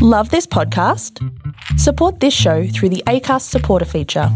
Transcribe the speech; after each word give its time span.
Love 0.00 0.30
this 0.30 0.46
podcast? 0.46 1.18
Support 1.76 2.20
this 2.20 2.32
show 2.32 2.68
through 2.68 2.90
the 2.90 3.02
ACAST 3.08 3.42
supporter 3.42 3.84
feature. 3.84 4.28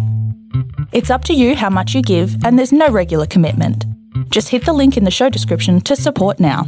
It's 0.90 1.08
up 1.08 1.24
to 1.26 1.34
you 1.34 1.54
how 1.54 1.70
much 1.70 1.94
you 1.94 2.02
give, 2.02 2.44
and 2.44 2.58
there's 2.58 2.72
no 2.72 2.88
regular 2.88 3.26
commitment. 3.26 3.86
Just 4.30 4.48
hit 4.48 4.64
the 4.64 4.72
link 4.72 4.96
in 4.96 5.04
the 5.04 5.10
show 5.12 5.28
description 5.28 5.80
to 5.82 5.94
support 5.94 6.40
now. 6.40 6.66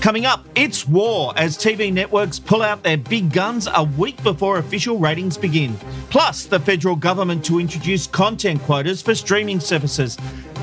Coming 0.00 0.24
up, 0.24 0.46
it's 0.54 0.88
war 0.88 1.34
as 1.36 1.58
TV 1.58 1.92
networks 1.92 2.38
pull 2.38 2.62
out 2.62 2.82
their 2.82 2.96
big 2.96 3.34
guns 3.34 3.68
a 3.74 3.84
week 3.84 4.22
before 4.22 4.56
official 4.56 4.96
ratings 4.96 5.36
begin. 5.36 5.76
Plus, 6.08 6.46
the 6.46 6.58
federal 6.58 6.96
government 6.96 7.44
to 7.44 7.60
introduce 7.60 8.06
content 8.06 8.62
quotas 8.62 9.02
for 9.02 9.14
streaming 9.14 9.60
services. 9.60 10.16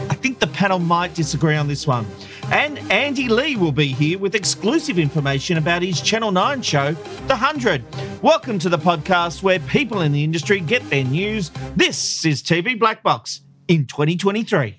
I 0.09 0.15
think 0.15 0.39
the 0.39 0.47
panel 0.47 0.79
might 0.79 1.13
disagree 1.13 1.55
on 1.55 1.67
this 1.67 1.85
one. 1.85 2.07
And 2.52 2.79
Andy 2.91 3.29
Lee 3.29 3.55
will 3.55 3.71
be 3.71 3.88
here 3.88 4.20
with 4.20 4.36
exclusive 4.36 4.99
information 4.99 5.57
about 5.57 5.81
his 5.81 6.02
Channel 6.02 6.34
9 6.34 6.61
show, 6.61 6.91
The 6.91 7.38
100. 7.38 7.81
Welcome 8.21 8.59
to 8.59 8.67
the 8.67 8.77
podcast 8.77 9.41
where 9.41 9.59
people 9.59 10.02
in 10.02 10.12
the 10.12 10.21
industry 10.21 10.59
get 10.59 10.88
their 10.89 11.05
news. 11.05 11.49
This 11.77 12.25
is 12.25 12.44
TV 12.44 12.77
Black 12.77 13.03
Box 13.03 13.39
in 13.70 13.85
2023. 13.88 14.77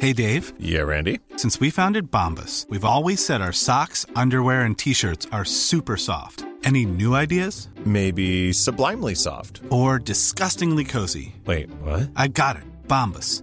Hey, 0.00 0.12
Dave. 0.12 0.52
Yeah, 0.58 0.80
Randy. 0.80 1.20
Since 1.36 1.60
we 1.60 1.70
founded 1.70 2.10
Bombas, 2.10 2.68
we've 2.68 2.84
always 2.84 3.24
said 3.24 3.40
our 3.40 3.52
socks, 3.52 4.04
underwear, 4.16 4.62
and 4.62 4.76
t 4.76 4.92
shirts 4.92 5.28
are 5.30 5.44
super 5.44 5.96
soft. 5.96 6.44
Any 6.64 6.84
new 6.84 7.14
ideas? 7.14 7.68
Maybe 7.84 8.52
sublimely 8.52 9.14
soft. 9.14 9.60
Or 9.70 10.00
disgustingly 10.00 10.84
cozy? 10.84 11.36
Wait, 11.46 11.70
what? 11.82 12.10
I 12.16 12.26
got 12.26 12.56
it. 12.56 12.64
Bombas. 12.88 13.42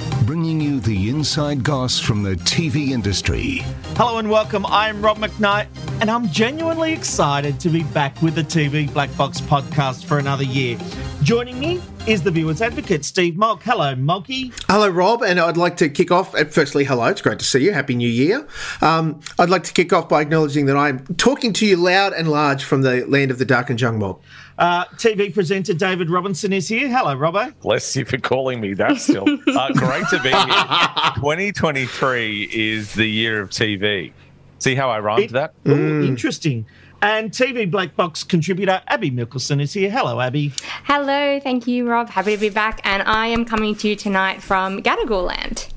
bringing 0.25 0.61
you 0.61 0.79
the 0.79 1.09
inside 1.09 1.63
goss 1.63 1.99
from 1.99 2.21
the 2.21 2.35
TV 2.35 2.89
industry. 2.89 3.61
Hello 3.95 4.19
and 4.19 4.29
welcome. 4.29 4.65
I'm 4.67 5.01
Rob 5.01 5.17
McKnight, 5.17 5.67
and 5.99 6.11
I'm 6.11 6.29
genuinely 6.29 6.93
excited 6.93 7.59
to 7.59 7.69
be 7.69 7.83
back 7.83 8.21
with 8.21 8.35
the 8.35 8.43
TV 8.43 8.91
Black 8.93 9.15
Box 9.17 9.41
podcast 9.41 10.05
for 10.05 10.19
another 10.19 10.43
year. 10.43 10.77
Joining 11.23 11.59
me 11.59 11.81
is 12.07 12.21
the 12.21 12.29
viewer's 12.29 12.61
advocate, 12.61 13.03
Steve 13.03 13.35
Molk. 13.35 13.63
Hello, 13.63 13.95
Molky. 13.95 14.53
Hello, 14.67 14.89
Rob, 14.89 15.23
and 15.23 15.39
I'd 15.39 15.57
like 15.57 15.77
to 15.77 15.89
kick 15.89 16.11
off. 16.11 16.35
At 16.35 16.53
firstly, 16.53 16.83
hello, 16.83 17.05
it's 17.05 17.21
great 17.21 17.39
to 17.39 17.45
see 17.45 17.63
you. 17.63 17.73
Happy 17.73 17.95
New 17.95 18.09
Year. 18.09 18.47
Um, 18.81 19.21
I'd 19.39 19.49
like 19.49 19.63
to 19.63 19.73
kick 19.73 19.91
off 19.91 20.07
by 20.07 20.21
acknowledging 20.21 20.67
that 20.67 20.77
I'm 20.77 21.05
talking 21.15 21.51
to 21.53 21.65
you 21.65 21.77
loud 21.77 22.13
and 22.13 22.29
large 22.29 22.63
from 22.63 22.83
the 22.83 23.05
land 23.07 23.31
of 23.31 23.39
the 23.39 23.45
Darkinjung 23.45 23.97
mob. 23.97 24.21
Uh, 24.61 24.85
TV 24.97 25.33
presenter 25.33 25.73
David 25.73 26.11
Robinson 26.11 26.53
is 26.53 26.67
here. 26.67 26.87
Hello, 26.87 27.15
Robbo. 27.17 27.51
Bless 27.61 27.95
you 27.95 28.05
for 28.05 28.19
calling 28.19 28.61
me 28.61 28.75
that 28.75 28.97
still. 28.97 29.23
uh, 29.47 29.73
great 29.73 30.07
to 30.09 30.19
be 30.21 30.29
here. 30.29 31.15
2023 31.15 32.43
is 32.53 32.93
the 32.93 33.07
year 33.07 33.41
of 33.41 33.49
TV. 33.49 34.13
See 34.59 34.75
how 34.75 34.91
I 34.91 34.99
rhymed 34.99 35.23
It- 35.23 35.31
that? 35.31 35.55
Ooh, 35.67 36.03
interesting. 36.03 36.67
And 37.01 37.31
TV 37.31 37.69
Black 37.71 37.95
Box 37.95 38.23
contributor 38.23 38.83
Abby 38.87 39.09
Mickelson 39.09 39.59
is 39.59 39.73
here. 39.73 39.89
Hello, 39.89 40.21
Abby. 40.21 40.53
Hello, 40.83 41.39
thank 41.39 41.65
you, 41.65 41.89
Rob. 41.89 42.09
Happy 42.09 42.35
to 42.35 42.39
be 42.39 42.49
back, 42.51 42.81
and 42.83 43.01
I 43.01 43.25
am 43.25 43.43
coming 43.45 43.73
to 43.77 43.87
you 43.89 43.95
tonight 43.95 44.43
from 44.43 44.83
Gadigal 44.83 45.25
land. 45.25 45.69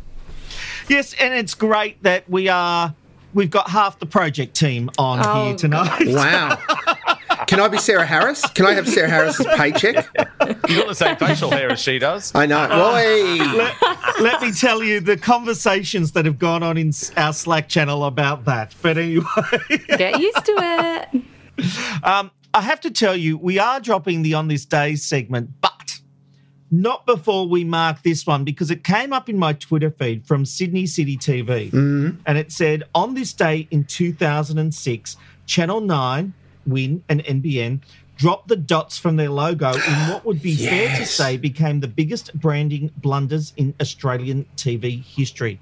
Yes, 0.91 1.15
and 1.19 1.33
it's 1.33 1.55
great 1.55 2.03
that 2.03 2.28
we 2.28 2.51
are. 2.51 2.95
We've 3.33 3.49
got 3.51 3.71
half 3.71 3.99
the 3.99 4.05
project 4.06 4.55
team 4.55 4.91
on 4.99 5.21
Oh, 5.25 5.47
here 5.47 5.56
tonight. 5.56 6.06
Wow. 6.09 6.59
Can 7.47 7.60
I 7.60 7.69
be 7.69 7.78
Sarah 7.78 8.06
Harris? 8.06 8.43
Can 8.50 8.66
I 8.66 8.72
have 8.72 8.88
Sarah 8.88 9.09
Harris's 9.09 9.47
paycheck? 9.56 10.06
You 10.69 10.77
got 10.78 10.88
the 10.88 10.94
same 10.94 11.16
facial 11.16 11.50
hair 11.50 11.71
as 11.72 11.81
she 11.81 11.99
does. 11.99 12.32
I 12.34 12.47
know. 12.47 12.62
Oi. 12.62 13.37
let, 13.56 13.75
let 14.21 14.43
me 14.43 14.53
tell 14.53 14.82
you 14.82 15.00
the 15.00 15.16
conversations 15.16 16.12
that 16.12 16.25
have 16.25 16.38
gone 16.38 16.62
on 16.62 16.77
in 16.78 16.93
our 17.16 17.33
Slack 17.33 17.69
channel 17.69 18.04
about 18.04 18.44
that. 18.47 18.75
But 18.83 18.99
anyway, 18.99 19.25
Get 19.88 20.19
used 20.21 20.44
to 20.44 20.54
it. 20.59 21.22
um, 22.03 22.31
I 22.53 22.60
have 22.62 22.81
to 22.83 22.91
tell 22.91 23.16
you, 23.16 23.37
we 23.37 23.59
are 23.59 23.81
dropping 23.81 24.22
the 24.22 24.34
On 24.34 24.49
This 24.49 24.65
Day 24.65 24.94
segment, 24.97 25.50
but 25.60 26.00
not 26.71 27.06
before 27.06 27.47
we 27.47 27.62
mark 27.65 28.03
this 28.03 28.27
one 28.27 28.43
because 28.44 28.71
it 28.71 28.83
came 28.84 29.12
up 29.12 29.28
in 29.28 29.38
my 29.38 29.53
Twitter 29.53 29.91
feed 29.91 30.27
from 30.27 30.44
Sydney 30.44 30.87
City 30.87 31.16
TV. 31.16 31.72
And 32.27 32.38
it 32.38 32.50
said, 32.53 32.84
On 32.94 33.15
this 33.15 33.33
day 33.33 33.69
in 33.71 33.84
2006, 33.84 35.16
Channel 35.47 35.81
9, 35.81 36.33
Win, 36.67 37.05
and 37.09 37.25
NBN 37.25 37.81
dropped 38.17 38.49
the 38.49 38.57
dots 38.57 38.99
from 38.99 39.17
their 39.17 39.31
logo 39.31 39.73
in 39.73 40.09
what 40.09 40.25
would 40.25 40.41
be 40.41 40.55
fair 40.55 40.97
to 40.97 41.05
say 41.05 41.37
became 41.37 41.81
the 41.81 41.89
biggest 41.89 42.33
branding 42.39 42.91
blunders 42.97 43.53
in 43.57 43.75
Australian 43.81 44.47
TV 44.57 45.03
history. 45.03 45.61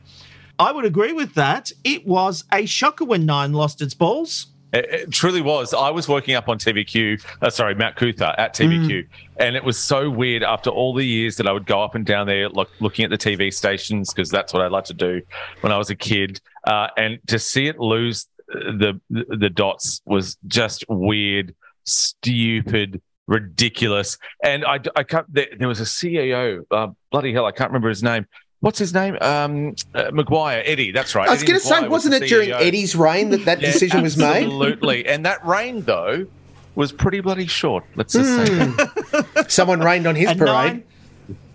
I 0.58 0.70
would 0.70 0.84
agree 0.84 1.12
with 1.12 1.34
that. 1.34 1.72
It 1.82 2.06
was 2.06 2.44
a 2.52 2.66
shocker 2.66 3.04
when 3.04 3.26
Nine 3.26 3.52
lost 3.52 3.80
its 3.80 3.94
balls. 3.94 4.48
It, 4.72 4.84
it 4.90 5.10
truly 5.10 5.42
was. 5.42 5.74
I 5.74 5.90
was 5.90 6.08
working 6.08 6.34
up 6.34 6.48
on 6.48 6.58
TVQ, 6.58 7.22
uh, 7.42 7.50
sorry, 7.50 7.74
Matt 7.74 7.96
Couther 7.96 8.34
at 8.38 8.54
TVQ, 8.54 9.06
and 9.36 9.54
it 9.54 9.64
was 9.64 9.78
so 9.78 10.08
weird 10.08 10.42
after 10.42 10.70
all 10.70 10.94
the 10.94 11.04
years 11.04 11.36
that 11.36 11.46
I 11.46 11.52
would 11.52 11.66
go 11.66 11.82
up 11.82 11.94
and 11.94 12.06
down 12.06 12.26
there 12.26 12.48
look, 12.48 12.70
looking 12.80 13.04
at 13.04 13.10
the 13.10 13.18
TV 13.18 13.52
stations 13.52 14.12
because 14.12 14.30
that's 14.30 14.52
what 14.52 14.62
I 14.62 14.68
liked 14.68 14.86
to 14.86 14.94
do 14.94 15.20
when 15.60 15.72
I 15.72 15.78
was 15.78 15.90
a 15.90 15.94
kid, 15.94 16.40
uh, 16.64 16.88
and 16.96 17.18
to 17.26 17.38
see 17.38 17.66
it 17.66 17.78
lose 17.78 18.28
the 18.52 19.00
the 19.08 19.50
dots 19.50 20.02
was 20.04 20.36
just 20.46 20.84
weird, 20.88 21.54
stupid, 21.84 23.00
ridiculous. 23.26 24.18
And 24.42 24.64
I, 24.64 24.80
I 24.96 25.02
can't. 25.02 25.32
There, 25.32 25.46
there 25.58 25.68
was 25.68 25.80
a 25.80 25.84
CEO, 25.84 26.62
uh, 26.70 26.88
bloody 27.10 27.32
hell, 27.32 27.46
I 27.46 27.52
can't 27.52 27.70
remember 27.70 27.88
his 27.88 28.02
name. 28.02 28.26
What's 28.60 28.78
his 28.78 28.94
name? 28.94 29.18
Um, 29.20 29.74
uh, 29.92 30.12
Maguire, 30.12 30.62
Eddie. 30.64 30.92
That's 30.92 31.16
right. 31.16 31.28
I 31.28 31.32
was 31.32 31.42
going 31.42 31.58
to 31.58 31.66
say, 31.66 31.80
was 31.80 31.90
wasn't 31.90 32.20
the 32.20 32.24
it 32.24 32.28
during 32.28 32.52
Eddie's 32.52 32.94
reign 32.94 33.30
that 33.30 33.44
that 33.44 33.60
Yeah, 33.60 33.72
decision 33.72 34.02
was 34.02 34.16
made? 34.16 34.44
Absolutely. 34.44 35.04
And 35.04 35.26
that 35.26 35.44
reign, 35.44 35.82
though, 35.82 36.28
was 36.76 36.92
pretty 36.92 37.20
bloody 37.20 37.48
short. 37.48 37.84
Let's 37.96 38.12
just 38.12 38.46
say. 38.46 39.42
Someone 39.48 39.80
rained 39.80 40.06
on 40.06 40.14
his 40.14 40.30
And 40.30 40.38
parade. 40.38 40.84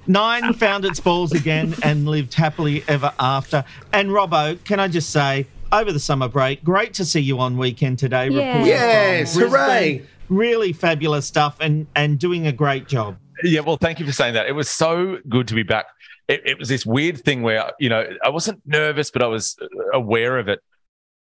Nine, 0.06 0.42
nine 0.42 0.54
found 0.56 0.84
its 0.84 1.00
balls 1.00 1.32
again 1.32 1.76
and 1.82 2.10
lived 2.10 2.34
happily 2.34 2.84
ever 2.90 3.14
after. 3.18 3.64
And 3.94 4.10
Robbo, 4.10 4.62
can 4.66 4.82
I 4.82 4.90
just 4.90 5.10
say, 5.10 5.48
over 5.72 5.92
the 5.92 6.00
summer 6.00 6.28
break, 6.28 6.64
great 6.64 6.94
to 6.96 7.06
see 7.06 7.20
you 7.20 7.40
on 7.40 7.58
weekend 7.58 8.00
today. 8.00 8.30
Yeah. 8.30 8.64
Yes, 8.64 9.36
hooray. 9.36 10.04
Really 10.30 10.74
fabulous 10.74 11.26
stuff 11.26 11.58
and 11.62 11.88
and 11.96 12.20
doing 12.20 12.48
a 12.48 12.52
great 12.52 12.88
job. 12.88 13.18
Yeah, 13.44 13.62
well, 13.62 13.78
thank 13.78 14.00
you 14.00 14.06
for 14.06 14.12
saying 14.12 14.34
that. 14.34 14.48
It 14.48 14.54
was 14.54 14.70
so 14.70 15.20
good 15.30 15.48
to 15.50 15.54
be 15.56 15.64
back. 15.64 15.86
It, 16.28 16.42
it 16.46 16.60
was 16.60 16.70
this 16.70 16.86
weird 16.86 17.24
thing 17.24 17.44
where, 17.44 17.72
you 17.80 17.90
know, 17.90 18.04
I 18.24 18.30
wasn't 18.30 18.62
nervous, 18.66 19.12
but 19.12 19.22
I 19.22 19.28
was 19.28 19.56
aware 19.94 20.40
of 20.40 20.48
it. 20.50 20.60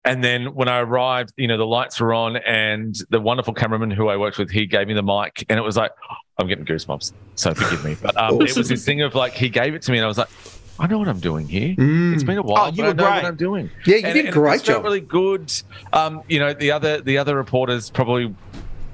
And 0.05 0.23
then 0.23 0.53
when 0.53 0.67
I 0.67 0.79
arrived, 0.79 1.33
you 1.37 1.47
know, 1.47 1.57
the 1.57 1.65
lights 1.65 1.99
were 1.99 2.13
on 2.13 2.37
and 2.37 2.95
the 3.09 3.21
wonderful 3.21 3.53
cameraman 3.53 3.89
who 3.89 4.09
I 4.09 4.17
worked 4.17 4.37
with, 4.37 4.51
he 4.51 4.65
gave 4.65 4.87
me 4.87 4.93
the 4.93 5.03
mic 5.03 5.45
and 5.49 5.57
it 5.57 5.61
was 5.61 5.77
like, 5.77 5.91
I'm 6.37 6.47
getting 6.47 6.65
goosebumps. 6.65 7.13
So 7.35 7.53
forgive 7.53 7.85
me. 7.85 7.95
But 8.01 8.17
um, 8.17 8.41
it 8.41 8.55
was 8.55 8.67
this 8.67 8.85
thing 8.85 9.01
of 9.01 9.15
like, 9.15 9.33
he 9.33 9.49
gave 9.49 9.75
it 9.75 9.81
to 9.83 9.91
me 9.91 9.97
and 9.97 10.05
I 10.05 10.07
was 10.07 10.17
like, 10.17 10.29
I 10.79 10.87
know 10.87 10.97
what 10.97 11.07
I'm 11.07 11.19
doing 11.19 11.47
here. 11.47 11.75
It's 11.77 12.23
been 12.23 12.37
a 12.37 12.41
while, 12.41 12.65
Oh, 12.65 12.67
you 12.69 12.77
but 12.77 12.83
I 12.83 12.87
were 12.87 12.93
know 12.95 13.03
great. 13.03 13.13
what 13.15 13.25
I'm 13.25 13.35
doing. 13.35 13.69
Yeah, 13.85 13.97
you 13.97 14.05
And- 14.05 14.13
did 14.13 14.25
and 14.25 14.33
great 14.33 14.55
it 14.61 14.65
felt 14.65 14.77
job. 14.79 14.83
really 14.85 15.01
good. 15.01 15.51
Um, 15.93 16.21
you 16.27 16.39
know, 16.39 16.53
the 16.53 16.71
other 16.71 16.99
the 17.01 17.17
other 17.19 17.35
reporters 17.35 17.89
probably 17.89 18.33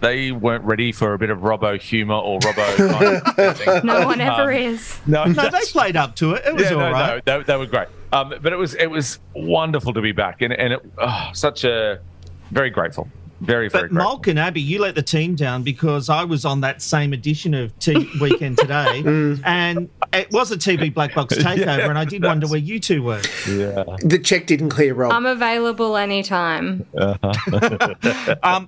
they 0.01 0.31
weren't 0.31 0.63
ready 0.63 0.91
for 0.93 1.13
a 1.13 1.17
bit 1.17 1.29
of 1.29 1.39
Robbo 1.39 1.79
humor 1.79 2.15
or 2.15 2.39
Robbo. 2.39 3.25
Kind 3.35 3.67
of. 3.77 3.83
No 3.83 4.05
one 4.05 4.21
ever 4.21 4.43
Um, 4.51 4.57
is. 4.57 4.97
No, 5.05 5.25
No, 5.25 5.49
they 5.49 5.59
played 5.71 5.97
up 5.97 6.15
to 6.17 6.33
it. 6.33 6.43
It 6.45 6.53
was 6.53 6.63
yeah, 6.63 6.69
all 6.71 6.77
no, 6.79 6.91
right. 6.91 7.25
no, 7.27 7.37
they, 7.39 7.43
they 7.43 7.57
were 7.57 7.65
great. 7.65 7.87
Um, 8.13 8.33
but 8.41 8.53
it 8.53 8.55
was 8.57 8.75
it 8.75 8.87
was 8.87 9.19
wonderful 9.35 9.93
to 9.93 10.01
be 10.01 10.11
back, 10.13 10.41
and 10.41 10.53
and 10.53 10.73
it, 10.73 10.79
oh, 10.97 11.29
such 11.33 11.63
a 11.65 11.99
very 12.51 12.69
grateful, 12.69 13.07
very 13.41 13.69
very 13.69 13.69
But 13.69 13.79
grateful. 13.89 13.97
Molk 13.97 14.27
and 14.27 14.37
Abby, 14.39 14.61
you 14.61 14.79
let 14.79 14.95
the 14.95 15.01
team 15.01 15.35
down 15.35 15.63
because 15.63 16.09
I 16.09 16.23
was 16.23 16.45
on 16.45 16.61
that 16.61 16.81
same 16.81 17.13
edition 17.13 17.53
of 17.53 17.77
T- 17.79 18.09
Weekend 18.21 18.57
Today, 18.57 19.01
Mm. 19.09 19.41
and 19.45 19.89
it 20.13 20.29
was 20.31 20.51
a 20.51 20.57
TV 20.57 20.93
Black 20.93 21.13
Box 21.15 21.35
takeover, 21.37 21.89
and 21.89 21.97
I 21.97 22.05
did 22.05 22.23
wonder 22.23 22.47
where 22.47 22.59
you 22.59 22.79
two 22.79 23.03
were. 23.03 23.21
yeah, 23.47 23.83
The 24.01 24.19
check 24.23 24.47
didn't 24.47 24.69
clear, 24.69 24.93
Rob. 24.93 25.11
I'm 25.13 25.25
available 25.25 25.97
anytime. 25.97 26.85
Um, 26.97 27.17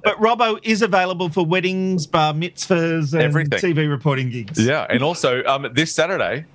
but 0.03 0.17
Robbo 0.19 0.59
is 0.63 0.81
available 0.81 1.29
for 1.29 1.45
weddings, 1.45 2.07
bar 2.07 2.33
mitzvahs, 2.33 3.13
and 3.13 3.21
Everything. 3.21 3.59
TV 3.59 3.89
reporting 3.89 4.29
gigs. 4.29 4.59
yeah, 4.63 4.85
and 4.89 5.03
also 5.03 5.43
um, 5.45 5.67
this 5.73 5.93
Saturday, 5.93 6.45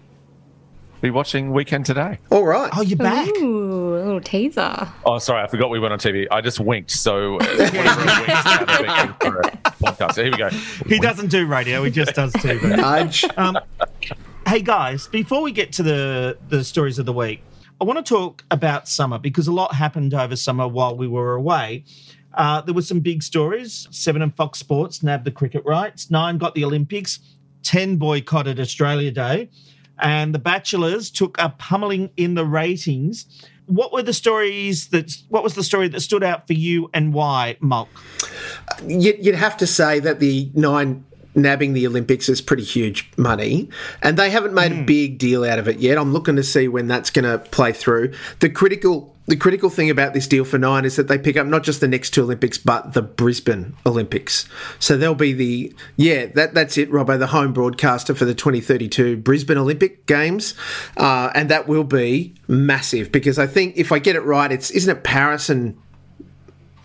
be 1.06 1.10
watching 1.12 1.52
Weekend 1.52 1.86
Today. 1.86 2.18
All 2.30 2.44
right. 2.44 2.68
Oh, 2.76 2.82
you're 2.82 2.98
back. 2.98 3.28
Ooh, 3.36 3.94
little 3.94 4.20
teaser. 4.20 4.88
Oh, 5.04 5.18
sorry, 5.18 5.40
I 5.40 5.46
forgot 5.46 5.70
we 5.70 5.78
went 5.78 5.92
on 5.92 6.00
TV. 6.00 6.26
I 6.32 6.40
just 6.40 6.58
winked. 6.58 6.90
So, 6.90 7.36
uh, 7.36 7.46
winks 7.58 7.76
out 7.76 8.62
of 8.62 8.68
it 8.80 9.14
for 9.20 9.40
a 9.40 9.50
podcast. 9.80 10.14
So 10.14 10.24
here 10.24 10.32
we 10.32 10.38
go. 10.38 10.48
He 10.88 10.98
doesn't 10.98 11.28
do 11.28 11.46
radio, 11.46 11.84
he 11.84 11.92
just 11.92 12.14
does 12.14 12.32
TV. 12.32 12.76
Nudge. 12.76 13.24
Um, 13.36 13.56
hey 14.48 14.60
guys, 14.60 15.06
before 15.06 15.42
we 15.42 15.52
get 15.52 15.72
to 15.74 15.84
the 15.84 16.38
the 16.48 16.64
stories 16.64 16.98
of 16.98 17.06
the 17.06 17.12
week, 17.12 17.40
I 17.80 17.84
want 17.84 18.04
to 18.04 18.14
talk 18.14 18.42
about 18.50 18.88
summer 18.88 19.18
because 19.18 19.46
a 19.46 19.52
lot 19.52 19.74
happened 19.74 20.12
over 20.12 20.34
summer 20.34 20.66
while 20.66 20.96
we 20.96 21.06
were 21.06 21.36
away. 21.36 21.84
Uh, 22.34 22.62
there 22.62 22.74
were 22.74 22.82
some 22.82 22.98
big 22.98 23.22
stories. 23.22 23.86
Seven 23.92 24.22
and 24.22 24.34
Fox 24.34 24.58
Sports 24.58 25.04
nabbed 25.04 25.24
the 25.24 25.30
cricket 25.30 25.64
rights. 25.64 26.10
Nine 26.10 26.36
got 26.36 26.56
the 26.56 26.64
Olympics. 26.64 27.20
Ten 27.62 27.96
boycotted 27.96 28.60
Australia 28.60 29.10
Day, 29.10 29.50
and 29.98 30.34
the 30.34 30.38
Bachelors 30.38 31.10
took 31.10 31.36
a 31.38 31.50
pummeling 31.50 32.10
in 32.16 32.34
the 32.34 32.44
ratings. 32.44 33.26
What 33.66 33.92
were 33.92 34.02
the 34.02 34.12
stories 34.12 34.88
that? 34.88 35.12
What 35.28 35.42
was 35.42 35.54
the 35.54 35.64
story 35.64 35.88
that 35.88 36.00
stood 36.00 36.22
out 36.22 36.46
for 36.46 36.52
you, 36.52 36.88
and 36.94 37.12
why, 37.12 37.56
Molk? 37.60 37.88
You'd, 38.86 39.24
you'd 39.24 39.34
have 39.34 39.56
to 39.56 39.66
say 39.66 39.98
that 40.00 40.20
the 40.20 40.50
nine 40.54 41.04
nabbing 41.36 41.74
the 41.74 41.86
Olympics 41.86 42.28
is 42.28 42.40
pretty 42.40 42.64
huge 42.64 43.08
money, 43.16 43.68
and 44.02 44.16
they 44.16 44.30
haven't 44.30 44.54
made 44.54 44.72
a 44.72 44.82
big 44.82 45.18
deal 45.18 45.44
out 45.44 45.58
of 45.58 45.68
it 45.68 45.78
yet. 45.78 45.98
I'm 45.98 46.12
looking 46.12 46.36
to 46.36 46.42
see 46.42 46.66
when 46.66 46.88
that's 46.88 47.10
going 47.10 47.24
to 47.24 47.38
play 47.38 47.72
through. 47.72 48.14
The 48.40 48.48
critical. 48.48 49.12
The 49.28 49.34
critical 49.34 49.70
thing 49.70 49.90
about 49.90 50.14
this 50.14 50.28
deal 50.28 50.44
for 50.44 50.56
nine 50.56 50.84
is 50.84 50.94
that 50.94 51.08
they 51.08 51.18
pick 51.18 51.36
up 51.36 51.48
not 51.48 51.64
just 51.64 51.80
the 51.80 51.88
next 51.88 52.10
two 52.10 52.22
Olympics, 52.22 52.58
but 52.58 52.92
the 52.92 53.02
Brisbane 53.02 53.74
Olympics. 53.84 54.48
So 54.78 54.96
they'll 54.96 55.16
be 55.16 55.32
the 55.32 55.74
yeah 55.96 56.26
that 56.26 56.54
that's 56.54 56.78
it, 56.78 56.88
Robbo, 56.92 57.18
the 57.18 57.26
home 57.26 57.52
broadcaster 57.52 58.14
for 58.14 58.24
the 58.24 58.36
2032 58.36 59.16
Brisbane 59.16 59.58
Olympic 59.58 60.06
Games, 60.06 60.54
uh, 60.96 61.32
and 61.34 61.48
that 61.48 61.66
will 61.66 61.82
be 61.82 62.36
massive 62.46 63.10
because 63.10 63.36
I 63.36 63.48
think 63.48 63.76
if 63.76 63.90
I 63.90 63.98
get 63.98 64.14
it 64.14 64.20
right, 64.20 64.52
it's 64.52 64.70
isn't 64.70 64.96
it 64.96 65.02
Paris 65.02 65.48
and 65.48 65.76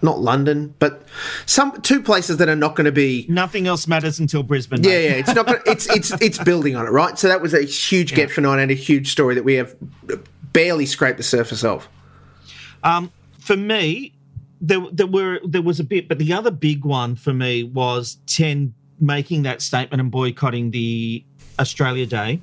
not 0.02 0.20
London, 0.20 0.74
but 0.80 1.04
some 1.46 1.80
two 1.82 2.02
places 2.02 2.38
that 2.38 2.50
are 2.50 2.56
not 2.56 2.76
going 2.76 2.86
to 2.86 2.92
be. 2.92 3.26
Nothing 3.30 3.68
else 3.68 3.88
matters 3.88 4.20
until 4.20 4.44
Brisbane. 4.44 4.84
Yeah, 4.84 4.92
yeah, 4.92 5.12
it's 5.12 5.34
not. 5.34 5.46
Gonna, 5.46 5.60
it's 5.66 5.90
it's 5.90 6.12
it's 6.22 6.38
building 6.44 6.76
on 6.76 6.88
it, 6.88 6.92
right? 6.92 7.18
So 7.18 7.28
that 7.28 7.42
was 7.42 7.54
a 7.54 7.64
huge 7.64 8.14
get 8.14 8.32
for 8.32 8.42
nine 8.42 8.60
and 8.60 8.72
a 8.72 8.76
huge 8.76 9.12
story 9.12 9.36
that 9.36 9.44
we 9.44 9.56
have 9.56 9.76
barely 10.54 10.86
scraped 10.86 11.18
the 11.18 11.24
surface 11.24 11.64
of. 11.64 11.88
Um, 12.84 13.12
for 13.40 13.56
me, 13.56 14.14
there, 14.60 14.82
there 14.92 15.08
were 15.08 15.40
there 15.44 15.62
was 15.62 15.80
a 15.80 15.84
bit, 15.84 16.08
but 16.08 16.18
the 16.18 16.34
other 16.34 16.52
big 16.52 16.86
one 16.86 17.16
for 17.16 17.34
me 17.34 17.64
was 17.64 18.18
ten 18.28 18.74
making 19.00 19.44
that 19.44 19.62
statement 19.62 20.00
and 20.00 20.12
boycotting 20.12 20.72
the 20.72 21.24
Australia 21.60 22.06
Day 22.06 22.42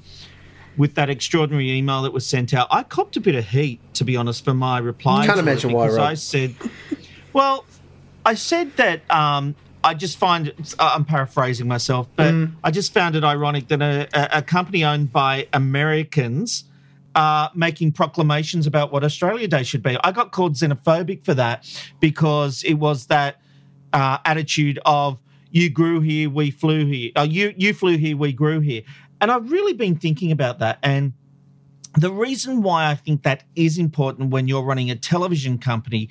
with 0.77 0.95
that 0.95 1.11
extraordinary 1.11 1.71
email 1.73 2.03
that 2.03 2.13
was 2.13 2.27
sent 2.27 2.55
out. 2.55 2.69
I 2.71 2.85
copped 2.85 3.17
a 3.17 3.21
bit 3.21 3.35
of 3.35 3.47
heat, 3.47 3.81
to 3.95 4.05
be 4.05 4.17
honest, 4.17 4.45
for 4.45 4.55
my 4.55 4.79
reply. 4.79 5.27
Can't 5.27 5.41
imagine 5.41 5.73
why, 5.73 5.89
Rob. 5.89 5.99
I 5.99 6.15
said, 6.15 6.55
well, 7.33 7.65
I 8.25 8.35
said 8.35 8.77
that 8.77 9.09
um, 9.11 9.55
I 9.85 9.95
just 9.95 10.19
find 10.19 10.49
it, 10.49 10.75
I'm 10.79 11.05
paraphrasing 11.05 11.69
myself, 11.69 12.09
but 12.17 12.35
Mm. 12.35 12.53
I 12.65 12.71
just 12.71 12.93
found 12.93 13.17
it 13.17 13.25
ironic 13.25 13.69
that 13.69 13.81
a, 13.81 14.39
a, 14.39 14.43
company 14.43 14.85
owned 14.85 15.13
by 15.13 15.49
Americans 15.53 16.65
are 17.15 17.51
making 17.55 17.93
proclamations 17.93 18.67
about 18.67 18.93
what 18.93 19.05
Australia 19.05 19.49
Day 19.49 19.63
should 19.63 19.83
be. 19.83 19.97
I 20.05 20.13
got 20.13 20.33
called 20.33 20.55
xenophobic 20.55 21.25
for 21.25 21.35
that 21.35 21.65
because 22.01 22.63
it 22.65 22.75
was 22.75 23.07
that 23.07 23.41
uh, 23.93 24.19
attitude 24.25 24.79
of 24.85 25.19
you 25.51 25.71
grew 25.71 26.01
here, 26.01 26.29
we 26.29 26.51
flew 26.51 26.85
here. 26.87 27.11
Uh, 27.17 27.27
you 27.29 27.55
you 27.57 27.73
flew 27.73 27.97
here, 27.97 28.17
we 28.17 28.33
grew 28.33 28.61
here. 28.61 28.83
And 29.21 29.31
I've 29.31 29.51
really 29.51 29.73
been 29.73 29.97
thinking 29.97 30.31
about 30.31 30.59
that 30.59 30.79
and 30.83 31.13
the 31.95 32.13
reason 32.13 32.63
why 32.63 32.91
I 32.91 32.95
think 32.95 33.23
that 33.23 33.45
is 33.57 33.79
important 33.79 34.31
when 34.31 34.47
you're 34.47 34.63
running 34.63 34.91
a 34.91 34.97
television 34.97 35.59
company 35.59 36.09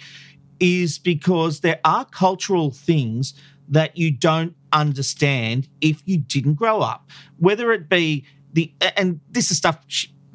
is 0.59 0.99
because 0.99 1.61
there 1.61 1.79
are 1.85 2.05
cultural 2.05 2.71
things 2.71 3.33
that 3.69 3.97
you 3.97 4.11
don't 4.11 4.55
understand 4.71 5.67
if 5.81 6.01
you 6.05 6.17
didn't 6.17 6.55
grow 6.55 6.79
up, 6.79 7.09
whether 7.37 7.71
it 7.71 7.89
be 7.89 8.25
the, 8.53 8.71
and 8.95 9.19
this 9.31 9.51
is 9.51 9.57
stuff 9.57 9.79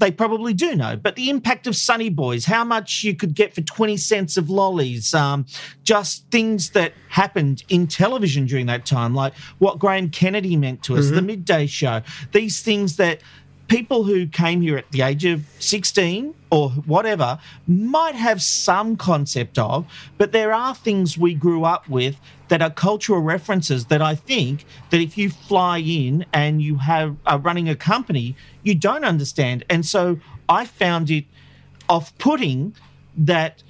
they 0.03 0.11
probably 0.11 0.53
do 0.53 0.75
know, 0.75 0.97
but 0.97 1.15
the 1.15 1.31
impact 1.31 1.69
of 1.69 1.77
Sunny 1.77 2.09
Boys, 2.09 2.45
how 2.45 2.65
much 2.65 3.05
you 3.05 3.15
could 3.15 3.35
get 3.35 3.55
for 3.55 3.61
20 3.61 3.97
cents 3.97 4.37
of 4.37 4.51
lollies, 4.51 5.15
um, 5.15 5.47
just 5.85 6.29
things 6.33 6.71
that 6.71 6.93
happened 7.09 7.63
in 7.69 7.87
television 7.87 8.45
during 8.45 8.67
that 8.67 8.85
time, 8.85 9.15
like 9.15 9.33
what 9.59 9.79
Graham 9.79 10.11
Kennedy 10.11 10.57
meant 10.57 10.83
to 10.85 10.97
us, 10.97 11.11
the 11.11 11.23
midday 11.23 11.67
show, 11.67 12.03
these 12.33 12.63
things 12.63 12.97
that 12.97 13.21
people 13.69 14.05
who 14.05 14.27
came 14.27 14.61
here 14.61 14.77
at 14.77 14.91
the 14.91 15.03
age 15.03 15.25
of 15.25 15.45
16 15.59 16.35
or 16.51 16.71
whatever 16.71 17.39
might 17.67 18.15
have 18.15 18.43
some 18.43 18.97
concept 18.97 19.59
of, 19.59 19.87
but 20.19 20.33
there 20.33 20.53
are 20.53 20.75
things 20.75 21.17
we 21.17 21.35
grew 21.35 21.65
up 21.65 21.89
with 21.89 22.17
that 22.49 22.61
are 22.61 22.71
cultural 22.71 23.21
references 23.21 23.87
that 23.87 24.03
I 24.03 24.15
think 24.15 24.67
that 24.91 25.01
if 25.01 25.17
you 25.17 25.31
fly 25.31 25.79
in 25.79 26.27
and 26.33 26.61
you 26.61 26.77
have 26.77 27.17
are 27.25 27.39
running 27.39 27.69
a 27.69 27.75
company, 27.77 28.37
you 28.63 28.75
don't 28.75 29.05
understand. 29.05 29.65
And 29.71 29.87
so 29.87 30.19
I 30.49 30.67
found 30.67 31.11
it 31.11 31.25
off-putting 31.89 32.75
that 33.17 33.63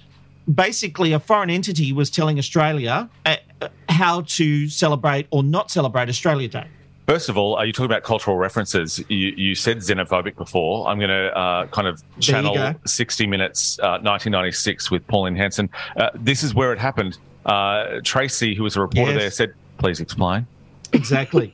basically 0.52 1.12
a 1.12 1.20
foreign 1.20 1.50
entity 1.50 1.92
was 1.92 2.10
telling 2.10 2.38
Australia 2.38 3.08
uh, 3.24 3.36
uh, 3.60 3.68
how 3.88 4.22
to 4.22 4.68
celebrate 4.68 5.26
or 5.30 5.42
not 5.42 5.70
celebrate 5.70 6.08
Australia 6.08 6.48
Day. 6.48 6.66
First 7.06 7.28
of 7.28 7.36
all, 7.36 7.56
are 7.56 7.66
you 7.66 7.72
talking 7.72 7.86
about 7.90 8.04
cultural 8.04 8.36
references? 8.36 9.02
You, 9.08 9.28
you 9.36 9.54
said 9.54 9.78
xenophobic 9.78 10.36
before. 10.36 10.86
I'm 10.88 10.98
going 10.98 11.10
to 11.10 11.36
uh, 11.36 11.66
kind 11.66 11.88
of 11.88 12.02
channel 12.20 12.74
60 12.86 13.26
Minutes, 13.26 13.78
uh, 13.80 13.98
1996 14.02 14.90
with 14.90 15.06
Pauline 15.08 15.34
Hanson. 15.34 15.68
Uh, 15.96 16.10
this 16.14 16.42
is 16.44 16.54
where 16.54 16.72
it 16.72 16.78
happened. 16.78 17.18
Uh, 17.44 18.00
Tracy, 18.04 18.54
who 18.54 18.62
was 18.62 18.76
a 18.76 18.80
reporter 18.80 19.12
Yes. 19.12 19.20
there, 19.20 19.30
said, 19.30 19.54
please 19.78 20.00
explain. 20.00 20.46
Exactly. 20.92 21.52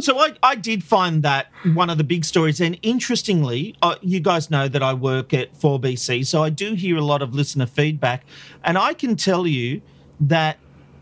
so 0.00 0.18
I, 0.18 0.34
I 0.42 0.54
did 0.54 0.84
find 0.84 1.22
that 1.24 1.46
one 1.72 1.90
of 1.90 1.98
the 1.98 2.04
big 2.04 2.24
stories. 2.24 2.60
And 2.60 2.78
interestingly, 2.82 3.74
uh, 3.82 3.96
you 4.00 4.20
guys 4.20 4.48
know 4.50 4.68
that 4.68 4.82
I 4.82 4.94
work 4.94 5.34
at 5.34 5.52
4BC, 5.58 6.24
so 6.26 6.42
I 6.44 6.50
do 6.50 6.74
hear 6.74 6.96
a 6.96 7.04
lot 7.04 7.20
of 7.20 7.34
listener 7.34 7.66
feedback. 7.66 8.24
And 8.62 8.78
I 8.78 8.94
can 8.94 9.16
tell 9.16 9.46
you 9.46 9.82
that 10.20 10.58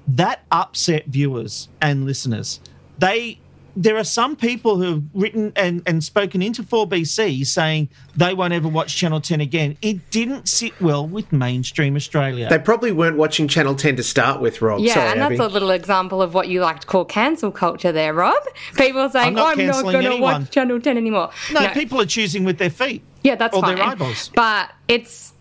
that 0.09 0.45
upset 0.51 1.07
viewers 1.07 1.69
and 1.81 2.07
listeners. 2.07 2.61
They 2.99 3.39
there 3.75 3.97
are 3.97 4.05
some 4.05 4.37
people 4.37 4.77
who 4.77 4.85
have 4.85 5.03
written 5.15 5.53
and, 5.57 5.83
and 5.87 6.05
spoken 6.05 6.43
into 6.43 6.63
4BC 6.63 7.47
saying 7.47 7.89
they 8.15 8.35
won't 8.35 8.53
ever 8.53 8.69
watch 8.69 8.95
Channel 8.97 9.21
10 9.21 9.41
again. 9.41 9.77
It 9.81 10.11
didn't 10.11 10.49
sit 10.49 10.79
well 10.81 11.07
with 11.07 11.33
mainstream 11.33 11.97
Australia. 11.97 12.49
They 12.49 12.59
probably 12.59 12.93
weren't 12.93 13.17
watching 13.17 13.49
Channel 13.49 13.75
10 13.75 13.97
to 13.97 14.03
start 14.03 14.41
with, 14.41 14.61
Rob. 14.61 14.81
Yeah, 14.81 14.95
Sorry, 14.95 15.11
and 15.13 15.21
that's 15.21 15.33
Abby. 15.33 15.45
a 15.45 15.49
little 15.49 15.71
example 15.71 16.21
of 16.21 16.35
what 16.35 16.49
you 16.49 16.61
like 16.61 16.81
to 16.81 16.87
call 16.87 17.05
cancel 17.05 17.51
culture 17.51 17.93
there, 17.93 18.13
Rob. 18.13 18.43
People 18.77 19.09
saying, 19.09 19.29
I'm 19.29 19.35
not 19.35 19.59
I'm 19.59 19.67
not 19.67 19.83
going 19.83 20.05
to 20.05 20.21
watch 20.21 20.51
Channel 20.51 20.81
10 20.81 20.97
anymore. 20.97 21.31
no, 21.53 21.69
people 21.71 22.01
are 22.01 22.07
choosing 22.07 22.45
with 22.45 22.59
their 22.59 22.71
feet. 22.71 23.03
Yeah, 23.23 23.37
that's 23.37 23.57
or 23.57 23.63
fine. 23.63 23.77
their 23.77 23.85
eyeballs. 23.85 24.31
But 24.35 24.71
it's 24.89 25.33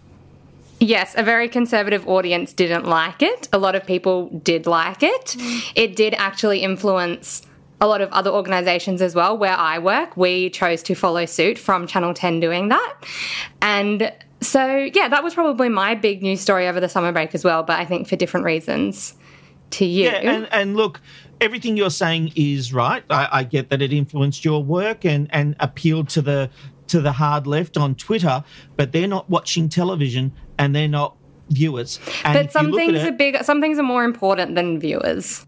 yes, 0.79 1.15
a 1.17 1.23
very 1.23 1.49
conservative 1.49 2.07
audience 2.07 2.53
didn't 2.53 2.85
like 2.85 3.21
it. 3.21 3.49
A 3.51 3.57
lot 3.57 3.75
of 3.75 3.85
people 3.85 4.29
did 4.43 4.67
like 4.67 5.03
it. 5.03 5.25
Mm. 5.25 5.71
It 5.75 5.95
did 5.95 6.13
actually 6.13 6.59
influence 6.59 7.41
a 7.81 7.87
lot 7.87 7.99
of 7.99 8.09
other 8.11 8.29
organizations 8.29 9.01
as 9.01 9.15
well 9.15 9.37
where 9.37 9.57
I 9.57 9.79
work. 9.79 10.15
We 10.15 10.51
chose 10.51 10.83
to 10.83 10.95
follow 10.95 11.25
suit 11.25 11.57
from 11.57 11.87
Channel 11.87 12.13
10 12.13 12.39
doing 12.39 12.69
that. 12.69 12.95
And 13.61 14.13
so, 14.39 14.89
yeah, 14.93 15.09
that 15.09 15.23
was 15.23 15.33
probably 15.33 15.67
my 15.67 15.95
big 15.95 16.21
news 16.21 16.41
story 16.41 16.67
over 16.67 16.79
the 16.79 16.87
summer 16.87 17.11
break 17.11 17.33
as 17.33 17.43
well, 17.43 17.63
but 17.63 17.79
I 17.79 17.85
think 17.85 18.07
for 18.07 18.15
different 18.15 18.45
reasons 18.45 19.15
to 19.71 19.85
you. 19.85 20.05
Yeah, 20.05 20.17
and, 20.17 20.47
and 20.51 20.75
look, 20.75 21.01
everything 21.41 21.75
you're 21.75 21.89
saying 21.89 22.33
is 22.35 22.71
right. 22.71 23.03
I, 23.09 23.27
I 23.31 23.43
get 23.43 23.69
that 23.69 23.81
it 23.81 23.91
influenced 23.91 24.45
your 24.45 24.63
work 24.63 25.03
and, 25.03 25.27
and 25.31 25.55
appealed 25.59 26.09
to 26.09 26.21
the 26.21 26.49
to 26.87 26.99
the 26.99 27.13
hard 27.13 27.47
left 27.47 27.77
on 27.77 27.95
Twitter, 27.95 28.43
but 28.75 28.91
they're 28.91 29.07
not 29.07 29.29
watching 29.29 29.69
television 29.69 30.33
and 30.57 30.75
they're 30.75 30.89
not 30.89 31.15
viewers. 31.49 32.01
And 32.25 32.33
but 32.33 32.51
some 32.51 32.67
you 32.67 32.71
look 32.73 32.81
at 32.81 32.85
things 32.87 33.03
it, 33.03 33.07
are 33.07 33.15
big 33.15 33.43
some 33.43 33.61
things 33.61 33.79
are 33.79 33.83
more 33.83 34.03
important 34.03 34.55
than 34.55 34.77
viewers. 34.77 35.45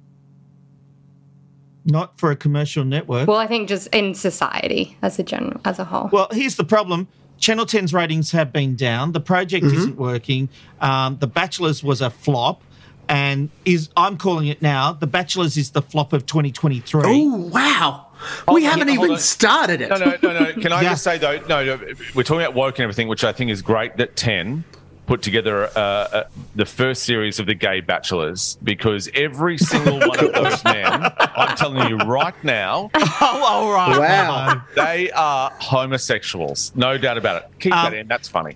Not 1.85 2.17
for 2.17 2.31
a 2.31 2.35
commercial 2.35 2.83
network. 2.85 3.27
Well, 3.27 3.37
I 3.37 3.47
think 3.47 3.67
just 3.69 3.87
in 3.93 4.13
society 4.15 4.97
as 5.01 5.19
a 5.19 5.23
general 5.23 5.59
as 5.65 5.79
a 5.79 5.83
whole. 5.85 6.09
Well, 6.11 6.27
here's 6.31 6.55
the 6.55 6.63
problem. 6.63 7.07
Channel 7.39 7.65
10's 7.65 7.93
ratings 7.93 8.31
have 8.31 8.53
been 8.53 8.75
down. 8.75 9.11
The 9.11 9.19
project 9.19 9.65
Mm-hmm. 9.65 9.77
isn't 9.77 9.97
working. 9.97 10.49
Um, 10.79 11.17
the 11.19 11.27
Bachelors 11.27 11.83
was 11.83 11.99
a 12.01 12.09
flop, 12.09 12.61
and 13.09 13.49
is 13.65 13.89
I'm 13.97 14.17
calling 14.17 14.47
it 14.47 14.61
now. 14.61 14.93
The 14.93 15.07
Bachelors 15.07 15.57
is 15.57 15.71
the 15.71 15.81
flop 15.81 16.13
of 16.13 16.25
2023. 16.25 17.01
Oh, 17.05 17.35
wow. 17.47 18.07
Hold 18.47 18.55
we 18.55 18.65
on, 18.65 18.71
haven't 18.79 18.95
hold 18.95 19.07
even 19.09 19.17
started 19.19 19.81
it. 19.81 19.89
No, 19.89 19.97
no, 19.97 20.15
no, 20.23 20.39
no. 20.39 20.53
Can 20.53 20.71
I 20.71 20.81
Yeah. 20.83 20.89
just 20.91 21.03
say 21.03 21.17
though? 21.17 21.39
No, 21.49 21.65
no, 21.65 21.79
we're 22.15 22.23
talking 22.23 22.41
about 22.43 22.53
woke 22.53 22.75
and 22.79 22.83
everything, 22.83 23.09
which 23.09 23.25
I 23.25 23.33
think 23.33 23.51
is 23.51 23.61
great. 23.61 23.97
That 23.97 24.15
ten 24.15 24.63
put 25.05 25.21
together 25.21 25.65
uh, 25.75 25.79
uh, 25.79 26.23
the 26.55 26.65
first 26.65 27.03
series 27.03 27.39
of 27.39 27.45
the 27.45 27.53
Gay 27.53 27.81
Bachelors 27.81 28.57
because 28.63 29.09
every 29.13 29.57
single 29.57 29.99
one 29.99 30.17
of 30.23 30.33
those 30.33 30.63
men, 30.63 30.87
I'm 31.17 31.57
telling 31.57 31.89
you 31.89 31.97
right 31.97 32.35
now, 32.43 32.89
Oh, 32.95 33.43
all 33.45 33.71
right. 33.73 33.99
Wow. 33.99 34.61
they 34.75 35.11
are 35.11 35.51
homosexuals, 35.59 36.71
no 36.75 36.97
doubt 36.97 37.17
about 37.17 37.43
it. 37.43 37.49
Keep 37.59 37.73
Um, 37.75 37.91
that 37.91 37.97
in. 37.97 38.07
That's 38.07 38.27
funny. 38.27 38.55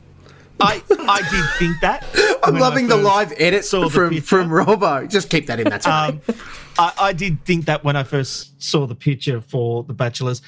I 0.59 0.81
I 1.07 1.21
did 1.29 1.45
think 1.59 1.79
that. 1.81 2.03
I'm 2.43 2.55
loving 2.55 2.87
the 2.87 2.97
live 2.97 3.31
edit 3.37 3.63
saw 3.63 3.81
the 3.81 3.89
from 3.91 4.09
picture. 4.09 4.25
from 4.25 4.49
Robbo. 4.49 5.07
Just 5.07 5.29
keep 5.29 5.45
that 5.47 5.59
in. 5.59 5.69
That's 5.69 5.85
fine. 5.85 6.19
Um, 6.27 6.35
I, 6.79 6.93
I 6.99 7.13
did 7.13 7.43
think 7.45 7.65
that 7.65 7.83
when 7.83 7.95
I 7.95 8.03
first 8.03 8.59
saw 8.61 8.87
the 8.87 8.95
picture 8.95 9.39
for 9.41 9.83
The 9.83 9.93
Bachelors. 9.93 10.41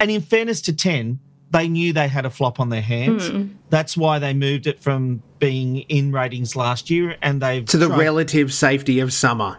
And 0.00 0.12
in 0.12 0.20
fairness 0.20 0.60
to 0.62 0.72
10, 0.72 1.18
they 1.50 1.68
knew 1.68 1.92
they 1.92 2.08
had 2.08 2.26
a 2.26 2.30
flop 2.30 2.60
on 2.60 2.68
their 2.68 2.82
hands. 2.82 3.30
That's 3.70 3.96
why 3.96 4.18
they 4.18 4.34
moved 4.34 4.66
it 4.66 4.80
from 4.82 5.22
being 5.38 5.78
in 5.78 6.12
ratings 6.12 6.56
last 6.56 6.90
year 6.90 7.16
and 7.22 7.40
they've 7.40 7.64
to 7.66 7.76
the 7.78 7.86
tried- 7.88 7.98
relative 7.98 8.52
safety 8.52 9.00
of 9.00 9.12
summer. 9.12 9.58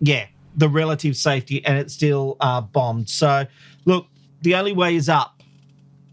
yeah, 0.00 0.26
the 0.56 0.68
relative 0.68 1.16
safety, 1.16 1.64
and 1.64 1.78
it 1.78 1.90
still 1.90 2.36
uh, 2.40 2.60
bombed. 2.60 3.08
So, 3.08 3.46
look, 3.84 4.06
the 4.42 4.54
only 4.54 4.72
way 4.72 4.96
is 4.96 5.08
up 5.08 5.42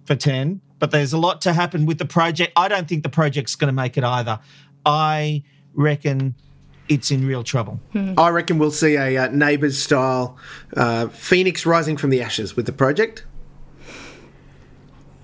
for 0.05 0.15
10, 0.15 0.61
but 0.79 0.91
there's 0.91 1.11
a 1.13 1.17
lot 1.17 1.41
to 1.41 1.53
happen 1.53 1.85
with 1.85 1.97
the 1.97 2.05
project. 2.05 2.53
I 2.55 2.67
don't 2.69 2.87
think 2.87 3.03
the 3.03 3.09
project's 3.09 3.55
going 3.55 3.67
to 3.67 3.73
make 3.73 3.97
it 3.97 4.03
either. 4.03 4.39
I 4.85 5.43
reckon 5.73 6.35
it's 6.87 7.11
in 7.11 7.27
real 7.27 7.43
trouble. 7.43 7.79
I 8.17 8.29
reckon 8.29 8.57
we'll 8.57 8.71
see 8.71 8.95
a 8.95 9.17
uh, 9.17 9.27
neighbours 9.27 9.77
style 9.77 10.37
uh, 10.77 11.07
phoenix 11.09 11.65
rising 11.65 11.97
from 11.97 12.09
the 12.09 12.21
ashes 12.21 12.55
with 12.55 12.65
the 12.65 12.71
project. 12.71 13.25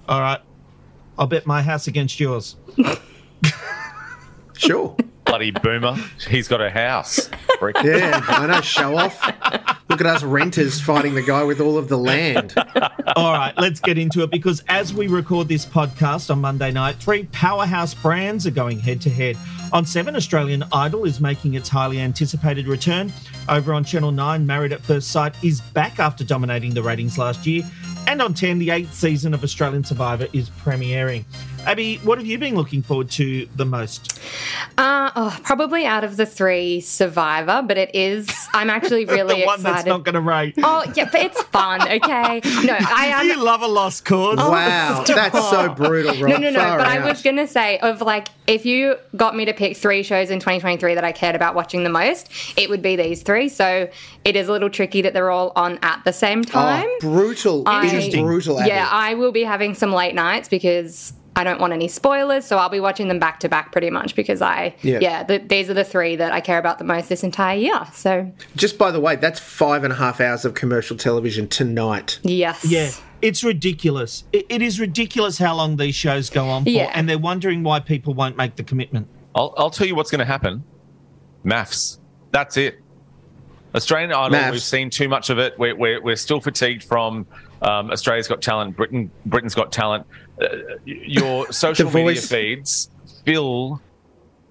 All 0.08 0.22
right. 0.22 0.40
I'll 1.18 1.28
bet 1.28 1.46
my 1.46 1.62
house 1.62 1.88
against 1.88 2.20
yours. 2.20 2.56
Sure. 4.58 4.96
Bloody 5.26 5.52
boomer. 5.52 5.96
He's 6.30 6.48
got 6.48 6.62
a 6.62 6.70
house. 6.70 7.30
Freak. 7.60 7.76
Yeah, 7.84 8.24
I 8.28 8.48
know. 8.48 8.62
Show 8.62 8.96
off. 8.98 9.22
Look 9.90 10.00
at 10.00 10.08
us 10.08 10.24
renters 10.24 10.80
fighting 10.80 11.14
the 11.16 11.22
guy 11.22 11.44
with 11.44 11.60
all 11.60 11.78
of 11.78 11.88
the 11.90 11.98
land. 11.98 12.54
All 13.16 13.34
right, 13.34 13.54
let's 13.58 13.80
get 13.80 13.98
into 13.98 14.22
it 14.24 14.32
because 14.32 14.64
as 14.68 14.94
we 14.94 15.08
record 15.08 15.48
this 15.48 15.66
podcast 15.66 16.30
on 16.30 16.42
Monday 16.42 16.72
night, 16.72 16.96
three 16.98 17.26
powerhouse 17.32 17.94
brands 17.94 18.46
are 18.46 18.52
going 18.52 18.80
head 18.80 19.02
to 19.02 19.10
head. 19.10 19.38
On 19.74 19.86
7, 19.86 20.16
Australian 20.16 20.64
Idol 20.72 21.06
is 21.06 21.20
making 21.20 21.56
its 21.56 21.68
highly 21.70 22.00
anticipated 22.00 22.68
return. 22.68 23.12
Over 23.50 23.74
on 23.74 23.84
Channel 23.84 24.12
9, 24.12 24.46
Married 24.46 24.74
at 24.74 24.82
First 24.82 25.10
Sight 25.10 25.36
is 25.44 25.60
back 25.60 26.00
after 26.00 26.24
dominating 26.24 26.74
the 26.74 26.84
ratings 26.84 27.18
last 27.18 27.46
year. 27.46 27.64
And 28.08 28.22
on 28.22 28.34
10, 28.34 28.60
the 28.60 28.70
eighth 28.70 28.94
season 28.94 29.34
of 29.34 29.44
Australian 29.44 29.84
Survivor 29.84 30.28
is 30.32 30.50
premiering. 30.50 31.26
Abby, 31.66 31.98
what 31.98 32.18
have 32.18 32.28
you 32.28 32.38
been 32.38 32.56
looking 32.56 32.82
forward 32.82 33.10
to 33.12 33.48
the 33.56 33.66
most? 33.66 34.20
Uh, 34.78 35.10
oh, 35.16 35.40
probably 35.44 35.86
out 35.86 36.04
of 36.04 36.18
the 36.18 36.26
three, 36.26 36.80
Survivor, 36.82 37.64
but 37.66 37.78
it 37.78 37.94
is. 37.96 38.30
I'm 38.54 38.70
actually 38.70 39.06
really 39.06 39.42
the 39.42 39.46
one 39.46 39.60
excited. 39.60 39.76
that's 39.78 39.86
not 39.88 40.04
going 40.04 40.16
to 40.16 40.22
rate. 40.22 40.56
Oh 40.64 40.84
yeah, 40.96 41.10
but 41.12 41.22
it's 41.22 41.42
fun. 41.44 41.82
Okay, 41.82 42.42
no, 42.64 42.76
I 42.80 43.08
am. 43.14 43.28
you 43.28 43.42
love 43.44 43.62
a 43.62 43.68
lost 43.68 44.06
cause. 44.06 44.38
Wow, 44.38 45.04
that's 45.08 45.50
so 45.50 45.74
brutal, 45.74 46.14
Rob. 46.22 46.30
No, 46.32 46.38
no, 46.38 46.50
no. 46.52 46.60
Far 46.60 46.78
But 46.78 46.88
I 46.88 47.06
was 47.06 47.22
gonna 47.22 47.48
say, 47.48 47.80
of 47.80 48.02
like, 48.02 48.28
if 48.48 48.66
you 48.66 48.98
got 49.16 49.36
me 49.36 49.46
to 49.46 49.54
pick 49.54 49.78
three 49.78 50.04
shows 50.04 50.30
in 50.30 50.40
2023 50.40 50.96
that 50.96 51.04
I 51.04 51.12
cared 51.12 51.36
about 51.36 51.56
watching 51.56 51.84
the 51.84 51.90
most, 51.90 52.30
it 52.58 52.70
would 52.70 52.82
be 52.82 52.96
these 52.96 53.24
three. 53.24 53.50
So 53.50 53.90
it 54.24 54.36
is 54.36 54.48
a 54.48 54.52
little 54.52 54.70
tricky 54.70 55.02
that 55.02 55.14
they're 55.14 55.32
all 55.32 55.52
on 55.56 55.80
at 55.82 56.04
the 56.06 56.14
same 56.14 56.44
time. 56.44 56.86
Oh, 56.88 56.98
brutal. 57.02 57.64
I- 57.66 57.88
It 57.88 57.94
is 57.94 58.16
brutal. 58.16 58.60
Abby. 58.60 58.70
yeah, 58.70 58.88
I 58.92 59.14
will 59.16 59.32
be 59.32 59.44
having 59.44 59.74
some 59.74 59.92
late 59.92 60.16
nights 60.16 60.48
because 60.50 61.14
I 61.38 61.44
don't 61.44 61.60
want 61.60 61.74
any 61.74 61.88
spoilers. 61.88 62.46
So 62.46 62.58
I'll 62.58 62.70
be 62.70 62.80
watching 62.80 63.08
them 63.10 63.20
back 63.20 63.40
to 63.42 63.50
back 63.50 63.72
pretty 63.72 63.90
much 63.90 64.16
because 64.16 64.42
I, 64.42 64.76
Yeah. 64.82 65.00
yeah, 65.02 65.24
the, 65.24 65.40
these 65.40 65.70
are 65.70 65.74
the 65.74 65.84
three 65.84 66.16
that 66.16 66.32
I 66.32 66.40
care 66.40 66.58
about 66.58 66.78
the 66.78 66.86
most 66.86 67.10
this 67.10 67.24
entire 67.24 67.58
year. 67.58 67.86
So 67.94 68.32
Just 68.56 68.78
by 68.78 68.92
the 68.92 69.00
way, 69.02 69.16
that's 69.18 69.40
five 69.40 69.84
and 69.84 69.92
a 69.92 69.96
half 69.98 70.22
hours 70.22 70.46
of 70.46 70.54
commercial 70.54 70.96
television 70.96 71.48
tonight. 71.48 72.20
yes, 72.24 72.64
Yeah, 72.64 72.90
it's 73.22 73.44
ridiculous. 73.44 74.24
It, 74.32 74.46
it 74.50 74.62
is 74.62 74.80
ridiculous 74.80 75.38
how 75.38 75.56
long 75.56 75.76
these 75.78 75.96
shows 75.96 76.30
go 76.30 76.48
on 76.48 76.64
for, 76.64 76.70
Yeah. 76.70 76.92
and 76.94 77.10
they're 77.10 77.18
wondering 77.20 77.64
why 77.64 77.82
people 77.82 78.14
won't 78.14 78.38
make 78.38 78.56
the 78.56 78.64
commitment. 78.64 79.08
I'll, 79.36 79.54
I'll 79.58 79.70
tell 79.70 79.88
you 79.88 79.96
what's 79.96 80.12
going 80.12 80.20
to 80.20 80.26
happen. 80.26 80.64
MAFS. 81.44 82.00
That's 82.32 82.56
it. 82.58 82.80
Australian 83.76 84.14
Idol. 84.14 84.38
MAFS. 84.40 84.52
We've 84.52 84.62
seen 84.62 84.90
too 84.90 85.10
much 85.10 85.30
of 85.30 85.38
it. 85.38 85.58
We're, 85.60 85.76
we're, 85.76 86.02
we're 86.02 86.16
still 86.16 86.40
fatigued 86.40 86.84
from 86.86 87.28
um, 87.62 87.92
Australia's 87.92 88.28
Got 88.30 88.42
Talent. 88.42 88.78
Britain 88.78 89.12
Britain's 89.26 89.54
Got 89.56 89.72
Talent. 89.74 90.06
Uh, 90.42 90.48
your 90.86 91.52
social 91.52 91.90
media 91.92 92.22
feeds 92.22 92.90
fill 93.24 93.82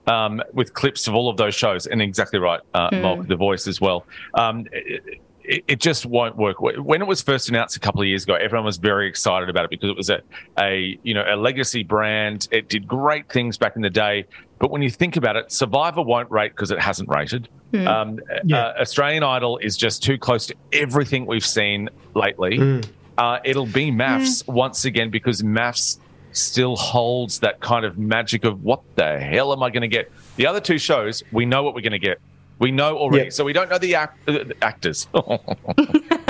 um, 0.06 0.42
with 0.52 0.74
clips 0.74 1.06
of 1.08 1.14
all 1.14 1.28
of 1.28 1.36
those 1.36 1.54
shows. 1.54 1.86
And 1.86 2.00
exactly 2.02 2.38
right, 2.38 2.60
uh, 2.74 2.90
Molk, 2.92 3.26
The 3.26 3.36
Voice 3.36 3.66
as 3.66 3.80
well. 3.80 4.06
Um, 4.34 4.66
it, 4.72 5.20
it, 5.46 5.64
it 5.68 5.78
just 5.80 6.06
won't 6.06 6.36
work. 6.36 6.56
When 6.60 7.02
it 7.02 7.06
was 7.06 7.20
first 7.20 7.50
announced 7.50 7.76
a 7.76 7.80
couple 7.80 8.00
of 8.00 8.06
years 8.06 8.24
ago, 8.24 8.34
everyone 8.34 8.64
was 8.64 8.78
very 8.78 9.06
excited 9.08 9.50
about 9.50 9.64
it 9.66 9.70
because 9.70 9.90
it 9.90 9.96
was 9.96 10.08
a, 10.08 10.22
a 10.58 10.98
you 11.02 11.12
know 11.12 11.24
a 11.28 11.36
legacy 11.36 11.82
brand. 11.82 12.48
It 12.50 12.70
did 12.70 12.88
great 12.88 13.28
things 13.30 13.58
back 13.58 13.76
in 13.76 13.82
the 13.82 13.90
day. 13.90 14.24
But 14.58 14.70
when 14.70 14.80
you 14.80 14.90
think 14.90 15.16
about 15.18 15.36
it, 15.36 15.52
Survivor 15.52 16.00
won't 16.00 16.30
rate 16.30 16.52
because 16.52 16.70
it 16.70 16.80
hasn't 16.80 17.10
rated. 17.10 17.48
Um, 17.74 18.20
Yeah. 18.44 18.68
uh, 18.68 18.80
Australian 18.80 19.22
Idol 19.24 19.58
is 19.58 19.76
just 19.76 20.02
too 20.02 20.16
close 20.16 20.46
to 20.46 20.54
everything 20.72 21.26
we've 21.26 21.44
seen 21.44 21.90
lately. 22.14 22.80
Uh, 23.16 23.38
it'll 23.44 23.66
be 23.66 23.90
MAFS 23.90 24.46
once 24.48 24.84
again 24.84 25.10
because 25.10 25.42
MAFS 25.42 25.98
still 26.32 26.76
holds 26.76 27.38
that 27.40 27.60
kind 27.60 27.84
of 27.84 27.96
magic 27.96 28.44
of 28.44 28.62
what 28.64 28.80
the 28.96 29.18
hell 29.20 29.52
am 29.52 29.62
I 29.62 29.70
going 29.70 29.82
to 29.82 29.88
get? 29.88 30.10
The 30.36 30.46
other 30.46 30.60
two 30.60 30.78
shows, 30.78 31.22
we 31.32 31.46
know 31.46 31.62
what 31.62 31.74
we're 31.74 31.80
going 31.80 31.92
to 31.92 31.98
get. 31.98 32.20
We 32.58 32.70
know 32.70 32.96
already. 32.96 33.24
Yep. 33.24 33.32
So 33.32 33.44
we 33.44 33.52
don't 33.52 33.68
know 33.68 33.78
the, 33.78 33.94
act- 33.94 34.28
uh, 34.28 34.32
the 34.32 34.56
actors. 34.62 35.06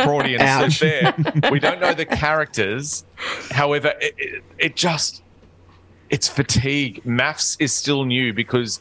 Freudian 0.03 0.41
Ouch. 0.41 0.81
there. 0.81 1.15
we 1.51 1.61
don't 1.61 1.81
know 1.81 1.95
the 1.95 2.07
characters. 2.07 3.05
However, 3.51 3.95
it, 4.01 4.15
it, 4.19 4.45
it 4.59 4.77
just, 4.77 5.23
it's 6.11 6.29
fatigue. 6.29 7.03
MAFS 7.05 7.57
is 7.61 7.73
still 7.73 8.05
new 8.05 8.33
because 8.33 8.81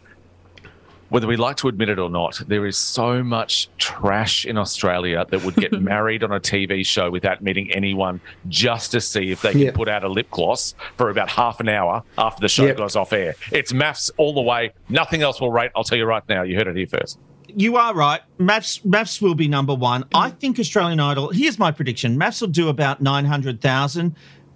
whether 1.14 1.28
we 1.28 1.36
like 1.38 1.56
to 1.58 1.68
admit 1.68 1.90
it 1.90 2.00
or 2.00 2.10
not, 2.10 2.42
there 2.48 2.66
is 2.66 2.76
so 2.76 3.22
much 3.22 3.70
trash 3.78 4.46
in 4.46 4.58
Australia 4.58 5.24
that 5.30 5.44
would 5.46 5.56
get 5.56 5.72
married 5.80 6.24
on 6.24 6.32
a 6.32 6.40
TV 6.40 6.84
show 6.84 7.12
without 7.12 7.40
meeting 7.44 7.72
anyone 7.72 8.20
just 8.50 8.92
to 8.94 9.00
see 9.00 9.30
if 9.30 9.44
they 9.44 9.52
can 9.52 9.62
Yeah. 9.62 9.72
put 9.74 9.88
out 9.88 10.04
a 10.04 10.08
lip 10.10 10.30
gloss 10.32 10.74
for 10.98 11.12
about 11.12 11.30
half 11.30 11.60
an 11.60 11.70
hour 11.70 12.02
after 12.18 12.42
the 12.42 12.50
show 12.50 12.66
Yep. 12.66 12.78
goes 12.78 12.96
off 12.96 13.14
air. 13.14 13.36
It's 13.52 13.72
MAFS 13.72 14.10
all 14.18 14.34
the 14.34 14.42
way. 14.42 14.72
Nothing 14.90 15.22
else 15.22 15.40
will 15.40 15.52
rate. 15.52 15.70
I'll 15.76 15.84
tell 15.84 16.00
you 16.00 16.06
right 16.06 16.24
now. 16.28 16.42
You 16.42 16.58
heard 16.58 16.68
it 16.68 16.76
here 16.76 16.88
first. 16.88 17.20
You 17.56 17.78
are 17.78 17.94
right. 17.94 18.22
MAFS, 18.40 18.84
MAFS 18.84 19.22
will 19.22 19.36
be 19.36 19.48
number 19.48 19.76
one. 19.76 20.06
I 20.16 20.32
think 20.32 20.58
Australian 20.60 21.00
Idol. 21.00 21.30
Here's 21.30 21.60
my 21.60 21.70
prediction: 21.72 22.18
MAFS 22.18 22.42
will 22.42 22.48
do 22.48 22.70
about 22.70 23.02
nine 23.04 23.26
hundred 23.26 23.62
thousand. 23.62 24.16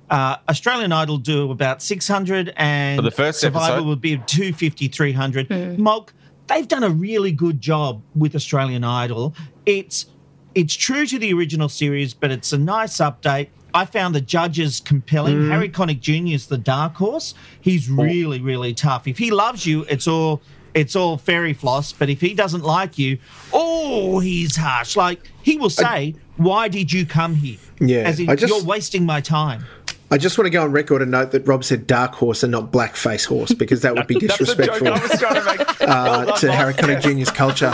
Uh, 0.09 0.37
Australian 0.49 0.91
Idol 0.91 1.17
do 1.19 1.51
about 1.51 1.83
six 1.83 2.07
hundred, 2.07 2.51
and 2.57 2.97
For 2.97 3.03
the 3.03 3.11
first 3.11 3.41
Survivor 3.41 3.73
episode? 3.73 3.87
would 3.87 4.01
be 4.01 4.17
250, 4.25 4.87
300. 4.87 5.77
Molk, 5.77 6.13
they've 6.47 6.67
done 6.67 6.83
a 6.83 6.89
really 6.89 7.31
good 7.31 7.61
job 7.61 8.01
with 8.15 8.35
Australian 8.35 8.83
Idol. 8.83 9.35
It's 9.65 10.07
it's 10.55 10.75
true 10.75 11.05
to 11.05 11.19
the 11.19 11.33
original 11.33 11.69
series, 11.69 12.13
but 12.13 12.31
it's 12.31 12.51
a 12.51 12.57
nice 12.57 12.97
update. 12.97 13.49
I 13.73 13.85
found 13.85 14.15
the 14.15 14.21
judges 14.21 14.79
compelling. 14.79 15.35
Mm. 15.37 15.51
Harry 15.51 15.69
Connick 15.69 15.99
Jr. 15.99 16.33
is 16.33 16.47
the 16.47 16.57
dark 16.57 16.95
horse. 16.95 17.35
He's 17.61 17.91
oh. 17.91 17.95
really, 17.95 18.41
really 18.41 18.73
tough. 18.73 19.07
If 19.07 19.17
he 19.19 19.29
loves 19.29 19.65
you, 19.65 19.83
it's 19.83 20.07
all 20.07 20.41
it's 20.73 20.95
all 20.95 21.17
fairy 21.17 21.53
floss. 21.53 21.91
But 21.91 22.09
if 22.09 22.21
he 22.21 22.33
doesn't 22.33 22.63
like 22.63 22.97
you, 22.97 23.19
oh, 23.53 24.19
he's 24.19 24.55
harsh. 24.55 24.95
Like 24.95 25.31
he 25.43 25.57
will 25.57 25.69
say, 25.69 26.15
"Why 26.37 26.67
did 26.67 26.91
you 26.91 27.05
come 27.05 27.35
here?" 27.35 27.59
Yeah, 27.79 27.99
as 27.99 28.19
in 28.19 28.27
just- 28.35 28.47
you're 28.47 28.63
wasting 28.63 29.05
my 29.05 29.21
time. 29.21 29.65
I 30.09 30.17
just 30.17 30.37
want 30.37 30.45
to 30.45 30.49
go 30.49 30.63
on 30.63 30.71
record 30.71 31.01
and 31.01 31.11
note 31.11 31.31
that 31.31 31.45
Rob 31.47 31.63
said 31.65 31.85
dark 31.85 32.13
horse 32.13 32.41
and 32.43 32.51
not 32.51 32.71
blackface 32.71 33.25
horse 33.25 33.51
because 33.51 33.81
that 33.81 33.93
would 33.93 34.07
be 34.07 34.13
That's 34.19 34.37
the 34.37 34.45
joke 34.45 34.55
disrespectful 34.55 34.87
I 34.87 34.99
was 35.01 35.19
trying 35.19 35.35
to 35.35 35.45
make. 35.57 35.67
Well 35.87 36.29
uh, 36.31 36.35
to 36.37 36.51
Harry 36.51 36.73
Connick 36.73 37.01
Jr.'s 37.01 37.31
culture. 37.31 37.67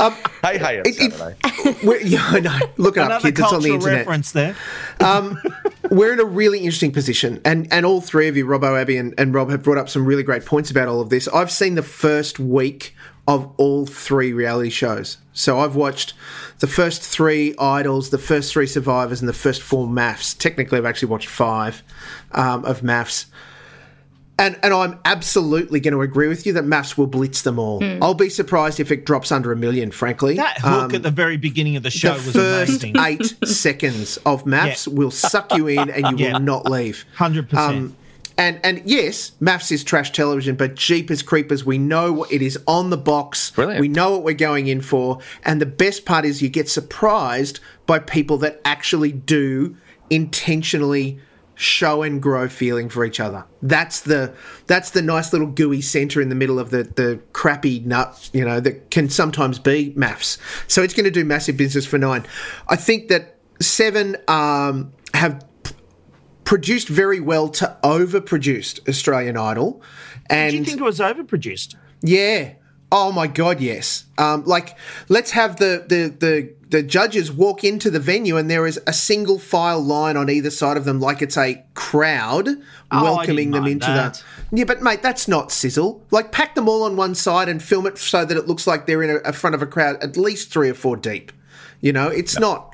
Um, 0.00 0.14
hey, 0.42 0.56
hey, 0.58 0.82
it's 0.84 0.98
it- 1.00 1.12
it- 1.64 1.82
We're, 1.84 2.00
yeah, 2.00 2.22
I 2.24 2.40
know. 2.40 2.58
Look 2.78 2.96
it 2.96 3.00
up, 3.00 3.06
Another 3.06 3.28
kids. 3.30 3.40
It's 3.40 3.52
on 3.52 3.60
the 3.62 3.68
cultural 3.70 3.74
internet. 3.74 3.98
reference 4.06 4.32
there. 4.32 4.56
we're 5.90 6.12
in 6.12 6.20
a 6.20 6.24
really 6.24 6.58
interesting 6.60 6.92
position, 6.92 7.40
and 7.44 7.70
and 7.72 7.84
all 7.84 8.00
three 8.00 8.28
of 8.28 8.36
you, 8.36 8.46
Robbo, 8.46 8.80
Abby, 8.80 8.96
and, 8.96 9.14
and 9.18 9.34
Rob, 9.34 9.50
have 9.50 9.62
brought 9.62 9.78
up 9.78 9.88
some 9.88 10.04
really 10.06 10.22
great 10.22 10.44
points 10.46 10.70
about 10.70 10.88
all 10.88 11.00
of 11.00 11.10
this. 11.10 11.28
I've 11.28 11.50
seen 11.50 11.74
the 11.74 11.82
first 11.82 12.38
week 12.38 12.94
of 13.26 13.52
all 13.58 13.84
three 13.86 14.32
reality 14.32 14.70
shows, 14.70 15.18
so 15.32 15.60
I've 15.60 15.74
watched 15.76 16.14
the 16.60 16.66
first 16.66 17.02
three 17.02 17.54
Idols, 17.58 18.10
the 18.10 18.18
first 18.18 18.52
three 18.52 18.66
Survivors, 18.66 19.20
and 19.20 19.28
the 19.28 19.32
first 19.32 19.62
four 19.62 19.86
MAFS. 19.86 20.36
Technically, 20.38 20.78
I've 20.78 20.86
actually 20.86 21.08
watched 21.08 21.28
five 21.28 21.82
um, 22.32 22.64
of 22.64 22.80
MAFS. 22.82 23.26
And, 24.40 24.56
and 24.62 24.72
I'm 24.72 25.00
absolutely 25.04 25.80
going 25.80 25.94
to 25.94 26.00
agree 26.00 26.28
with 26.28 26.46
you 26.46 26.52
that 26.52 26.64
MAFS 26.64 26.96
will 26.96 27.08
blitz 27.08 27.42
them 27.42 27.58
all. 27.58 27.80
Hmm. 27.80 28.00
I'll 28.00 28.14
be 28.14 28.28
surprised 28.30 28.78
if 28.78 28.92
it 28.92 29.04
drops 29.04 29.32
under 29.32 29.50
a 29.50 29.56
million, 29.56 29.90
frankly. 29.90 30.36
That 30.36 30.58
hook 30.60 30.90
um, 30.90 30.94
at 30.94 31.02
the 31.02 31.10
very 31.10 31.36
beginning 31.36 31.74
of 31.74 31.82
the 31.82 31.90
show 31.90 32.10
the 32.14 32.26
was 32.26 32.34
first 32.36 32.84
amazing. 32.84 32.96
eight 33.00 33.48
seconds 33.48 34.16
of 34.18 34.44
MAFS 34.44 34.86
Yeah. 34.86 34.94
will 34.94 35.10
suck 35.10 35.52
you 35.56 35.66
in 35.66 35.90
and 35.90 36.20
you 36.20 36.26
Yeah. 36.26 36.34
will 36.34 36.40
not 36.40 36.66
leave. 36.70 37.04
100%. 37.16 37.92
And 38.38 38.60
and 38.62 38.80
yes, 38.84 39.32
MAFS 39.40 39.72
is 39.72 39.84
trash 39.84 40.12
television, 40.12 40.54
but 40.54 40.76
Jeepers 40.76 41.22
Creepers, 41.22 41.66
we 41.66 41.76
know 41.76 42.12
what 42.12 42.32
it 42.32 42.40
is 42.40 42.56
on 42.68 42.90
the 42.90 42.96
box. 42.96 43.50
Brilliant. 43.50 43.80
We 43.80 43.88
know 43.88 44.12
what 44.12 44.22
we're 44.22 44.34
going 44.34 44.68
in 44.68 44.80
for, 44.80 45.18
and 45.44 45.60
the 45.60 45.66
best 45.66 46.06
part 46.06 46.24
is 46.24 46.40
you 46.40 46.48
get 46.48 46.68
surprised 46.68 47.58
by 47.86 47.98
people 47.98 48.38
that 48.38 48.60
actually 48.64 49.10
do 49.10 49.76
intentionally 50.08 51.18
show 51.56 52.04
and 52.04 52.22
grow 52.22 52.48
feeling 52.48 52.88
for 52.88 53.04
each 53.04 53.18
other. 53.18 53.44
That's 53.60 54.00
the 54.02 54.32
that's 54.68 54.90
the 54.92 55.02
nice 55.02 55.32
little 55.32 55.48
gooey 55.48 55.80
center 55.80 56.20
in 56.20 56.28
the 56.28 56.36
middle 56.36 56.60
of 56.60 56.70
the 56.70 56.84
the 56.84 57.20
crappy 57.32 57.80
nut, 57.80 58.30
you 58.32 58.44
know, 58.44 58.60
that 58.60 58.92
can 58.92 59.10
sometimes 59.10 59.58
be 59.58 59.92
MAFS. 59.96 60.38
So 60.68 60.84
it's 60.84 60.94
going 60.94 61.04
to 61.04 61.10
do 61.10 61.24
massive 61.24 61.56
business 61.56 61.84
for 61.84 61.98
nine. 61.98 62.24
I 62.68 62.76
think 62.76 63.08
that 63.08 63.34
seven 63.60 64.16
um, 64.28 64.92
have 65.14 65.44
produced 66.48 66.88
very 66.88 67.20
well 67.20 67.46
to 67.50 67.76
overproduced 67.84 68.88
Australian 68.88 69.36
Idol, 69.36 69.82
and 70.30 70.50
Do 70.50 70.56
you 70.56 70.64
think 70.64 70.80
it 70.80 70.84
was 70.84 70.98
overproduced? 70.98 71.74
yeah. 72.00 72.54
Oh 72.90 73.12
my 73.12 73.26
god, 73.26 73.60
yes. 73.60 74.06
Um, 74.16 74.44
like, 74.46 74.74
let's 75.10 75.32
have 75.32 75.56
the, 75.56 75.84
the 75.86 76.08
the 76.08 76.54
the 76.70 76.82
judges 76.82 77.30
walk 77.30 77.62
into 77.62 77.90
the 77.90 78.00
venue 78.00 78.38
and 78.38 78.50
there 78.50 78.66
is 78.66 78.80
a 78.86 78.94
single 78.94 79.38
file 79.38 79.82
line 79.82 80.16
on 80.16 80.30
either 80.30 80.48
side 80.48 80.78
of 80.78 80.86
them, 80.86 80.98
like 80.98 81.20
it's 81.20 81.36
a 81.36 81.62
crowd 81.74 82.48
I 82.90 83.02
welcoming 83.02 83.50
them 83.50 83.66
into 83.66 83.86
that. 83.86 84.24
the. 84.50 84.56
Yeah, 84.56 84.64
but 84.64 84.80
mate, 84.80 85.02
that's 85.02 85.28
not 85.28 85.52
sizzle. 85.52 86.02
Like, 86.10 86.32
pack 86.32 86.54
them 86.54 86.66
all 86.66 86.84
on 86.84 86.96
one 86.96 87.14
side 87.14 87.50
and 87.50 87.62
film 87.62 87.86
it 87.86 87.98
so 87.98 88.24
that 88.24 88.38
it 88.38 88.46
looks 88.48 88.66
like 88.66 88.86
they're 88.86 89.02
in 89.02 89.10
a, 89.10 89.16
a 89.16 89.32
front 89.34 89.54
of 89.54 89.60
a 89.60 89.66
crowd 89.66 90.02
at 90.02 90.16
least 90.16 90.50
three 90.50 90.70
or 90.70 90.74
four 90.74 90.96
deep. 90.96 91.30
You 91.82 91.92
know, 91.92 92.08
it's 92.08 92.38
not. 92.38 92.67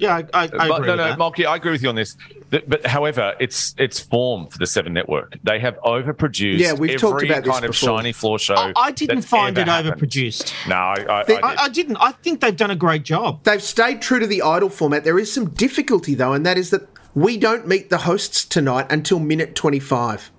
Yeah, 0.00 0.16
I, 0.16 0.18
I, 0.18 0.42
I 0.44 0.46
But- 0.46 0.50
agree 0.50 0.66
no, 0.68 0.78
with 0.78 0.86
no, 0.86 0.96
that. 0.96 1.18
Molky, 1.18 1.46
I 1.46 1.56
agree 1.56 1.72
with 1.72 1.82
you 1.82 1.88
on 1.88 1.94
this. 1.94 2.16
But, 2.50 2.68
but 2.68 2.84
however, 2.86 3.34
it's 3.38 3.74
it's 3.78 4.00
form 4.00 4.48
for 4.48 4.58
the 4.58 4.66
Seven 4.66 4.92
Network. 4.92 5.38
They 5.44 5.60
have 5.60 5.76
overproduced. 5.84 6.58
Yeah, 6.58 6.72
we've 6.72 6.90
every 6.90 6.98
talked 7.00 7.22
about 7.22 7.44
this 7.44 7.52
kind 7.52 7.64
of 7.64 7.70
before. 7.70 7.98
shiny 8.00 8.12
floor 8.12 8.38
show. 8.40 8.54
I, 8.54 8.72
I 8.76 8.90
didn't 8.90 9.22
find 9.22 9.56
it 9.56 9.62
ever 9.68 9.70
happened. 9.70 10.00
overproduced. 10.10 10.52
No, 10.68 10.74
I, 10.74 10.94
I, 11.08 11.20
I, 11.20 11.24
They- 11.24 11.34
did. 11.34 11.44
I, 11.44 11.64
I 11.64 11.68
didn't. 11.68 11.96
I 11.98 12.12
think 12.12 12.40
they've 12.40 12.56
done 12.56 12.70
a 12.72 12.76
great 12.76 13.04
job. 13.04 13.44
They've 13.44 13.62
stayed 13.62 14.02
true 14.02 14.18
to 14.18 14.26
the 14.26 14.42
idol 14.42 14.68
format. 14.68 15.04
There 15.04 15.18
is 15.18 15.32
some 15.32 15.50
difficulty 15.50 16.14
though, 16.14 16.32
and 16.32 16.44
that 16.44 16.58
is 16.58 16.70
that 16.70 16.88
we 17.14 17.36
don't 17.36 17.68
meet 17.68 17.88
the 17.90 17.98
hosts 17.98 18.44
tonight 18.44 18.86
until 18.90 19.20
minute 19.20 19.54
twenty-five. 19.54 20.32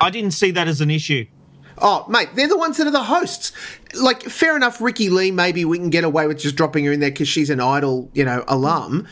I 0.00 0.08
didn't 0.08 0.30
see 0.30 0.50
that 0.52 0.66
as 0.66 0.80
an 0.80 0.90
issue. 0.90 1.26
Oh, 1.78 2.06
mate, 2.08 2.28
they're 2.34 2.48
the 2.48 2.56
ones 2.56 2.76
that 2.76 2.86
are 2.86 2.92
the 2.92 3.02
hosts. 3.02 3.52
Like, 3.94 4.22
fair 4.22 4.56
enough, 4.56 4.80
Ricki-Lee, 4.80 5.30
maybe 5.30 5.64
we 5.64 5.78
can 5.78 5.90
get 5.90 6.04
away 6.04 6.26
with 6.26 6.38
just 6.38 6.56
dropping 6.56 6.84
her 6.84 6.92
in 6.92 7.00
there 7.00 7.10
because 7.10 7.28
she's 7.28 7.50
an 7.50 7.60
idol, 7.60 8.10
you 8.14 8.24
know, 8.24 8.44
alum. 8.48 9.06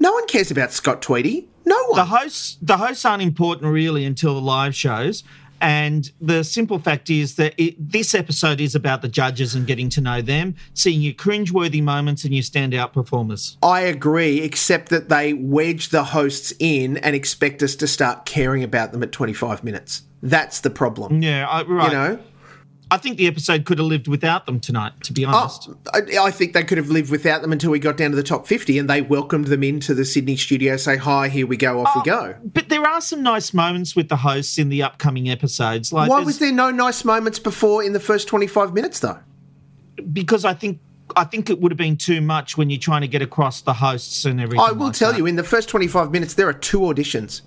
No 0.00 0.12
one 0.12 0.26
cares 0.26 0.50
about 0.50 0.72
Scott 0.72 1.02
Tweedie. 1.02 1.46
No 1.64 1.76
one. 1.86 1.96
The 1.96 2.04
hosts, 2.04 2.56
the 2.62 2.76
hosts 2.76 3.04
aren't 3.04 3.22
important 3.22 3.72
really 3.72 4.04
until 4.04 4.34
the 4.34 4.40
live 4.40 4.74
shows. 4.74 5.24
And 5.60 6.10
the 6.20 6.44
simple 6.44 6.78
fact 6.78 7.10
is 7.10 7.34
that 7.34 7.54
it, 7.58 7.74
this 7.78 8.14
episode 8.14 8.60
is 8.60 8.74
about 8.74 9.02
the 9.02 9.08
judges 9.08 9.54
and 9.54 9.66
getting 9.66 9.88
to 9.90 10.00
know 10.00 10.22
them, 10.22 10.54
seeing 10.74 11.00
your 11.00 11.14
cringeworthy 11.14 11.82
moments 11.82 12.24
and 12.24 12.32
your 12.32 12.42
standout 12.42 12.92
performers. 12.92 13.58
I 13.62 13.80
agree, 13.80 14.40
except 14.40 14.88
that 14.90 15.08
they 15.08 15.32
wedge 15.32 15.88
the 15.88 16.04
hosts 16.04 16.52
in 16.58 16.96
and 16.98 17.16
expect 17.16 17.62
us 17.62 17.74
to 17.76 17.88
start 17.88 18.24
caring 18.24 18.62
about 18.62 18.92
them 18.92 19.02
at 19.02 19.10
25 19.10 19.64
minutes. 19.64 20.02
That's 20.22 20.60
the 20.60 20.70
problem. 20.70 21.22
Yeah, 21.22 21.48
I, 21.48 21.62
right. 21.62 21.86
You 21.86 21.92
know? 21.92 22.18
I 22.90 22.96
think 22.96 23.18
the 23.18 23.26
episode 23.26 23.66
could 23.66 23.78
have 23.78 23.86
lived 23.86 24.08
without 24.08 24.46
them 24.46 24.60
tonight. 24.60 24.94
To 25.04 25.12
be 25.12 25.26
oh, 25.26 25.30
honest, 25.30 25.68
Oh, 25.68 25.76
I, 25.92 26.26
I 26.26 26.30
think 26.30 26.54
they 26.54 26.64
could 26.64 26.78
have 26.78 26.88
lived 26.88 27.10
without 27.10 27.42
them 27.42 27.52
until 27.52 27.70
we 27.70 27.78
got 27.78 27.98
down 27.98 28.10
to 28.10 28.16
the 28.16 28.22
top 28.22 28.46
50 28.46 28.78
and 28.78 28.88
they 28.88 29.02
welcomed 29.02 29.48
them 29.48 29.62
into 29.62 29.92
the 29.92 30.06
Sydney 30.06 30.36
studio, 30.36 30.76
say, 30.78 30.96
hi, 30.96 31.28
here 31.28 31.46
we 31.46 31.58
go, 31.58 31.84
off 31.84 31.94
we 31.94 32.00
oh, 32.00 32.04
go. 32.04 32.36
but 32.44 32.70
there 32.70 32.86
are 32.86 33.02
some 33.02 33.22
nice 33.22 33.52
moments 33.52 33.94
with 33.94 34.08
the 34.08 34.16
hosts 34.16 34.56
in 34.56 34.70
the 34.70 34.82
upcoming 34.82 35.28
episodes. 35.28 35.92
Like, 35.92 36.08
Why 36.08 36.20
was 36.20 36.38
there 36.38 36.52
no 36.52 36.70
nice 36.70 37.04
moments 37.04 37.38
before 37.38 37.84
in 37.84 37.92
the 37.92 38.00
first 38.00 38.26
25 38.26 38.72
minutes, 38.72 39.00
though? 39.00 39.18
because 40.12 40.44
I 40.44 40.54
think 40.54 40.80
I 41.16 41.24
think 41.24 41.48
it 41.48 41.60
would 41.60 41.72
have 41.72 41.78
been 41.78 41.96
too 41.96 42.20
much 42.20 42.58
when 42.58 42.68
you're 42.68 42.78
trying 42.78 43.00
to 43.00 43.08
get 43.08 43.22
across 43.22 43.62
the 43.62 43.72
hosts 43.72 44.24
and 44.24 44.40
everything. 44.40 44.60
I 44.60 44.72
will 44.72 44.86
like 44.86 44.94
tell 44.94 45.12
that. 45.12 45.18
you, 45.18 45.26
in 45.26 45.36
the 45.36 45.44
first 45.44 45.68
25 45.68 46.10
minutes, 46.10 46.34
there 46.34 46.48
are 46.48 46.52
two 46.52 46.80
auditions. 46.80 47.42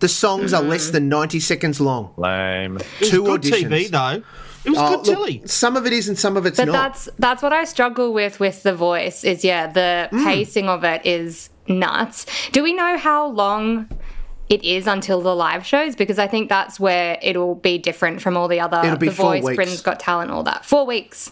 The 0.00 0.08
songs 0.08 0.52
are 0.52 0.62
Mm. 0.62 0.68
less 0.68 0.90
than 0.90 1.08
90 1.08 1.40
seconds 1.40 1.80
long. 1.80 2.10
Lame. 2.16 2.76
It 2.76 2.86
was 3.00 3.10
two 3.10 3.24
good 3.24 3.42
auditions. 3.42 3.68
TV 3.70 3.88
though. 3.90 4.22
It 4.64 4.70
was 4.70 4.78
Oh, 4.78 4.88
good 4.96 5.06
look, 5.06 5.16
telly. 5.18 5.42
Some 5.46 5.76
of 5.76 5.86
it 5.86 5.92
is 5.92 6.08
and 6.08 6.18
some 6.18 6.36
of 6.36 6.44
it's 6.44 6.56
But 6.58 6.66
not. 6.66 6.72
that's 6.72 7.08
that's 7.18 7.42
what 7.42 7.52
I 7.52 7.64
struggle 7.64 8.12
with 8.12 8.40
with 8.40 8.62
the 8.62 8.74
voice 8.74 9.24
is 9.24 9.44
yeah, 9.44 9.66
the 9.70 10.08
Mm. 10.12 10.24
pacing 10.24 10.68
of 10.68 10.84
it 10.84 11.00
is 11.06 11.50
nuts. 11.68 12.26
Do 12.52 12.62
we 12.62 12.72
know 12.74 12.98
how 12.98 13.28
long 13.28 13.88
it 14.48 14.62
is 14.64 14.86
until 14.86 15.20
the 15.22 15.34
live 15.34 15.64
shows? 15.64 15.94
Because 15.96 16.18
I 16.18 16.26
think 16.26 16.48
that's 16.48 16.78
where 16.80 17.16
it'll 17.22 17.54
be 17.54 17.78
different 17.78 18.20
from 18.20 18.36
all 18.36 18.48
the 18.48 18.60
other 18.60 18.80
It'll 18.84 18.96
be 18.98 19.08
the 19.08 19.14
four 19.14 19.32
voice, 19.34 19.44
weeks. 19.44 19.56
Britain's 19.56 19.80
Got 19.82 19.98
Talent, 20.00 20.30
all 20.30 20.42
that. 20.42 20.64
Four 20.66 20.84
weeks. 20.86 21.30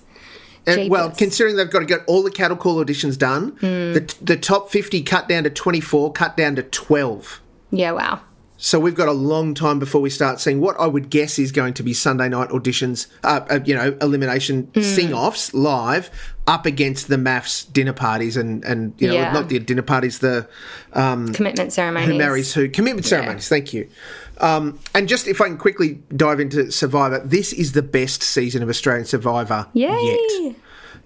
And, 0.66 0.88
well, 0.90 1.08
Jeepers. 1.08 1.18
considering 1.18 1.56
they've 1.56 1.70
got 1.70 1.80
to 1.80 1.84
get 1.84 2.00
all 2.06 2.22
the 2.22 2.30
cattle 2.30 2.56
call 2.56 2.82
auditions 2.82 3.18
done, 3.18 3.48
Hmm. 3.60 3.92
the, 3.92 4.14
the 4.22 4.36
top 4.36 4.70
50 4.70 5.02
cut 5.02 5.28
down 5.28 5.44
to 5.44 5.50
24, 5.50 6.10
cut 6.12 6.36
down 6.38 6.56
to 6.56 6.62
12. 6.62 7.40
Yeah, 7.70 7.92
wow. 7.92 8.20
So 8.64 8.80
we've 8.80 8.94
got 8.94 9.08
a 9.08 9.12
long 9.12 9.52
time 9.52 9.78
before 9.78 10.00
we 10.00 10.08
start 10.08 10.40
seeing 10.40 10.58
what 10.58 10.74
I 10.80 10.86
would 10.86 11.10
guess 11.10 11.38
is 11.38 11.52
going 11.52 11.74
to 11.74 11.82
be 11.82 11.92
Sunday 11.92 12.30
night 12.30 12.48
auditions, 12.48 13.08
uh, 13.22 13.40
uh, 13.50 13.60
you 13.62 13.74
know, 13.74 13.94
elimination 14.00 14.70
Hmm. 14.74 14.80
sing-offs 14.80 15.52
live 15.52 16.08
up 16.46 16.64
against 16.64 17.08
the 17.08 17.18
MAFS 17.18 17.70
dinner 17.70 17.92
parties 17.92 18.38
and 18.38 18.64
and 18.64 18.94
you 18.96 19.08
know 19.08 19.14
Yeah. 19.16 19.32
not 19.34 19.50
the 19.50 19.58
dinner 19.58 19.82
parties, 19.82 20.20
the 20.20 20.46
Commitment 20.94 21.74
ceremonies. 21.74 22.08
who 22.08 22.14
marries 22.16 22.54
who 22.54 22.70
commitment 22.70 23.04
ceremonies. 23.04 23.50
Thank 23.50 23.74
you. 23.74 23.86
Um, 24.38 24.78
and 24.94 25.08
just 25.08 25.28
if 25.28 25.42
I 25.42 25.48
can 25.48 25.58
quickly 25.58 25.98
dive 26.16 26.40
into 26.40 26.70
Survivor, 26.72 27.20
this 27.22 27.52
is 27.52 27.72
the 27.72 27.82
best 27.82 28.22
season 28.22 28.62
of 28.62 28.70
Australian 28.70 29.04
Survivor 29.04 29.66
Yay! 29.74 29.90
yet. 30.40 30.56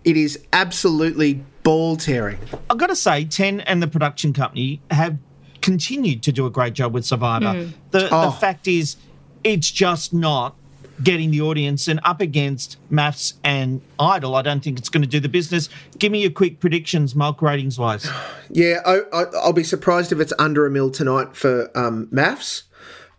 It 0.04 0.16
is 0.16 0.38
absolutely 0.52 1.42
ball 1.64 1.96
tearing. 1.96 2.38
I've 2.70 2.78
got 2.78 2.86
to 2.86 2.96
say, 2.96 3.24
Ten 3.24 3.58
and 3.62 3.82
the 3.82 3.88
production 3.88 4.32
company 4.32 4.80
have 4.92 5.16
continued 5.72 6.22
to 6.22 6.32
do 6.32 6.46
a 6.46 6.50
great 6.50 6.72
job 6.72 6.94
with 6.94 7.04
Survivor. 7.04 7.52
Hmm. 7.52 7.70
The, 7.90 8.08
Oh. 8.10 8.26
the 8.30 8.32
fact 8.32 8.66
is, 8.66 8.96
it's 9.44 9.70
just 9.70 10.12
not 10.14 10.54
getting 11.02 11.30
the 11.30 11.40
audience 11.42 11.86
and 11.88 12.00
up 12.04 12.20
against 12.20 12.76
MAFS 12.90 13.34
and 13.44 13.80
Idol. 14.00 14.34
I 14.34 14.42
don't 14.42 14.64
think 14.64 14.78
it's 14.78 14.88
going 14.88 15.02
to 15.02 15.08
do 15.08 15.20
the 15.20 15.28
business. 15.28 15.68
Give 15.98 16.10
me 16.10 16.22
your 16.22 16.30
quick 16.32 16.58
predictions, 16.58 17.14
Molk 17.14 17.42
ratings 17.42 17.78
wise. 17.78 18.08
Yeah, 18.50 18.78
I, 18.86 19.00
I, 19.12 19.24
I'll 19.42 19.52
be 19.52 19.62
surprised 19.62 20.10
if 20.10 20.20
it's 20.20 20.32
under 20.38 20.64
a 20.64 20.70
mil 20.70 20.90
tonight 20.90 21.36
for 21.36 21.70
um, 21.78 22.08
MAFS. 22.10 22.62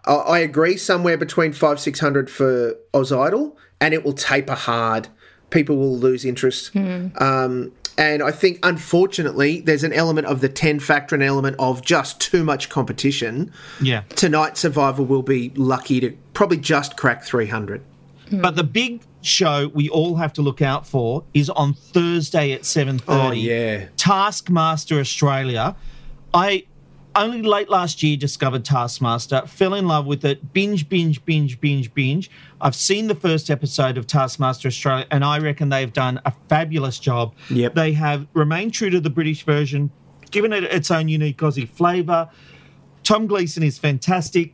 I, 0.05 0.13
I 0.15 0.39
agree, 0.39 0.75
somewhere 0.75 1.17
between 1.19 1.53
five 1.53 1.79
six 1.79 1.99
hundred 1.99 2.31
for 2.31 2.73
Oz 2.95 3.11
Idol, 3.11 3.55
and 3.79 3.93
it 3.93 4.03
will 4.03 4.13
taper 4.13 4.55
hard. 4.55 5.07
People 5.51 5.77
will 5.77 5.95
lose 5.95 6.25
interest. 6.25 6.75
Um, 6.75 7.71
and 7.99 8.23
I 8.23 8.31
think, 8.31 8.59
unfortunately, 8.63 9.59
there's 9.59 9.83
an 9.83 9.91
element 9.91 10.25
of 10.25 10.39
the 10.39 10.47
10 10.47 10.79
factor, 10.79 11.15
an 11.15 11.21
element 11.21 11.57
of 11.59 11.81
just 11.81 12.21
too 12.21 12.45
much 12.45 12.69
competition. 12.69 13.51
Yeah. 13.81 14.03
Tonight, 14.15 14.55
Survivor 14.55 15.03
will 15.03 15.21
be 15.21 15.51
lucky 15.57 15.99
to 15.99 16.11
probably 16.33 16.55
just 16.55 16.95
crack 16.95 17.25
300. 17.25 17.83
Hmm. 18.29 18.39
But 18.39 18.55
the 18.55 18.63
big 18.63 19.01
show 19.21 19.69
we 19.73 19.89
all 19.89 20.15
have 20.15 20.31
to 20.33 20.41
look 20.41 20.61
out 20.61 20.87
for 20.87 21.25
is 21.33 21.49
on 21.49 21.73
Thursday 21.73 22.53
at 22.53 22.61
7.30. 22.61 23.01
Oh, 23.09 23.31
yeah. 23.31 23.89
Taskmaster 23.97 24.97
Australia. 24.97 25.75
I 26.33 26.67
only 27.19 27.41
late 27.41 27.69
last 27.69 28.01
year 28.01 28.17
discovered 28.17 28.63
Taskmaster, 28.63 29.43
fell 29.45 29.73
in 29.73 29.87
love 29.87 30.05
with 30.05 30.23
it, 30.23 30.53
binge, 30.53 30.87
binge, 30.87 31.23
binge, 31.25 31.59
binge, 31.59 31.93
binge. 31.93 32.31
I've 32.61 32.75
seen 32.75 33.07
the 33.07 33.15
first 33.15 33.49
episode 33.49 33.97
of 33.97 34.07
Taskmaster 34.07 34.69
Australia, 34.69 35.05
and 35.11 35.23
I 35.23 35.39
reckon 35.39 35.69
they've 35.69 35.91
done 35.91 36.21
a 36.25 36.33
fabulous 36.47 36.97
job. 36.97 37.35
Yep. 37.49 37.75
They 37.75 37.93
have 37.93 38.27
remained 38.33 38.73
true 38.73 38.89
to 38.89 38.99
the 38.99 39.09
British 39.09 39.43
version, 39.43 39.91
given 40.31 40.53
it 40.53 40.63
its 40.63 40.89
own 40.89 41.09
unique 41.09 41.37
Aussie 41.39 41.67
flavour. 41.67 42.29
Tom 43.03 43.27
Gleeson 43.27 43.63
is 43.63 43.77
fantastic. 43.77 44.53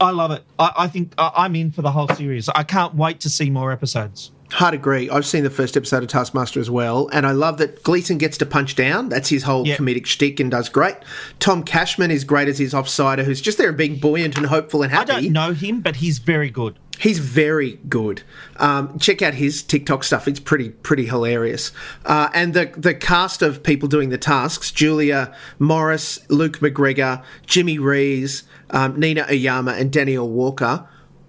I 0.00 0.10
love 0.10 0.30
it. 0.30 0.44
I, 0.58 0.72
I 0.78 0.88
think 0.88 1.12
I, 1.18 1.30
I'm 1.36 1.54
in 1.56 1.70
for 1.70 1.82
the 1.82 1.90
whole 1.90 2.08
series. 2.08 2.48
I 2.48 2.62
can't 2.62 2.94
wait 2.94 3.20
to 3.20 3.28
see 3.28 3.50
more 3.50 3.70
episodes. 3.70 4.32
Hard 4.52 4.74
agree. 4.74 5.10
I've 5.10 5.26
seen 5.26 5.42
the 5.42 5.50
first 5.50 5.76
episode 5.76 6.02
of 6.04 6.08
Taskmaster 6.08 6.60
as 6.60 6.70
well, 6.70 7.08
and 7.12 7.26
I 7.26 7.32
love 7.32 7.58
that 7.58 7.82
Gleeson 7.82 8.16
gets 8.18 8.38
to 8.38 8.46
punch 8.46 8.76
down. 8.76 9.08
That's 9.08 9.28
his 9.28 9.42
whole 9.42 9.66
Yeah. 9.66 9.76
comedic 9.76 10.06
shtick 10.06 10.38
and 10.38 10.50
does 10.50 10.68
great. 10.68 10.94
Tom 11.40 11.64
Cashman 11.64 12.10
is 12.12 12.22
great 12.24 12.46
as 12.48 12.58
his 12.58 12.72
offsider, 12.72 13.24
who's 13.24 13.40
just 13.40 13.58
there 13.58 13.68
and 13.68 13.76
being 13.76 13.96
buoyant 13.98 14.36
and 14.36 14.46
hopeful 14.46 14.82
and 14.82 14.92
happy. 14.92 15.12
I 15.12 15.20
don't 15.22 15.32
know 15.32 15.52
him, 15.52 15.80
but 15.80 15.96
he's 15.96 16.18
very 16.18 16.48
good. 16.50 16.78
He's 16.98 17.18
very 17.18 17.78
good. 17.88 18.22
Um, 18.56 18.98
check 18.98 19.20
out 19.20 19.34
his 19.34 19.62
TikTok 19.62 20.02
stuff; 20.04 20.26
it's 20.26 20.40
pretty 20.40 20.70
pretty 20.70 21.06
hilarious. 21.06 21.72
Uh, 22.06 22.28
and 22.32 22.54
the 22.54 22.70
the 22.76 22.94
cast 22.94 23.42
of 23.42 23.62
people 23.62 23.86
doing 23.88 24.08
the 24.08 24.16
tasks: 24.16 24.70
Julia 24.70 25.30
Morris, 25.58 26.20
Luke 26.30 26.60
McGregor, 26.60 27.22
Jimmy 27.46 27.78
Rees, 27.78 28.44
um, 28.70 28.98
Nina 28.98 29.26
Oyama, 29.30 29.72
and 29.72 29.92
Danielle 29.92 30.28
Walker 30.28 30.86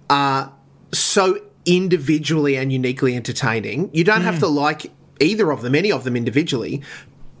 are 0.08 0.52
so 0.92 1.38
individually 1.68 2.56
and 2.56 2.72
uniquely 2.72 3.14
entertaining. 3.14 3.90
You 3.92 4.02
don't 4.02 4.22
have 4.22 4.36
mm. 4.36 4.40
to 4.40 4.46
like 4.48 4.90
either 5.20 5.50
of 5.50 5.62
them, 5.62 5.74
any 5.74 5.92
of 5.92 6.04
them 6.04 6.16
individually. 6.16 6.82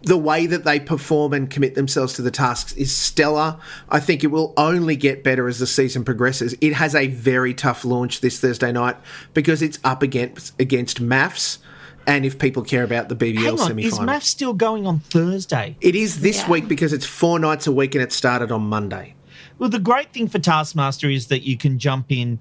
The 0.02 0.16
way 0.16 0.46
that 0.46 0.64
they 0.64 0.78
perform 0.78 1.32
and 1.32 1.50
commit 1.50 1.74
themselves 1.74 2.12
to 2.14 2.22
the 2.22 2.30
tasks 2.30 2.72
is 2.74 2.94
stellar. 2.94 3.58
I 3.88 3.98
think 3.98 4.22
it 4.22 4.28
will 4.28 4.54
only 4.56 4.94
get 4.94 5.24
better 5.24 5.48
as 5.48 5.58
the 5.58 5.66
season 5.66 6.04
progresses. 6.04 6.54
It 6.60 6.74
has 6.74 6.94
a 6.94 7.08
very 7.08 7.52
tough 7.52 7.84
launch 7.84 8.20
this 8.20 8.38
Thursday 8.38 8.70
night 8.70 8.96
because 9.34 9.60
it's 9.60 9.80
up 9.82 10.02
against 10.02 10.58
against 10.60 11.00
MAFS, 11.02 11.58
and 12.06 12.24
if 12.24 12.38
people 12.38 12.62
care 12.62 12.84
about 12.84 13.08
the 13.08 13.16
BBL 13.16 13.38
Hang 13.38 13.50
on, 13.50 13.58
semi 13.58 13.84
is 13.86 13.90
final, 13.92 14.06
math 14.06 14.22
still 14.22 14.54
going 14.54 14.86
on 14.86 15.00
Thursday? 15.00 15.76
it 15.80 15.96
is 15.96 16.20
this 16.20 16.38
Yeah. 16.38 16.50
week 16.50 16.68
because 16.68 16.92
it's 16.92 17.04
four 17.06 17.40
nights 17.40 17.66
a 17.66 17.72
week 17.72 17.96
and 17.96 18.02
it 18.02 18.12
started 18.12 18.52
on 18.52 18.62
Monday. 18.62 19.14
Well, 19.58 19.68
the 19.68 19.80
great 19.80 20.12
thing 20.12 20.28
for 20.28 20.38
Taskmaster 20.38 21.10
is 21.10 21.26
that 21.26 21.42
you 21.42 21.56
can 21.56 21.80
jump 21.80 22.12
in 22.12 22.38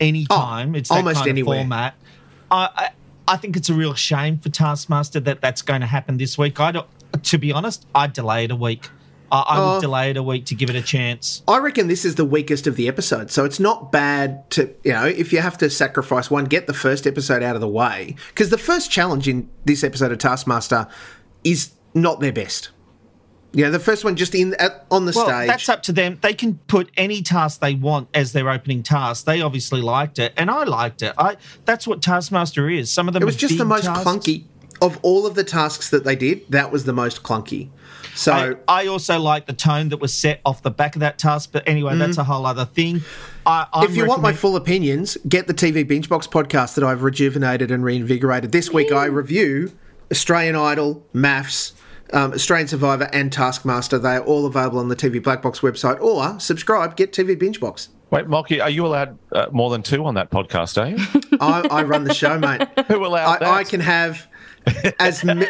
anytime. 0.00 0.74
Oh, 0.74 0.78
it's 0.78 0.88
that 0.88 0.96
almost 0.96 1.16
kind 1.18 1.28
anywhere. 1.28 1.58
of 1.58 1.62
format. 1.62 1.94
I, 2.50 2.68
I 2.76 2.88
I 3.26 3.36
think 3.38 3.56
it's 3.56 3.70
a 3.70 3.74
real 3.74 3.94
shame 3.94 4.38
for 4.38 4.50
Taskmaster 4.50 5.18
that 5.20 5.40
that's 5.40 5.62
going 5.62 5.80
to 5.80 5.86
happen 5.86 6.18
this 6.18 6.36
week. 6.36 6.60
I 6.60 6.72
don't. 6.72 6.86
To 7.22 7.38
be 7.38 7.52
honest, 7.52 7.86
I'd 7.94 8.12
delay 8.12 8.44
it 8.44 8.50
a 8.50 8.56
week. 8.56 8.88
I, 9.32 9.40
I 9.40 9.58
Oh. 9.58 9.72
would 9.74 9.80
delay 9.80 10.10
it 10.10 10.16
a 10.18 10.22
week 10.22 10.44
to 10.46 10.54
give 10.54 10.68
it 10.68 10.76
a 10.76 10.82
chance. 10.82 11.42
I 11.48 11.58
reckon 11.58 11.88
this 11.88 12.04
is 12.04 12.16
the 12.16 12.24
weakest 12.24 12.66
of 12.66 12.76
the 12.76 12.86
episodes, 12.86 13.32
so 13.32 13.44
it's 13.44 13.58
not 13.58 13.90
bad 13.90 14.48
to 14.50 14.74
you 14.84 14.92
know 14.92 15.06
if 15.06 15.32
you 15.32 15.40
have 15.40 15.56
to 15.58 15.70
sacrifice 15.70 16.30
one, 16.30 16.44
get 16.44 16.66
the 16.66 16.74
first 16.74 17.06
episode 17.06 17.42
out 17.42 17.54
of 17.54 17.60
the 17.62 17.68
way 17.68 18.14
because 18.28 18.50
the 18.50 18.58
first 18.58 18.90
challenge 18.90 19.26
in 19.28 19.48
this 19.64 19.82
episode 19.82 20.12
of 20.12 20.18
Taskmaster 20.18 20.86
is 21.44 21.72
not 21.94 22.20
their 22.20 22.32
best. 22.32 22.68
Yeah, 23.54 23.70
the 23.70 23.78
first 23.78 24.04
one 24.04 24.16
just 24.16 24.34
in 24.34 24.54
at, 24.54 24.84
on 24.90 25.06
the 25.06 25.12
Well, 25.14 25.26
stage. 25.26 25.46
that's 25.46 25.68
up 25.68 25.82
to 25.84 25.92
them. 25.92 26.18
They 26.20 26.34
can 26.34 26.58
put 26.66 26.90
any 26.96 27.22
task 27.22 27.60
they 27.60 27.74
want 27.74 28.08
as 28.12 28.32
their 28.32 28.50
opening 28.50 28.82
task. 28.82 29.24
They 29.24 29.40
obviously 29.40 29.80
liked 29.80 30.18
it, 30.18 30.32
and 30.36 30.50
I 30.50 30.64
liked 30.64 31.02
it. 31.02 31.14
I 31.16 31.36
that's 31.64 31.86
what 31.86 32.02
Taskmaster 32.02 32.68
is. 32.68 32.90
Some 32.90 33.08
of 33.08 33.14
them 33.14 33.22
it 33.22 33.26
was 33.26 33.36
just 33.36 33.56
the 33.56 33.64
most 33.64 33.84
tasks. 33.84 34.04
clunky 34.04 34.44
of 34.82 34.98
all 35.02 35.26
of 35.26 35.34
the 35.34 35.44
tasks 35.44 35.90
that 35.90 36.04
they 36.04 36.16
did. 36.16 36.50
That 36.50 36.72
was 36.72 36.84
the 36.84 36.92
most 36.92 37.22
clunky. 37.22 37.70
So 38.14 38.56
I, 38.68 38.82
I 38.82 38.86
also 38.86 39.18
like 39.18 39.46
the 39.46 39.52
tone 39.52 39.88
that 39.88 39.98
was 39.98 40.12
set 40.12 40.40
off 40.44 40.62
the 40.62 40.70
back 40.70 40.94
of 40.94 41.00
that 41.00 41.18
task. 41.18 41.50
But 41.52 41.66
anyway, 41.66 41.96
that's 41.96 42.12
mm-hmm. 42.12 42.20
a 42.20 42.24
whole 42.24 42.46
other 42.46 42.64
thing. 42.64 43.02
I, 43.46 43.66
if 43.82 43.96
you 43.96 44.06
want 44.06 44.22
my 44.22 44.32
full 44.32 44.56
opinions, 44.56 45.16
get 45.28 45.46
the 45.46 45.54
TV 45.54 45.86
Binge 45.86 46.08
Box 46.08 46.26
podcast 46.26 46.74
that 46.76 46.84
I've 46.84 47.02
rejuvenated 47.02 47.70
and 47.70 47.84
reinvigorated. 47.84 48.52
This 48.52 48.70
week 48.70 48.92
I 48.92 49.06
review 49.06 49.72
Australian 50.10 50.56
Idol, 50.56 51.04
MAFS, 51.12 51.72
um, 52.14 52.32
Australian 52.32 52.68
Survivor, 52.68 53.10
and 53.12 53.32
Taskmaster. 53.32 53.98
They 53.98 54.16
are 54.16 54.24
all 54.24 54.46
available 54.46 54.78
on 54.78 54.88
the 54.88 54.96
TV 54.96 55.22
Black 55.22 55.42
Box 55.42 55.60
website 55.60 56.00
or 56.00 56.38
subscribe, 56.40 56.96
get 56.96 57.12
TV 57.12 57.38
Binge 57.38 57.60
Box. 57.60 57.90
Wait, 58.10 58.26
Molky, 58.26 58.62
are 58.62 58.70
you 58.70 58.86
allowed 58.86 59.18
uh, 59.32 59.46
more 59.50 59.70
than 59.70 59.82
two 59.82 60.04
on 60.04 60.14
that 60.14 60.30
podcast, 60.30 60.80
are 60.80 60.90
you? 60.90 61.38
I, 61.40 61.66
I 61.68 61.82
run 61.82 62.04
the 62.04 62.14
show, 62.14 62.38
mate. 62.38 62.62
Who 62.86 63.04
allowed 63.04 63.40
that? 63.40 63.42
I, 63.42 63.58
I 63.58 63.64
can 63.64 63.80
have 63.80 64.28
as 64.98 65.24
mi- 65.24 65.48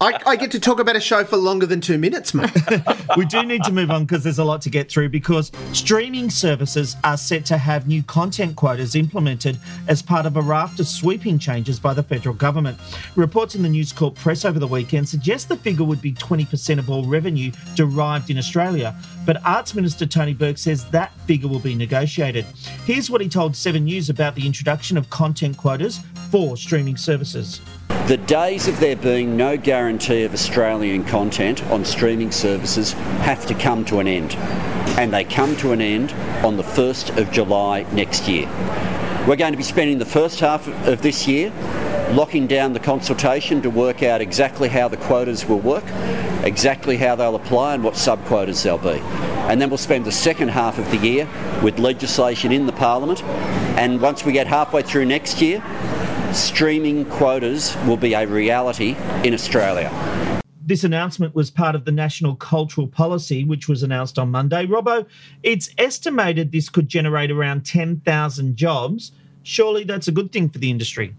I, 0.00 0.20
I 0.26 0.36
get 0.36 0.50
to 0.52 0.60
talk 0.60 0.80
about 0.80 0.96
a 0.96 1.00
show 1.00 1.24
for 1.24 1.36
longer 1.36 1.66
than 1.66 1.80
two 1.80 1.98
minutes, 1.98 2.34
mate. 2.34 2.50
we 3.16 3.26
do 3.26 3.42
need 3.42 3.62
to 3.64 3.72
move 3.72 3.90
on 3.90 4.04
because 4.04 4.24
there's 4.24 4.38
a 4.38 4.44
lot 4.44 4.62
to 4.62 4.70
get 4.70 4.90
through 4.90 5.08
because 5.08 5.52
streaming 5.72 6.30
services 6.30 6.96
are 7.04 7.16
set 7.16 7.44
to 7.46 7.58
have 7.58 7.86
new 7.86 8.02
content 8.02 8.56
quotas 8.56 8.94
implemented 8.94 9.58
as 9.88 10.02
part 10.02 10.26
of 10.26 10.36
a 10.36 10.40
raft 10.40 10.80
of 10.80 10.86
sweeping 10.86 11.38
changes 11.38 11.78
by 11.78 11.94
the 11.94 12.02
federal 12.02 12.34
government. 12.34 12.78
Reports 13.16 13.54
in 13.54 13.62
the 13.62 13.68
News 13.68 13.92
Corp 13.92 14.14
press 14.14 14.44
over 14.44 14.58
the 14.58 14.66
weekend 14.66 15.08
suggest 15.08 15.48
the 15.48 15.56
figure 15.56 15.84
would 15.84 16.02
be 16.02 16.12
20% 16.12 16.78
of 16.78 16.90
all 16.90 17.04
revenue 17.04 17.50
derived 17.74 18.30
in 18.30 18.38
Australia, 18.38 18.96
but 19.24 19.44
Arts 19.44 19.74
Minister 19.74 20.06
Tony 20.06 20.34
Burke 20.34 20.58
says 20.58 20.84
that 20.90 21.12
figure 21.26 21.48
will 21.48 21.60
be 21.60 21.74
negotiated. 21.74 22.44
Here's 22.84 23.10
what 23.10 23.20
he 23.20 23.28
told 23.28 23.56
7 23.56 23.84
News 23.84 24.10
about 24.10 24.34
the 24.34 24.46
introduction 24.46 24.96
of 24.96 25.08
content 25.10 25.56
quotas 25.56 26.00
for 26.30 26.56
streaming 26.56 26.96
services. 26.96 27.60
The 28.08 28.16
days 28.16 28.66
of 28.66 28.80
there 28.80 28.96
being 28.96 29.36
no 29.36 29.56
guarantee 29.56 30.24
of 30.24 30.32
Australian 30.32 31.04
content 31.04 31.62
on 31.66 31.84
streaming 31.84 32.32
services 32.32 32.92
have 33.22 33.46
to 33.46 33.54
come 33.54 33.84
to 33.86 34.00
an 34.00 34.08
end. 34.08 34.34
And 34.98 35.12
they 35.12 35.24
come 35.24 35.56
to 35.58 35.72
an 35.72 35.80
end 35.80 36.12
on 36.44 36.56
the 36.56 36.62
1st 36.64 37.16
of 37.16 37.30
July 37.30 37.86
next 37.92 38.28
year. 38.28 38.46
We're 39.28 39.36
going 39.36 39.52
to 39.52 39.56
be 39.56 39.62
spending 39.62 39.98
the 39.98 40.04
first 40.04 40.40
half 40.40 40.66
of 40.88 41.00
this 41.00 41.28
year 41.28 41.50
locking 42.12 42.46
down 42.46 42.74
the 42.74 42.80
consultation 42.80 43.62
to 43.62 43.70
work 43.70 44.02
out 44.02 44.20
exactly 44.20 44.68
how 44.68 44.86
the 44.86 44.98
quotas 44.98 45.46
will 45.46 45.60
work, 45.60 45.84
exactly 46.44 46.98
how 46.98 47.16
they'll 47.16 47.36
apply 47.36 47.74
and 47.74 47.82
what 47.82 47.96
sub-quotas 47.96 48.62
there'll 48.62 48.78
be. 48.78 49.00
And 49.48 49.60
then 49.60 49.70
we'll 49.70 49.78
spend 49.78 50.04
the 50.04 50.12
second 50.12 50.48
half 50.48 50.78
of 50.78 50.90
the 50.90 50.98
year 50.98 51.26
with 51.62 51.78
legislation 51.78 52.52
in 52.52 52.66
the 52.66 52.72
Parliament. 52.72 53.22
And 53.78 54.00
once 54.00 54.26
we 54.26 54.32
get 54.32 54.46
halfway 54.46 54.82
through 54.82 55.06
next 55.06 55.40
year, 55.40 55.62
streaming 56.32 57.06
quotas 57.06 57.74
will 57.86 57.96
be 57.96 58.12
a 58.12 58.26
reality 58.26 58.94
in 59.24 59.32
Australia. 59.32 59.90
This 60.64 60.84
announcement 60.84 61.34
was 61.34 61.50
part 61.50 61.74
of 61.74 61.86
the 61.86 61.92
National 61.92 62.36
Cultural 62.36 62.86
Policy, 62.86 63.44
which 63.44 63.68
was 63.68 63.82
announced 63.82 64.18
on 64.18 64.30
Monday. 64.30 64.66
Robbo, 64.66 65.06
it's 65.42 65.70
estimated 65.78 66.52
this 66.52 66.68
could 66.68 66.88
generate 66.88 67.30
around 67.30 67.64
10,000 67.64 68.56
jobs. 68.56 69.12
Surely 69.42 69.84
that's 69.84 70.08
a 70.08 70.12
good 70.12 70.30
thing 70.30 70.48
for 70.50 70.58
the 70.58 70.70
industry. 70.70 71.14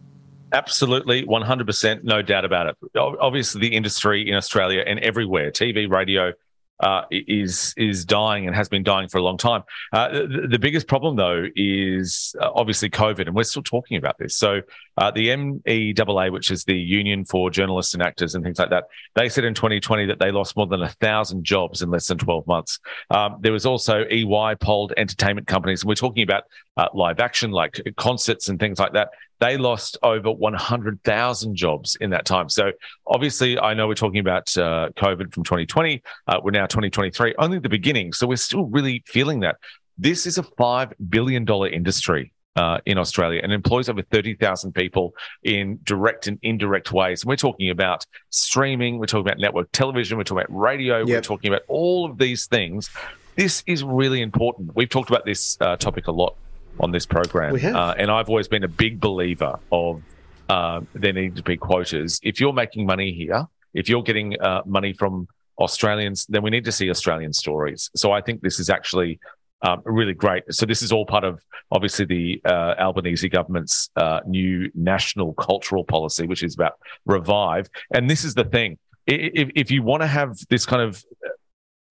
Absolutely, 0.54 1.26
100%, 1.26 2.04
no 2.04 2.22
doubt 2.22 2.46
about 2.46 2.68
it. 2.68 2.78
Obviously, 2.96 3.60
the 3.62 3.76
industry 3.76 4.30
in 4.30 4.36
Australia 4.36 4.84
and 4.86 5.00
everywhere, 5.00 5.52
TV, 5.52 5.90
radio, 5.90 6.32
uh, 6.80 7.04
is 7.12 7.74
is 7.78 8.04
dying 8.06 8.46
and 8.46 8.56
has 8.56 8.68
been 8.68 8.84
dying 8.84 9.08
for 9.08 9.18
a 9.18 9.22
long 9.22 9.38
time. 9.38 9.64
Uh, 9.92 10.10
the, 10.10 10.48
the 10.52 10.60
biggest 10.60 10.88
problem, 10.88 11.16
though, 11.16 11.46
is 11.56 12.36
uh, 12.40 12.52
obviously 12.54 12.90
COVID, 12.90 13.28
and 13.28 13.36
we're 13.36 13.44
still 13.44 13.64
talking 13.64 13.98
about 13.98 14.18
this. 14.18 14.36
So, 14.36 14.62
uh, 14.98 15.12
the 15.12 15.28
MEAA, 15.30 16.32
which 16.32 16.52
is 16.52 16.64
the 16.64 16.76
Union 16.76 17.26
for 17.26 17.50
Journalists 17.50 17.94
and 17.94 18.04
Actors 18.04 18.36
and 18.36 18.44
things 18.44 18.60
like 18.60 18.70
that, 18.70 18.86
they 19.16 19.30
said 19.30 19.44
in 19.44 19.54
2020 19.54 20.06
that 20.08 20.20
they 20.20 20.32
lost 20.32 20.56
more 20.56 20.68
than 20.68 20.82
a 20.82 20.90
thousand 20.90 21.44
jobs 21.44 21.82
in 21.82 21.90
less 21.90 22.08
than 22.08 22.18
12 22.18 22.46
months. 22.48 22.80
Um, 23.10 23.38
there 23.42 23.52
was 23.52 23.66
also 23.66 24.06
EY 24.10 24.56
polled 24.60 24.94
entertainment 24.98 25.48
companies, 25.48 25.82
and 25.82 25.90
we're 25.90 25.96
talking 25.96 26.24
about 26.24 26.44
uh, 26.78 26.88
live 26.94 27.20
action, 27.20 27.52
like 27.52 27.82
concerts 27.98 28.50
and 28.50 28.60
things 28.60 28.80
like 28.80 28.94
that. 28.94 29.10
They 29.40 29.58
lost 29.58 29.98
over 30.04 30.32
100,000 30.32 31.56
jobs 31.56 31.98
in 32.00 32.12
that 32.12 32.26
time. 32.26 32.50
So 32.50 32.72
obviously, 33.06 33.60
I 33.60 33.74
know 33.74 33.88
we're 33.88 33.96
talking 33.96 34.20
about 34.20 34.56
uh, 34.58 34.90
COVID 34.96 35.34
from 35.34 35.44
2020. 35.44 36.02
Uh, 36.28 36.40
we're 36.44 36.52
now 36.52 36.66
2023, 36.66 37.36
only 37.38 37.60
the 37.60 37.70
beginning. 37.70 38.14
So 38.14 38.28
we're 38.28 38.38
still 38.38 38.66
really 38.66 39.04
feeling 39.06 39.42
that. 39.42 39.58
This 39.98 40.26
is 40.26 40.38
a 40.38 40.44
$5 40.44 40.94
billion 41.10 41.48
industry. 41.72 42.33
Uh, 42.56 42.78
in 42.86 43.00
Australia 43.00 43.42
and 43.42 43.52
employs 43.52 43.90
over 43.90 44.04
30,000 44.04 44.74
people 44.74 45.16
in 45.42 45.80
direct 45.86 46.28
and 46.28 46.38
indirect 46.44 46.92
ways. 46.92 47.24
And 47.24 47.30
we're 47.30 47.36
talking 47.36 47.72
about 47.72 48.06
streaming, 48.30 49.00
we're 49.00 49.08
talking 49.08 49.26
about 49.26 49.40
network 49.40 49.72
television, 49.72 50.20
we're 50.20 50.24
talking 50.24 50.46
about 50.46 50.56
radio, 50.56 51.04
we're 51.04 51.22
talking 51.22 51.52
about 51.52 51.64
all 51.68 52.06
of 52.06 52.20
these 52.20 52.46
things. 52.46 52.92
This 53.36 53.64
is 53.66 53.84
really 53.84 54.22
important. 54.22 54.76
We've 54.76 54.88
talked 54.88 55.10
about 55.10 55.26
this 55.26 55.58
uh, 55.62 55.78
topic 55.78 56.06
a 56.06 56.12
lot 56.12 56.36
on 56.80 56.92
this 56.92 57.08
program. 57.08 57.54
We 57.54 57.62
have. 57.62 57.76
Uh, 57.76 57.96
and 57.98 58.12
I've 58.12 58.30
always 58.30 58.48
been 58.48 58.64
a 58.64 58.68
big 58.68 59.00
believer 59.00 59.58
of 59.72 60.04
uh, 60.50 60.82
there 60.94 61.14
need 61.14 61.36
to 61.38 61.44
be 61.44 61.58
quotas. 61.58 62.20
If 62.24 62.40
you're 62.40 62.54
making 62.54 62.86
money 62.86 63.14
here, 63.14 63.48
if 63.74 63.90
you're 63.90 64.04
getting 64.04 64.40
uh, 64.40 64.62
money 64.66 64.94
from 64.94 65.28
Australians, 65.58 66.26
then 66.28 66.44
we 66.44 66.50
need 66.50 66.66
to 66.66 66.72
see 66.72 66.90
Australian 66.90 67.34
stories. 67.34 67.90
So 67.96 68.12
I 68.12 68.22
think 68.22 68.42
this 68.42 68.60
is 68.60 68.70
actually 68.70 69.20
um, 69.64 69.82
really 69.86 70.14
great. 70.14 70.44
So 70.52 70.66
this 70.66 70.82
is 70.82 70.92
all 70.92 71.06
part 71.06 71.24
of 71.24 71.42
obviously 71.72 72.06
the 72.06 72.42
uh, 72.46 72.76
Albanese 72.78 73.28
government's 73.30 73.90
uh, 73.96 74.20
new 74.28 74.70
national 74.76 75.34
cultural 75.34 75.84
policy, 75.86 76.28
which 76.28 76.44
is 76.44 76.54
about 76.54 76.74
revive. 77.06 77.70
And 77.94 78.10
this 78.10 78.24
is 78.24 78.34
the 78.34 78.44
thing: 78.44 78.78
if, 79.08 79.50
if 79.56 79.72
you 79.72 79.82
want 79.82 80.02
to 80.02 80.08
have 80.08 80.38
this 80.50 80.66
kind 80.66 80.82
of 80.82 81.04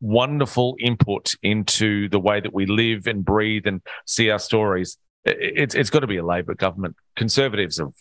wonderful 0.02 0.76
input 0.80 1.34
into 1.44 2.10
the 2.10 2.20
way 2.20 2.40
that 2.42 2.54
we 2.54 2.66
live 2.66 3.08
and 3.08 3.24
breathe 3.24 3.68
and 3.68 3.82
see 4.06 4.30
our 4.30 4.40
stories, 4.40 4.98
it's 5.24 5.74
it's 5.74 5.90
got 5.90 6.00
to 6.00 6.08
be 6.08 6.18
a 6.18 6.26
Labor 6.26 6.56
government. 6.56 6.96
Conservatives 7.16 7.80
are 7.80 7.92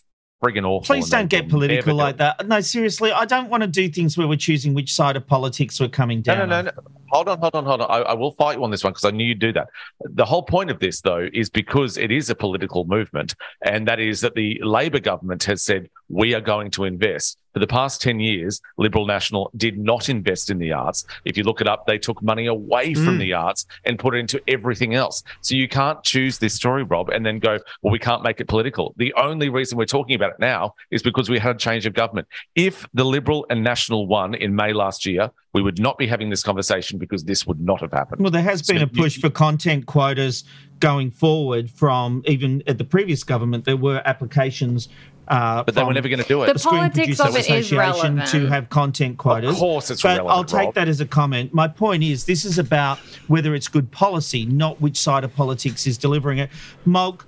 frigging 0.43 0.65
awful. 0.65 0.95
Please 0.95 1.09
don't 1.09 1.29
get 1.29 1.47
political 1.47 1.95
like 1.95 2.17
that. 2.17 2.47
No, 2.47 2.59
seriously, 2.59 3.11
I 3.11 3.25
don't 3.25 3.49
want 3.49 3.61
to 3.61 3.67
do 3.67 3.89
things 3.89 4.17
where 4.17 4.27
we're 4.27 4.37
choosing 4.37 4.73
which 4.73 4.93
side 4.93 5.15
of 5.15 5.25
politics 5.27 5.79
we're 5.79 5.89
coming 5.89 6.21
down. 6.21 6.49
no, 6.49 6.55
on. 6.57 6.65
no, 6.65 6.71
no. 6.71 7.00
Hold 7.11 7.27
on, 7.27 7.39
hold 7.39 7.55
on, 7.55 7.65
hold 7.65 7.81
on. 7.81 7.91
I, 7.91 8.11
I 8.11 8.13
will 8.13 8.31
fight 8.31 8.57
you 8.57 8.63
on 8.63 8.71
this 8.71 8.83
one 8.83 8.93
because 8.93 9.05
I 9.05 9.11
knew 9.11 9.25
you'd 9.25 9.39
do 9.39 9.51
that. 9.53 9.67
The 9.99 10.25
whole 10.25 10.43
point 10.43 10.71
of 10.71 10.79
this, 10.79 11.01
though, 11.01 11.27
is 11.33 11.49
because 11.49 11.97
it 11.97 12.11
is 12.11 12.29
a 12.29 12.35
political 12.35 12.85
movement, 12.85 13.35
and 13.63 13.87
that 13.87 13.99
is 13.99 14.21
that 14.21 14.35
the 14.35 14.59
Labor 14.63 14.99
government 14.99 15.43
has 15.43 15.61
said 15.61 15.89
we 16.07 16.33
are 16.33 16.41
going 16.41 16.71
to 16.71 16.85
invest. 16.85 17.37
For 17.53 17.59
the 17.59 17.67
past 17.67 18.01
10 18.01 18.19
years, 18.21 18.61
Liberal 18.77 19.05
National 19.05 19.51
did 19.57 19.77
not 19.77 20.07
invest 20.07 20.49
in 20.49 20.57
the 20.57 20.71
arts. 20.71 21.05
If 21.25 21.37
you 21.37 21.43
look 21.43 21.59
it 21.59 21.67
up, 21.67 21.85
they 21.85 21.97
took 21.97 22.21
money 22.23 22.45
away 22.45 22.93
from 22.93 23.17
mm. 23.17 23.19
the 23.19 23.33
arts 23.33 23.65
and 23.83 23.99
put 23.99 24.15
it 24.15 24.19
into 24.19 24.41
everything 24.47 24.95
else. 24.95 25.21
So 25.41 25.55
you 25.55 25.67
can't 25.67 26.01
choose 26.03 26.37
this 26.37 26.53
story, 26.53 26.83
Rob, 26.83 27.09
and 27.09 27.25
then 27.25 27.39
go, 27.39 27.59
well, 27.81 27.91
we 27.91 27.99
can't 27.99 28.23
make 28.23 28.39
it 28.39 28.47
political. 28.47 28.93
The 28.97 29.13
only 29.15 29.49
reason 29.49 29.77
we're 29.77 29.85
talking 29.85 30.15
about 30.15 30.31
it 30.31 30.39
now 30.39 30.75
is 30.91 31.03
because 31.03 31.29
we 31.29 31.39
had 31.39 31.57
a 31.57 31.59
change 31.59 31.85
of 31.85 31.93
government. 31.93 32.27
If 32.55 32.87
the 32.93 33.03
Liberal 33.03 33.45
and 33.49 33.63
National 33.63 34.07
won 34.07 34.33
in 34.33 34.55
May 34.55 34.71
last 34.71 35.05
year, 35.05 35.29
we 35.53 35.61
would 35.61 35.79
not 35.79 35.97
be 35.97 36.07
having 36.07 36.29
this 36.29 36.43
conversation 36.43 36.97
because 36.97 37.25
this 37.25 37.45
would 37.45 37.59
not 37.59 37.81
have 37.81 37.91
happened. 37.91 38.21
Well, 38.21 38.31
there 38.31 38.41
has 38.41 38.61
been 38.61 38.77
So 38.77 38.83
a 38.83 38.87
push 38.87 39.17
you- 39.17 39.21
for 39.21 39.29
content 39.29 39.85
quotas 39.85 40.43
going 40.79 41.11
forward 41.11 41.69
from 41.69 42.23
even 42.25 42.63
at 42.67 42.77
the 42.77 42.83
previous 42.85 43.23
government. 43.23 43.65
There 43.65 43.77
were 43.77 44.01
applications. 44.05 44.87
Uh, 45.27 45.63
But 45.63 45.75
they 45.75 45.83
were 45.83 45.93
never 45.93 46.09
going 46.09 46.21
to 46.21 46.27
do 46.27 46.41
it. 46.43 46.47
The 46.47 46.53
it. 46.53 46.59
Screen 46.59 46.79
politics 46.79 47.17
Producers 47.17 47.25
of 47.25 47.35
it 47.35 47.39
is 47.39 47.45
Association 47.45 47.77
relevant. 47.77 48.27
to 48.27 48.47
have 48.47 48.69
content 48.69 49.17
quotas. 49.17 49.51
Of 49.51 49.57
course 49.57 49.91
it's 49.91 50.01
but 50.01 50.17
relevant, 50.17 50.31
I'll 50.35 50.43
take 50.43 50.65
Rob. 50.67 50.75
that 50.75 50.87
as 50.87 50.99
a 50.99 51.05
comment. 51.05 51.53
My 51.53 51.67
point 51.67 52.03
is, 52.03 52.25
this 52.25 52.43
is 52.43 52.57
about 52.57 52.97
whether 53.27 53.53
it's 53.55 53.67
good 53.67 53.91
policy, 53.91 54.45
not 54.45 54.81
which 54.81 54.97
side 54.99 55.23
of 55.23 55.33
politics 55.35 55.85
is 55.87 55.97
delivering 55.97 56.39
it. 56.39 56.49
Molk, 56.85 57.25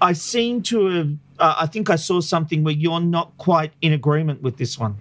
I 0.00 0.12
seem 0.14 0.62
to 0.64 0.86
have. 0.86 1.10
Uh, 1.38 1.54
I 1.60 1.66
think 1.66 1.88
I 1.88 1.96
saw 1.96 2.20
something 2.20 2.64
where 2.64 2.74
you're 2.74 3.00
not 3.00 3.36
quite 3.38 3.72
in 3.80 3.92
agreement 3.92 4.42
with 4.42 4.56
this 4.58 4.78
one. 4.78 4.96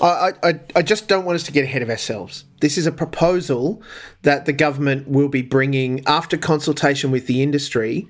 I, 0.00 0.32
I, 0.42 0.60
I 0.76 0.82
just 0.82 1.08
don't 1.08 1.24
want 1.24 1.36
us 1.36 1.42
to 1.44 1.52
get 1.52 1.64
ahead 1.64 1.82
of 1.82 1.90
ourselves. 1.90 2.44
This 2.60 2.78
is 2.78 2.86
a 2.86 2.92
proposal 2.92 3.82
that 4.22 4.46
the 4.46 4.52
government 4.52 5.08
will 5.08 5.28
be 5.28 5.42
bringing 5.42 6.02
after 6.06 6.36
consultation 6.36 7.10
with 7.10 7.26
the 7.26 7.42
industry, 7.42 8.08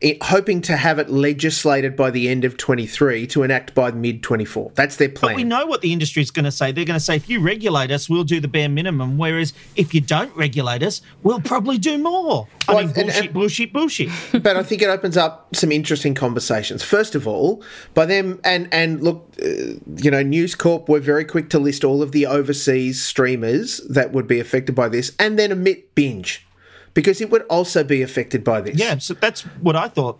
it, 0.00 0.22
hoping 0.22 0.62
to 0.62 0.76
have 0.76 0.98
it 0.98 1.10
legislated 1.10 1.94
by 1.94 2.10
the 2.10 2.28
end 2.28 2.44
of 2.44 2.56
23 2.56 3.26
to 3.28 3.42
enact 3.42 3.74
by 3.74 3.90
mid 3.90 4.22
24. 4.22 4.72
That's 4.74 4.96
their 4.96 5.10
plan. 5.10 5.32
But 5.32 5.36
we 5.36 5.44
know 5.44 5.66
what 5.66 5.82
the 5.82 5.92
industry 5.92 6.22
is 6.22 6.30
going 6.30 6.46
to 6.46 6.50
say. 6.52 6.72
They're 6.72 6.86
going 6.86 6.98
to 6.98 7.04
say, 7.04 7.16
if 7.16 7.28
you 7.28 7.40
regulate 7.40 7.90
us, 7.90 8.08
we'll 8.08 8.24
do 8.24 8.40
the 8.40 8.48
bare 8.48 8.68
minimum. 8.70 9.18
Whereas 9.18 9.52
if 9.76 9.92
you 9.92 10.00
don't 10.00 10.34
regulate 10.34 10.82
us, 10.82 11.02
we'll 11.22 11.40
probably 11.40 11.76
do 11.76 11.98
more. 11.98 12.48
I 12.66 12.74
Well, 12.74 12.86
mean, 12.86 12.86
and- 12.88 12.94
bullshit, 13.04 13.24
and- 13.24 13.32
bullshit, 13.34 13.72
bullshit. 13.74 14.08
but 14.42 14.56
I 14.56 14.62
think 14.62 14.80
it 14.80 14.88
opens 14.88 15.16
up 15.18 15.54
some 15.54 15.70
interesting 15.70 16.14
conversations. 16.14 16.82
First 16.82 17.14
of 17.14 17.28
all, 17.28 17.62
by 17.94 18.06
them 18.06 18.40
and 18.42 18.68
and 18.72 19.02
look, 19.02 19.26
uh, 19.42 19.46
you 19.96 20.10
know, 20.10 20.22
News 20.22 20.54
Corp 20.54 20.88
were 20.88 21.00
very 21.00 21.24
quick 21.26 21.50
to 21.50 21.58
list 21.58 21.84
all 21.84 22.02
of 22.02 22.12
the 22.12 22.24
overseas 22.26 23.02
streamers 23.02 23.78
that 23.88 24.12
would 24.12 24.26
be 24.26 24.40
affected 24.40 24.74
by 24.74 24.88
this, 24.88 25.12
and 25.18 25.38
then 25.38 25.52
omit 25.52 25.94
binge 25.94 26.46
because 26.94 27.20
it 27.20 27.30
would 27.30 27.42
also 27.42 27.84
be 27.84 28.02
affected 28.02 28.44
by 28.44 28.60
this. 28.60 28.76
Yeah, 28.76 28.98
so 28.98 29.14
that's 29.14 29.42
what 29.42 29.76
I 29.76 29.88
thought. 29.88 30.18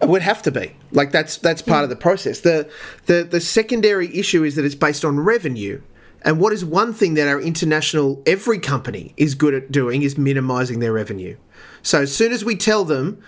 It 0.00 0.08
would 0.08 0.22
have 0.22 0.42
to 0.42 0.50
be. 0.50 0.74
Like 0.92 1.10
that's 1.10 1.36
that's 1.38 1.60
part 1.60 1.84
of 1.84 1.90
the 1.90 1.96
process. 1.96 2.40
The 2.40 2.70
the 3.06 3.24
the 3.24 3.40
secondary 3.40 4.16
issue 4.16 4.44
is 4.44 4.54
that 4.56 4.64
it's 4.64 4.74
based 4.74 5.04
on 5.04 5.20
revenue. 5.20 5.80
And 6.22 6.40
what 6.40 6.52
is 6.52 6.64
one 6.64 6.92
thing 6.92 7.14
that 7.14 7.28
our 7.28 7.40
international 7.40 8.22
every 8.26 8.58
company 8.58 9.14
is 9.16 9.34
good 9.34 9.54
at 9.54 9.70
doing 9.70 10.02
is 10.02 10.18
minimizing 10.18 10.80
their 10.80 10.92
revenue. 10.92 11.36
So 11.82 12.02
as 12.02 12.14
soon 12.14 12.32
as 12.32 12.44
we 12.44 12.56
tell 12.56 12.84
them 12.84 13.22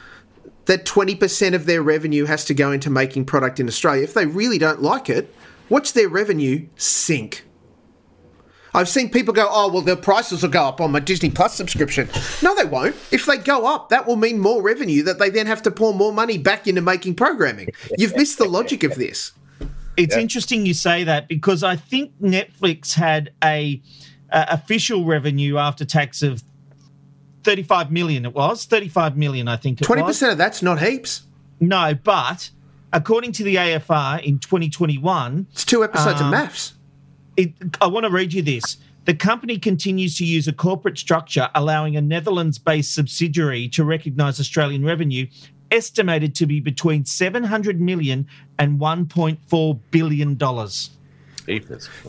that 0.66 0.84
20% 0.84 1.54
of 1.54 1.66
their 1.66 1.82
revenue 1.82 2.26
has 2.26 2.44
to 2.46 2.54
go 2.54 2.72
into 2.72 2.90
making 2.90 3.24
product 3.24 3.58
in 3.60 3.68
Australia, 3.68 4.02
if 4.02 4.14
they 4.14 4.26
really 4.26 4.58
don't 4.58 4.82
like 4.82 5.08
it, 5.08 5.34
watch 5.68 5.92
their 5.92 6.08
revenue 6.08 6.66
sink. 6.76 7.44
I've 8.72 8.88
seen 8.88 9.10
people 9.10 9.34
go, 9.34 9.48
oh, 9.50 9.70
well, 9.72 9.82
the 9.82 9.96
prices 9.96 10.42
will 10.42 10.50
go 10.50 10.64
up 10.64 10.80
on 10.80 10.92
my 10.92 11.00
Disney 11.00 11.30
Plus 11.30 11.54
subscription. 11.54 12.08
No, 12.42 12.54
they 12.54 12.64
won't. 12.64 12.94
If 13.10 13.26
they 13.26 13.36
go 13.38 13.66
up, 13.66 13.88
that 13.88 14.06
will 14.06 14.16
mean 14.16 14.38
more 14.38 14.62
revenue 14.62 15.02
that 15.04 15.18
they 15.18 15.28
then 15.30 15.46
have 15.46 15.62
to 15.62 15.70
pour 15.70 15.92
more 15.92 16.12
money 16.12 16.38
back 16.38 16.66
into 16.68 16.80
making 16.80 17.16
programming. 17.16 17.68
You've 17.98 18.14
missed 18.16 18.38
the 18.38 18.44
logic 18.48 18.82
of 18.84 18.94
this. 18.94 19.32
It's 19.96 20.16
interesting 20.16 20.64
you 20.66 20.72
say 20.74 21.04
that 21.04 21.28
because 21.28 21.62
I 21.62 21.76
think 21.76 22.12
Netflix 22.22 22.94
had 22.94 23.32
a, 23.44 23.82
a 24.30 24.46
official 24.50 25.04
revenue 25.04 25.58
after 25.58 25.84
tax 25.84 26.22
of 26.22 26.42
35 27.42 27.90
million 27.90 28.24
it 28.26 28.34
was 28.34 28.64
35 28.66 29.16
million 29.16 29.48
I 29.48 29.56
think 29.56 29.80
it 29.80 29.84
Twenty 29.84 30.02
was. 30.02 30.16
percent 30.16 30.32
of 30.32 30.38
that's 30.38 30.62
not 30.62 30.80
heaps. 30.80 31.22
No, 31.58 31.94
but 31.94 32.50
according 32.92 33.32
to 33.32 33.44
the 33.44 33.56
AFR 33.56 34.22
in 34.22 34.38
2021, 34.38 35.46
It's 35.52 35.64
two 35.64 35.82
episodes 35.84 36.20
Um, 36.20 36.32
of 36.32 36.38
MAFS. 36.40 36.72
It, 37.40 37.76
I 37.80 37.86
want 37.86 38.04
to 38.04 38.10
read 38.10 38.32
you 38.32 38.42
this. 38.42 38.78
The 39.06 39.14
company 39.14 39.58
continues 39.58 40.16
to 40.18 40.24
use 40.24 40.46
a 40.46 40.52
corporate 40.52 40.98
structure 40.98 41.48
allowing 41.54 41.96
a 41.96 42.00
Netherlands 42.00 42.58
based 42.58 42.94
subsidiary 42.94 43.68
to 43.70 43.84
recognise 43.84 44.38
Australian 44.38 44.84
revenue 44.84 45.26
estimated 45.70 46.34
to 46.34 46.46
be 46.46 46.60
between 46.60 47.04
700 47.04 47.80
million 47.80 48.26
and 48.58 48.78
1.4 48.78 49.80
billion 49.90 50.36
dollars. 50.36 50.90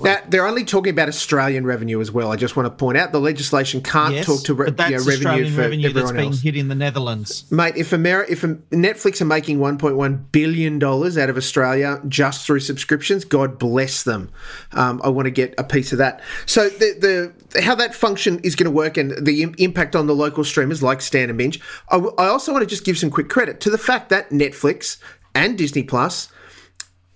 Now 0.03 0.17
they're 0.27 0.45
only 0.45 0.63
talking 0.65 0.91
about 0.91 1.07
Australian 1.07 1.65
revenue 1.65 2.01
as 2.01 2.11
well. 2.11 2.31
I 2.31 2.35
just 2.35 2.55
want 2.55 2.65
to 2.67 2.69
point 2.71 2.97
out 2.97 3.11
the 3.11 3.19
legislation 3.19 3.81
can't 3.81 4.13
Yes, 4.15 4.25
talk 4.25 4.43
to 4.43 4.53
re- 4.53 4.65
but 4.67 4.77
that's 4.77 4.91
you 4.91 4.97
know, 4.97 5.03
revenue 5.03 5.27
Australian 5.27 5.53
for 5.53 5.61
revenue 5.61 5.81
that's 5.93 5.97
everyone 5.97 6.15
being 6.15 6.31
else. 6.31 6.41
hit 6.41 6.55
in 6.55 6.67
the 6.67 6.75
Netherlands. 6.75 7.45
Mate, 7.51 7.75
if 7.77 7.91
Ameri- 7.91 8.29
if 8.29 8.41
Netflix 8.41 9.21
are 9.21 9.25
making 9.25 9.59
1.1 9.59 10.31
billion 10.31 10.79
dollars 10.79 11.17
out 11.17 11.29
of 11.29 11.37
Australia 11.37 12.01
just 12.07 12.45
through 12.45 12.59
subscriptions, 12.59 13.25
God 13.25 13.57
bless 13.59 14.03
them. 14.03 14.29
Um, 14.73 15.01
I 15.03 15.09
want 15.09 15.25
to 15.25 15.31
get 15.31 15.53
a 15.57 15.63
piece 15.63 15.91
of 15.91 15.97
that. 15.99 16.21
So 16.45 16.69
the 16.69 17.31
the 17.53 17.61
how 17.61 17.75
that 17.75 17.93
function 17.95 18.39
is 18.39 18.55
going 18.55 18.65
to 18.65 18.71
work 18.71 18.97
and 18.97 19.11
the 19.25 19.43
Im- 19.43 19.55
impact 19.57 19.95
on 19.95 20.07
the 20.07 20.15
local 20.15 20.43
streamers 20.43 20.81
like 20.81 21.01
Stan 21.01 21.29
and 21.29 21.37
Binge. 21.37 21.59
I, 21.89 21.95
w- 21.97 22.13
I 22.17 22.27
also 22.27 22.51
want 22.51 22.61
to 22.63 22.67
just 22.67 22.85
give 22.85 22.97
some 22.97 23.09
quick 23.09 23.29
credit 23.29 23.59
to 23.61 23.69
the 23.69 23.77
fact 23.77 24.09
that 24.09 24.29
Netflix 24.29 24.97
and 25.35 25.57
Disney 25.57 25.83
Plus 25.83 26.29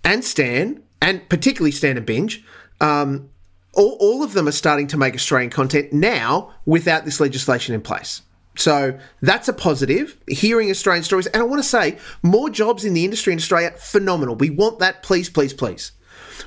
and 0.04 0.24
Stan 0.24 0.82
and 1.00 1.28
particularly 1.28 1.72
Stan 1.72 1.96
and 1.96 2.06
Binge. 2.06 2.44
Um, 2.80 3.30
all, 3.74 3.96
all 4.00 4.22
of 4.22 4.32
them 4.32 4.48
are 4.48 4.52
starting 4.52 4.86
to 4.88 4.96
make 4.96 5.14
Australian 5.14 5.50
content 5.50 5.92
now 5.92 6.54
without 6.64 7.04
this 7.04 7.20
legislation 7.20 7.74
in 7.74 7.82
place. 7.82 8.22
So 8.56 8.98
that's 9.20 9.48
a 9.48 9.52
positive. 9.52 10.16
Hearing 10.26 10.70
Australian 10.70 11.04
stories, 11.04 11.26
and 11.26 11.42
I 11.42 11.46
want 11.46 11.62
to 11.62 11.68
say 11.68 11.98
more 12.22 12.48
jobs 12.48 12.84
in 12.84 12.94
the 12.94 13.04
industry 13.04 13.32
in 13.32 13.38
Australia, 13.38 13.72
phenomenal. 13.72 14.34
We 14.34 14.50
want 14.50 14.78
that, 14.78 15.02
please, 15.02 15.28
please, 15.28 15.52
please. 15.52 15.92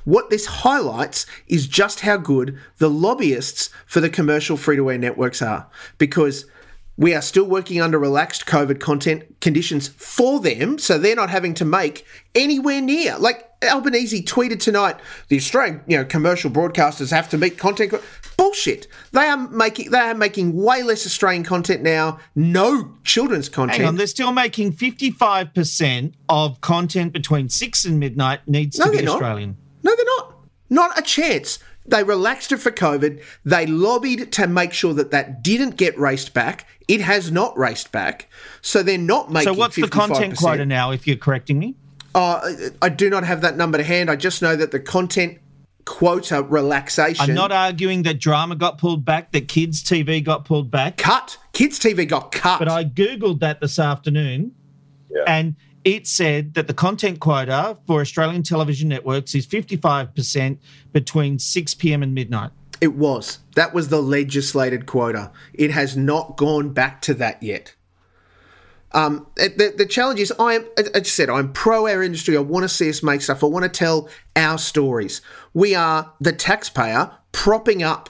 What 0.05 0.29
this 0.29 0.45
highlights 0.47 1.25
is 1.47 1.67
just 1.67 1.99
how 1.99 2.17
good 2.17 2.57
the 2.77 2.89
lobbyists 2.89 3.69
for 3.85 4.01
the 4.01 4.09
commercial 4.09 4.57
free 4.57 4.75
to 4.75 4.89
air 4.89 4.97
networks 4.97 5.41
are, 5.41 5.67
because 5.97 6.45
we 6.99 7.15
are 7.15 7.21
still 7.21 7.45
working 7.45 7.81
under 7.81 7.97
relaxed 7.97 8.45
COVID 8.45 8.81
content 8.81 9.23
conditions 9.39 9.87
for 9.87 10.41
them, 10.41 10.77
so 10.77 10.97
they're 10.97 11.15
not 11.15 11.29
having 11.29 11.53
to 11.53 11.63
make 11.63 12.05
anywhere 12.35 12.81
near. 12.81 13.17
Like 13.17 13.49
Albanese 13.63 14.21
tweeted 14.23 14.59
tonight, 14.59 14.97
the 15.29 15.37
Australian 15.37 15.81
you 15.87 15.97
know 15.97 16.03
commercial 16.03 16.51
broadcasters 16.51 17.09
have 17.11 17.29
to 17.29 17.37
meet 17.37 17.57
content. 17.57 17.93
Bullshit. 18.35 18.87
They 19.13 19.23
are 19.23 19.37
making 19.37 19.91
they 19.91 19.99
are 19.99 20.13
making 20.13 20.61
way 20.61 20.83
less 20.83 21.05
Australian 21.05 21.45
content 21.45 21.83
now. 21.83 22.19
No 22.35 22.93
children's 23.05 23.47
content. 23.47 23.79
Hang 23.79 23.87
on, 23.87 23.95
they're 23.95 24.05
still 24.05 24.33
making 24.33 24.73
55% 24.73 26.13
of 26.27 26.59
content 26.59 27.13
between 27.13 27.47
6 27.47 27.85
and 27.85 27.97
midnight 27.97 28.45
needs 28.45 28.77
No, 28.77 28.85
to 28.85 28.91
be 28.91 29.03
not. 29.03 29.13
Australian. 29.13 29.57
No, 29.83 29.95
they're 29.95 30.05
not. 30.05 30.35
Not 30.69 30.99
a 30.99 31.01
chance. 31.01 31.59
They 31.89 32.03
relaxed 32.03 32.51
it 32.51 32.57
for 32.57 32.71
COVID. 32.71 33.23
They 33.45 33.65
lobbied 33.65 34.31
to 34.33 34.47
make 34.47 34.73
sure 34.73 34.93
that 34.93 35.11
that 35.11 35.43
didn't 35.43 35.77
get 35.77 35.97
raced 35.97 36.33
back. 36.33 36.67
It 36.87 37.01
has 37.01 37.31
not 37.31 37.57
raced 37.57 37.91
back. 37.91 38.29
So 38.61 38.83
they're 38.83 38.97
not 38.97 39.31
making. 39.31 39.53
So 39.53 39.59
what's 39.59 39.75
the 39.75 39.87
content 39.87 40.37
quota 40.37 40.65
now 40.65 40.91
if 40.91 41.07
you're 41.07 41.17
correcting 41.17 41.59
me? 41.59 41.75
Uh, 42.15 42.55
I 42.81 42.89
do 42.89 43.09
not 43.09 43.23
have 43.23 43.41
that 43.41 43.55
number 43.55 43.77
to 43.77 43.83
hand. 43.83 44.09
I 44.09 44.15
just 44.15 44.41
know 44.41 44.55
that 44.55 44.71
the 44.71 44.79
content 44.79 45.39
quota 45.85 46.43
relaxation. 46.43 47.29
I'm 47.29 47.35
not 47.35 47.51
arguing 47.51 48.03
that 48.03 48.19
drama 48.19 48.55
got 48.55 48.77
pulled 48.77 49.05
back, 49.05 49.31
that 49.31 49.47
kids' 49.47 49.83
TV 49.83 50.23
got 50.23 50.45
pulled 50.45 50.69
back. 50.71 50.97
cut. 50.97 51.37
Kids 51.53 51.79
TV 51.79 52.07
got 52.07 52.31
cut. 52.31 52.59
But 52.59 52.69
I 52.69 52.85
Googled 52.85 53.39
that 53.39 53.59
this 53.59 53.79
afternoon 53.79 54.53
and 55.27 55.55
it 55.83 56.07
said 56.07 56.53
that 56.55 56.67
the 56.67 56.73
content 56.73 57.19
quota 57.19 57.77
for 57.87 58.01
Australian 58.01 58.43
television 58.43 58.89
networks 58.89 59.33
is 59.35 59.47
55% 59.47 60.57
between 60.91 61.39
6 61.39 61.73
p.m. 61.75 62.03
and 62.03 62.13
midnight. 62.13 62.51
It 62.81 62.95
was. 62.95 63.39
That 63.55 63.73
was 63.73 63.89
the 63.89 64.01
legislated 64.01 64.85
quota. 64.85 65.31
It 65.53 65.71
has 65.71 65.97
not 65.97 66.37
gone 66.37 66.73
back 66.73 67.01
to 67.03 67.13
that 67.15 67.43
yet. 67.43 67.75
Um, 68.91 69.27
the, 69.35 69.73
the 69.77 69.85
challenge 69.85 70.19
is, 70.19 70.33
I 70.39 70.53
am, 70.53 70.67
as 70.77 70.89
I 70.95 71.01
said, 71.03 71.29
I'm 71.29 71.53
pro 71.53 71.87
our 71.87 72.01
industry. 72.01 72.35
I 72.35 72.39
want 72.39 72.63
to 72.63 72.69
see 72.69 72.89
us 72.89 73.03
make 73.03 73.21
stuff. 73.21 73.43
I 73.43 73.47
want 73.47 73.63
to 73.63 73.69
tell 73.69 74.09
our 74.35 74.57
stories. 74.57 75.21
We 75.53 75.75
are 75.75 76.11
the 76.19 76.31
taxpayer 76.31 77.11
propping 77.31 77.83
up 77.83 78.09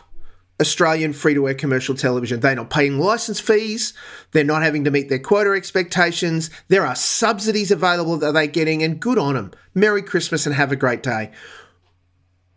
Australian 0.59 1.13
free 1.13 1.33
to 1.33 1.47
air 1.47 1.53
commercial 1.53 1.95
television. 1.95 2.39
They're 2.39 2.55
not 2.55 2.69
paying 2.69 2.99
license 2.99 3.39
fees. 3.39 3.93
They're 4.31 4.43
not 4.43 4.63
having 4.63 4.83
to 4.83 4.91
meet 4.91 5.09
their 5.09 5.19
quota 5.19 5.51
expectations. 5.51 6.49
There 6.67 6.85
are 6.85 6.95
subsidies 6.95 7.71
available 7.71 8.17
that 8.17 8.33
they're 8.33 8.47
getting, 8.47 8.83
and 8.83 8.99
good 8.99 9.17
on 9.17 9.35
them. 9.35 9.51
Merry 9.73 10.01
Christmas 10.01 10.45
and 10.45 10.55
have 10.55 10.71
a 10.71 10.75
great 10.75 11.03
day. 11.03 11.31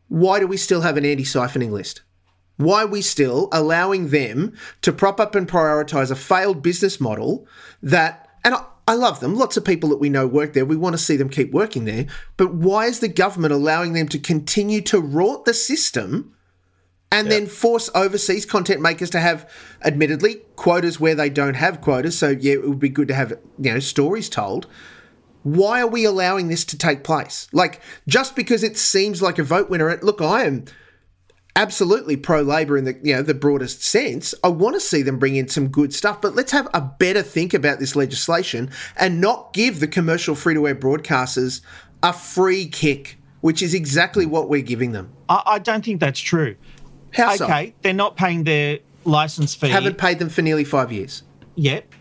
Why 0.09 0.41
do 0.41 0.47
we 0.47 0.57
still 0.57 0.83
have 0.83 0.97
an 0.97 1.05
anti 1.05 1.25
siphoning 1.25 1.71
list? 1.71 2.03
Why 2.57 2.83
are 2.83 2.88
we 2.88 3.03
still 3.03 3.49
allowing 3.53 4.09
them 4.09 4.55
to 4.83 4.93
prop 4.93 5.19
up 5.19 5.35
and 5.35 5.49
prioritize 5.49 6.11
a 6.11 6.17
failed 6.17 6.62
business 6.62 7.01
model 7.01 7.47
that, 7.83 8.29
and 8.45 8.55
I, 8.55 8.65
I 8.87 8.95
love 8.95 9.21
them, 9.21 9.37
lots 9.37 9.57
of 9.57 9.65
people 9.65 9.88
that 9.91 10.01
we 10.01 10.11
know 10.11 10.27
work 10.27 10.53
there, 10.53 10.65
we 10.65 10.77
want 10.77 10.95
to 10.95 11.03
see 11.03 11.17
them 11.17 11.29
keep 11.29 11.53
working 11.53 11.87
there, 11.87 12.07
but 12.37 12.55
why 12.55 12.87
is 12.87 13.01
the 13.01 13.09
government 13.09 13.53
allowing 13.53 13.95
them 13.95 14.09
to 14.09 14.19
continue 14.19 14.81
to 14.83 15.01
rot 15.01 15.45
the 15.45 15.55
system 15.55 16.35
and 17.12 17.31
then 17.31 17.46
force 17.46 17.90
overseas 17.94 18.44
content 18.44 18.81
makers 18.81 19.11
to 19.11 19.20
have, 19.20 19.48
admittedly, 19.85 20.37
quotas 20.57 20.98
where 20.98 21.14
they 21.14 21.31
don't 21.31 21.55
have 21.55 21.81
quotas? 21.81 22.18
So, 22.18 22.31
yeah, 22.31 22.55
it 22.55 22.68
would 22.68 22.81
be 22.81 22.88
good 22.88 23.09
to 23.09 23.14
have, 23.14 23.31
you 23.59 23.72
know, 23.72 23.79
stories 23.79 24.29
told 24.29 24.66
why 25.42 25.81
are 25.81 25.88
we 25.88 26.05
allowing 26.05 26.48
this 26.48 26.64
to 26.66 26.79
take 26.79 27.03
place? 27.03 27.48
Like, 27.53 27.81
just 28.07 28.37
because 28.37 28.62
it 28.62 28.77
seems 28.77 29.20
like 29.20 29.38
a 29.38 29.42
vote 29.42 29.68
winner, 29.68 29.98
look, 30.03 30.20
I 30.20 30.44
am 30.44 30.66
absolutely 31.55 32.16
pro 32.16 32.40
Labor 32.42 32.79
in 32.79 32.85
the 32.85 32.98
you 33.03 33.14
know 33.14 33.22
the 33.22 33.35
broadest 33.35 33.83
sense. 33.83 34.35
I 34.42 34.48
want 34.48 34.75
to 34.75 34.81
see 34.81 35.03
them 35.03 35.18
bring 35.18 35.37
in 35.37 35.48
some 35.48 35.68
good 35.68 35.92
stuff, 35.92 36.20
but 36.20 36.35
let's 36.35 36.53
have 36.53 36.68
a 36.72 36.81
better 36.81 37.22
think 37.22 37.55
about 37.55 37.79
this 37.79 37.96
legislation 37.96 38.70
and 38.96 39.20
not 39.20 39.53
give 39.53 39.81
the 39.81 39.88
commercial 39.88 40.35
free 40.35 40.55
to 40.55 40.66
air 40.66 40.75
broadcasters 40.75 41.61
a 42.03 42.12
free 42.12 42.66
kick, 42.66 43.18
which 43.40 43.62
is 43.62 43.75
exactly 43.75 44.27
what 44.27 44.48
we're 44.48 44.62
giving 44.62 44.92
them. 44.92 45.12
I, 45.29 45.42
I 45.46 45.59
don't 45.59 45.85
think 45.85 46.01
that's 46.01 46.20
true. 46.20 46.57
How 47.12 47.37
so? 47.37 47.44
okay, 47.44 47.75
they're 47.83 47.92
not 47.92 48.16
paying 48.16 48.44
their 48.44 48.79
license 49.05 49.55
fee 49.55 49.68
Haven't 49.68 49.98
paid 49.98 50.18
them 50.18 50.29
for 50.29 50.42
nearly 50.42 50.64
five 50.64 50.92
years. 50.92 51.22
Yep. 51.57 51.94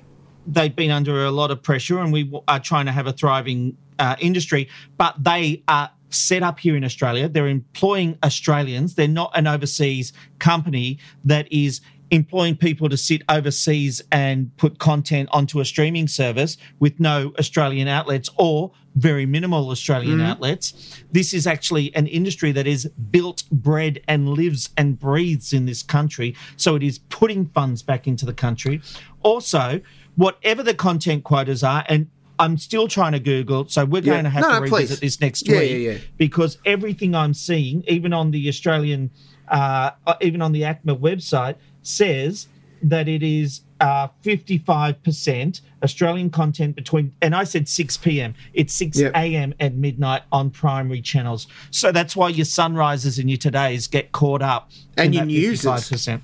They've 0.48 0.76
been 0.76 0.92
under 0.92 1.26
a 1.26 1.32
lot 1.32 1.52
of 1.52 1.62
pressure, 1.62 2.00
and 2.00 2.12
we 2.12 2.32
are 2.48 2.60
trying 2.60 2.86
to 2.88 2.92
have 2.92 3.08
a 3.08 3.14
thriving 3.14 3.78
uh, 4.00 4.16
industry. 4.20 4.70
But 4.98 5.24
they 5.24 5.64
are 5.68 5.92
set 6.10 6.44
up 6.44 6.60
here 6.60 6.76
in 6.76 6.84
Australia. 6.84 7.30
They're 7.30 7.48
employing 7.48 8.18
Australians. 8.24 8.96
They're 8.96 9.08
not 9.08 9.32
an 9.36 9.48
overseas 9.48 10.14
company 10.40 11.00
that 11.26 11.52
is 11.52 11.82
employing 12.12 12.58
people 12.58 12.90
to 12.90 12.98
sit 12.98 13.22
overseas 13.30 14.02
and 14.12 14.56
put 14.58 14.80
content 14.80 15.30
onto 15.32 15.62
a 15.62 15.66
streaming 15.66 16.08
service 16.08 16.58
with 16.80 17.00
no 17.00 17.34
Australian 17.40 17.88
outlets 17.88 18.30
or 18.38 18.72
very 18.96 19.26
minimal 19.26 19.70
Australian 19.70 20.20
Mm-hmm. 20.20 20.28
outlets. 20.32 21.04
This 21.12 21.34
is 21.34 21.48
actually 21.48 21.94
an 21.96 22.08
industry 22.08 22.52
that 22.52 22.68
is 22.68 22.86
built, 23.12 23.44
bred, 23.52 24.02
and 24.08 24.30
lives 24.30 24.70
and 24.78 25.00
breathes 25.00 25.54
in 25.54 25.66
this 25.66 25.82
country. 25.84 26.36
So 26.58 26.76
it 26.76 26.84
is 26.84 27.00
putting 27.00 27.48
funds 27.48 27.82
back 27.84 28.08
into 28.08 28.26
the 28.26 28.34
country. 28.34 28.82
Also, 29.22 29.82
whatever 30.16 30.62
the 30.64 30.74
content 30.74 31.24
quotas 31.24 31.64
are, 31.64 31.86
and 31.88 32.08
I'm 32.40 32.58
still 32.58 32.88
trying 32.88 33.12
to 33.12 33.20
Google, 33.20 33.68
so 33.68 33.86
we're 33.86 34.02
Yeah. 34.02 34.14
going 34.14 34.24
to 34.26 34.30
have 34.32 34.42
No, 34.42 34.56
to 34.56 34.62
revisit 34.62 35.00
please. 35.00 35.00
this 35.00 35.22
next 35.22 35.48
Yeah, 35.48 35.60
week 35.60 35.72
yeah, 35.72 35.78
yeah. 35.92 35.98
because 36.18 36.58
everything 36.66 37.14
I'm 37.16 37.34
seeing, 37.34 37.84
even 37.88 38.14
on 38.14 38.32
the 38.32 38.48
Australian, 38.50 39.12
uh, 39.48 39.92
uh, 40.08 40.16
even 40.22 40.42
on 40.42 40.52
the 40.52 40.62
ACMA 40.64 40.98
website, 41.00 41.56
says 41.84 42.48
that 42.82 43.08
it 43.08 43.22
is 43.22 43.62
uh, 43.82 44.08
55% 44.24 45.62
Australian 45.84 46.30
content 46.30 46.76
between, 46.76 47.14
and 47.22 47.36
I 47.36 47.44
said 47.44 47.68
6 47.68 47.98
p.m. 47.98 48.36
It's 48.54 48.74
6 48.76 49.00
Yep. 49.00 49.12
a.m. 49.16 49.54
and 49.60 49.78
midnight 49.80 50.22
on 50.32 50.50
primary 50.52 51.02
channels. 51.02 51.48
So 51.72 51.92
that's 51.92 52.16
why 52.16 52.30
your 52.30 52.46
sunrises 52.46 53.18
and 53.20 53.30
your 53.30 53.38
todays 53.40 53.90
get 53.90 54.12
caught 54.12 54.42
up. 54.42 54.70
And 54.98 55.08
in 55.16 55.30
your 55.30 55.50
newses. 55.50 55.66
55% 55.66 56.22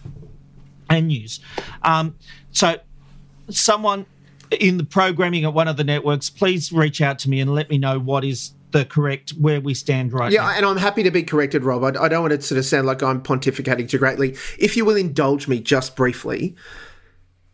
and 0.89 1.08
news. 1.08 1.39
Um, 1.82 2.15
so, 2.52 2.78
someone 3.50 4.06
in 4.52 4.78
the 4.78 4.84
programming 4.86 5.43
at 5.43 5.54
one 5.54 5.67
of 5.67 5.76
the 5.78 5.84
networks, 5.84 6.30
please 6.30 6.72
reach 6.72 7.02
out 7.02 7.20
to 7.20 7.30
me 7.30 7.39
and 7.41 7.54
let 7.54 7.70
me 7.70 7.78
know 7.78 8.00
what 8.00 8.24
is 8.24 8.54
the 8.72 8.86
correct 8.86 9.32
where 9.32 9.60
we 9.62 9.74
stand 9.74 10.13
right 10.13 10.32
Yeah, 10.32 10.41
now. 10.43 10.50
and 10.52 10.65
I'm 10.65 10.78
happy 10.78 11.02
to 11.04 11.12
be 11.12 11.24
corrected, 11.24 11.63
Rob. 11.63 11.84
I, 11.84 12.04
I 12.04 12.08
don't 12.08 12.22
want 12.22 12.34
it 12.34 12.38
to 12.38 12.43
sort 12.43 12.60
of 12.60 12.65
sound 12.65 12.86
like 12.86 13.02
I'm 13.02 13.22
pontificating 13.22 13.89
too 13.89 13.98
greatly. 13.98 14.36
If 14.60 14.76
you 14.78 14.86
will 14.86 14.96
indulge 14.98 15.48
me 15.48 15.60
just 15.60 15.96
briefly, 15.96 16.56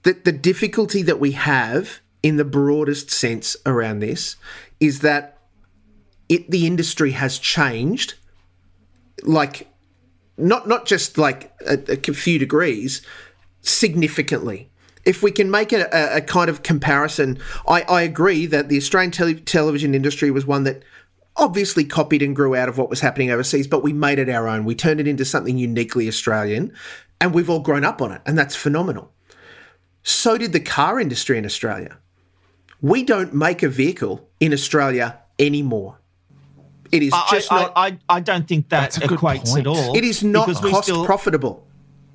the, 0.04 0.14
the 0.14 0.32
difficulty 0.32 1.02
that 1.02 1.20
we 1.20 1.32
have 1.32 2.00
in 2.22 2.38
the 2.38 2.46
broadest 2.46 3.12
sense 3.12 3.58
around 3.66 4.00
this 4.00 4.36
is 4.80 5.00
that 5.00 5.38
it 6.30 6.50
the 6.50 6.66
industry 6.66 7.12
has 7.12 7.38
changed, 7.38 8.16
like 9.24 9.68
not 10.38 10.68
not 10.68 10.86
just 10.86 11.18
like 11.18 11.54
a, 11.68 11.78
a 11.92 12.14
few 12.14 12.40
degrees, 12.40 13.02
significantly. 13.62 14.70
If 15.06 15.22
we 15.22 15.32
can 15.32 15.52
make 15.52 15.74
a, 15.74 15.90
a, 15.92 16.18
a 16.18 16.22
kind 16.22 16.50
of 16.50 16.64
comparison, 16.64 17.40
I, 17.68 17.82
I 17.82 18.02
agree 18.04 18.46
that 18.46 18.70
the 18.70 18.78
Australian 18.78 19.12
tele- 19.12 19.34
television 19.34 19.94
industry 19.94 20.32
was 20.32 20.46
one 20.46 20.64
that 20.64 20.84
obviously 21.36 21.84
copied 21.84 22.22
and 22.22 22.36
grew 22.36 22.56
out 22.56 22.70
of 22.70 22.78
what 22.78 22.90
was 22.90 23.02
happening 23.02 23.30
overseas, 23.30 23.68
but 23.68 23.84
we 23.84 23.92
made 23.92 24.20
it 24.20 24.30
our 24.30 24.48
own. 24.48 24.64
We 24.64 24.76
turned 24.76 25.02
it 25.02 25.08
into 25.08 25.26
something 25.26 25.58
uniquely 25.58 26.08
Australian, 26.08 26.74
and 27.20 27.34
we've 27.34 27.50
all 27.50 27.60
grown 27.60 27.84
up 27.84 28.02
on 28.02 28.12
it, 28.14 28.22
and 28.26 28.38
that's 28.38 28.56
phenomenal. 28.56 29.12
So 30.04 30.38
did 30.38 30.52
the 30.54 30.60
car 30.60 31.00
industry 31.00 31.38
in 31.38 31.46
Australia. 31.46 31.98
We 32.82 33.04
don't 33.04 33.34
make 33.34 33.64
a 33.64 33.70
vehicle 33.70 34.28
in 34.40 34.52
Australia 34.54 35.20
anymore. 35.40 36.00
It 36.92 37.02
is 37.04 37.14
I, 37.14 37.28
just 37.32 37.52
I, 37.52 37.62
not. 37.62 37.74
I, 37.76 37.98
I 38.10 38.20
don't 38.20 38.48
think 38.48 38.70
that 38.70 38.82
That's 38.82 38.98
a 38.98 39.08
good 39.08 39.20
equates 39.20 39.46
point. 39.54 39.60
at 39.62 39.68
all. 39.68 39.96
It 39.96 40.04
is 40.04 40.24
not 40.24 40.48
cost 40.48 40.84
still- 40.84 41.06
profitable. 41.06 41.66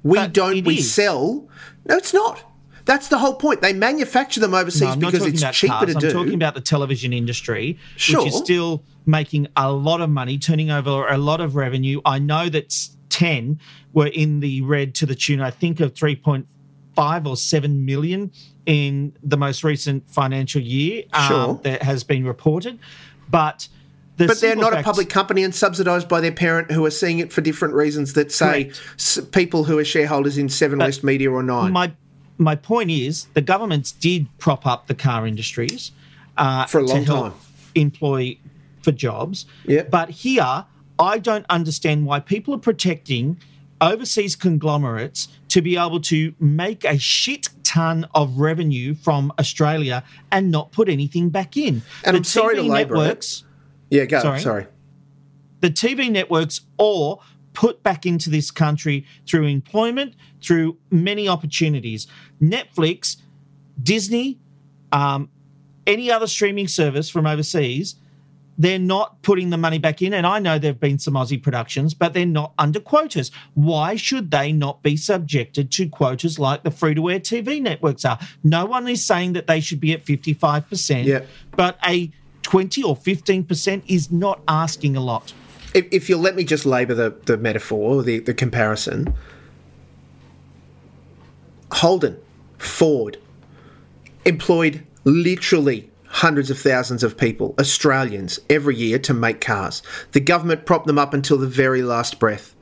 We 0.04 0.26
don't. 0.28 0.64
We 0.64 0.78
is. 0.78 0.92
sell. 0.92 1.48
No, 1.86 1.96
it's 1.96 2.14
not. 2.14 2.44
That's 2.84 3.08
the 3.08 3.18
whole 3.18 3.34
point. 3.34 3.60
They 3.60 3.72
manufacture 3.72 4.40
them 4.40 4.54
overseas 4.54 4.82
No, 4.82 4.88
I'm 4.90 4.98
because 5.00 5.18
talking 5.18 5.32
it's 5.34 5.42
about 5.42 5.54
cheaper 5.54 5.72
cars. 5.74 5.86
to 5.88 5.94
I'm 5.94 6.00
do. 6.00 6.12
talking 6.12 6.34
about 6.34 6.54
the 6.54 6.60
television 6.62 7.12
industry, 7.12 7.78
Sure. 7.96 8.22
which 8.24 8.32
is 8.32 8.38
still 8.38 8.82
making 9.04 9.48
a 9.56 9.70
lot 9.72 10.00
of 10.00 10.08
money, 10.08 10.38
turning 10.38 10.70
over 10.70 11.06
a 11.08 11.18
lot 11.18 11.40
of 11.42 11.54
revenue. 11.56 12.00
I 12.06 12.18
know 12.18 12.48
that 12.48 12.74
10 13.10 13.58
were 13.92 14.06
in 14.06 14.40
the 14.40 14.62
red 14.62 14.94
to 14.96 15.06
the 15.06 15.14
tune, 15.14 15.40
I 15.40 15.50
think, 15.50 15.80
of 15.80 15.92
3.5 15.94 16.46
or 16.98 17.36
7 17.36 17.84
million 17.84 18.30
in 18.66 19.14
the 19.22 19.36
most 19.36 19.64
recent 19.64 20.08
financial 20.08 20.60
year 20.60 21.04
um, 21.12 21.28
Sure. 21.28 21.60
that 21.62 21.82
has 21.82 22.04
been 22.04 22.24
reported. 22.24 22.78
But 23.30 23.68
the 24.16 24.26
but 24.26 24.40
they're 24.40 24.56
not 24.56 24.76
a 24.76 24.82
public 24.82 25.08
company 25.08 25.44
and 25.44 25.54
subsidised 25.54 26.08
by 26.08 26.20
their 26.20 26.32
parent, 26.32 26.70
who 26.72 26.84
are 26.84 26.90
seeing 26.90 27.20
it 27.20 27.32
for 27.32 27.40
different 27.40 27.74
reasons. 27.74 28.14
That 28.14 28.32
say 28.32 28.72
s- 28.96 29.20
people 29.32 29.64
who 29.64 29.78
are 29.78 29.84
shareholders 29.84 30.36
in 30.36 30.48
Seven 30.48 30.80
West 30.80 31.04
Media 31.04 31.30
or 31.30 31.42
Nine 31.42 31.72
My 31.72 31.92
my 32.36 32.56
point 32.56 32.90
is 32.90 33.26
the 33.34 33.40
governments 33.40 33.92
did 33.92 34.26
prop 34.38 34.66
up 34.66 34.86
the 34.88 34.94
car 34.94 35.26
industries 35.26 35.92
uh, 36.36 36.66
For 36.66 36.78
a 36.80 36.82
long 36.84 37.04
to 37.04 37.12
help 37.12 37.32
time. 37.32 37.40
employ 37.74 38.38
for 38.82 38.92
jobs. 38.92 39.46
Yep. 39.66 39.90
But 39.90 40.10
here, 40.10 40.64
I 40.98 41.18
don't 41.18 41.46
understand 41.48 42.06
why 42.06 42.20
people 42.20 42.54
are 42.54 42.58
protecting 42.58 43.38
overseas 43.80 44.34
conglomerates 44.36 45.28
to 45.48 45.62
be 45.62 45.76
able 45.76 46.00
to 46.00 46.34
make 46.38 46.84
a 46.84 46.98
shit 46.98 47.48
ton 47.64 48.06
of 48.14 48.38
revenue 48.38 48.94
from 48.94 49.32
Australia 49.38 50.02
and 50.30 50.50
not 50.50 50.72
put 50.72 50.88
anything 50.88 51.28
back 51.28 51.56
in. 51.56 51.82
And 52.04 52.16
I'm 52.16 52.24
sorry 52.24 52.56
to 52.56 52.62
labour 52.62 52.96
it. 52.96 52.98
networks 52.98 53.44
yeah, 53.90 54.04
go. 54.04 54.20
Sorry? 54.20 54.40
Sorry. 54.40 54.66
the 55.60 55.70
TV 55.70 56.10
networks 56.10 56.60
or 56.78 57.20
put 57.52 57.82
back 57.82 58.06
into 58.06 58.30
this 58.30 58.50
country 58.50 59.04
through 59.26 59.46
employment, 59.46 60.14
through 60.40 60.76
many 60.90 61.28
opportunities. 61.28 62.06
Netflix, 62.40 63.16
Disney, 63.82 64.38
um, 64.92 65.28
any 65.86 66.10
other 66.10 66.26
streaming 66.26 66.68
service 66.68 67.08
from 67.08 67.26
overseas, 67.26 67.96
they're 68.58 68.78
not 68.78 69.22
putting 69.22 69.50
the 69.50 69.56
money 69.56 69.78
back 69.78 70.02
in. 70.02 70.12
And 70.12 70.26
I 70.26 70.40
know 70.40 70.58
there 70.58 70.72
have 70.72 70.80
been 70.80 70.98
some 70.98 71.14
Aussie 71.14 71.40
productions, 71.40 71.94
but 71.94 72.12
they're 72.12 72.26
not 72.26 72.52
under 72.58 72.80
quotas. 72.80 73.30
Why 73.54 73.94
should 73.94 74.30
they 74.32 74.50
not 74.50 74.82
be 74.82 74.96
subjected 74.96 75.70
to 75.72 75.88
quotas 75.88 76.38
like 76.40 76.64
the 76.64 76.72
free 76.72 76.94
to 76.94 77.08
air 77.08 77.20
TV 77.20 77.62
networks 77.62 78.04
are? 78.04 78.18
No 78.42 78.66
one 78.66 78.88
is 78.88 79.04
saying 79.06 79.34
that 79.34 79.46
they 79.46 79.60
should 79.60 79.80
be 79.80 79.92
at 79.92 80.04
55%, 80.04 81.04
Yeah. 81.04 81.20
but 81.52 81.78
a 81.86 82.10
20 82.42 82.82
or 82.82 82.96
15% 82.96 83.82
is 83.86 84.10
not 84.10 84.40
asking 84.48 84.96
a 84.96 85.00
lot. 85.00 85.32
If, 85.74 85.86
if 85.92 86.08
you'll 86.08 86.20
let 86.20 86.34
me 86.34 86.44
just 86.44 86.66
labour 86.66 86.94
the, 86.94 87.14
the 87.26 87.36
metaphor, 87.36 88.02
the, 88.02 88.18
the 88.18 88.34
comparison. 88.34 89.14
Holden, 91.70 92.16
Ford, 92.56 93.18
employed 94.24 94.82
literally 95.04 95.90
hundreds 96.18 96.50
of 96.50 96.58
thousands 96.58 97.02
of 97.04 97.16
people, 97.16 97.54
Australians, 97.60 98.40
every 98.50 98.74
year 98.74 98.98
to 98.98 99.14
make 99.14 99.40
cars. 99.40 99.82
The 100.12 100.20
government 100.20 100.66
propped 100.66 100.86
them 100.86 100.98
up 100.98 101.14
until 101.14 101.38
the 101.38 101.46
very 101.46 101.82
last 101.82 102.18
breath. 102.18 102.54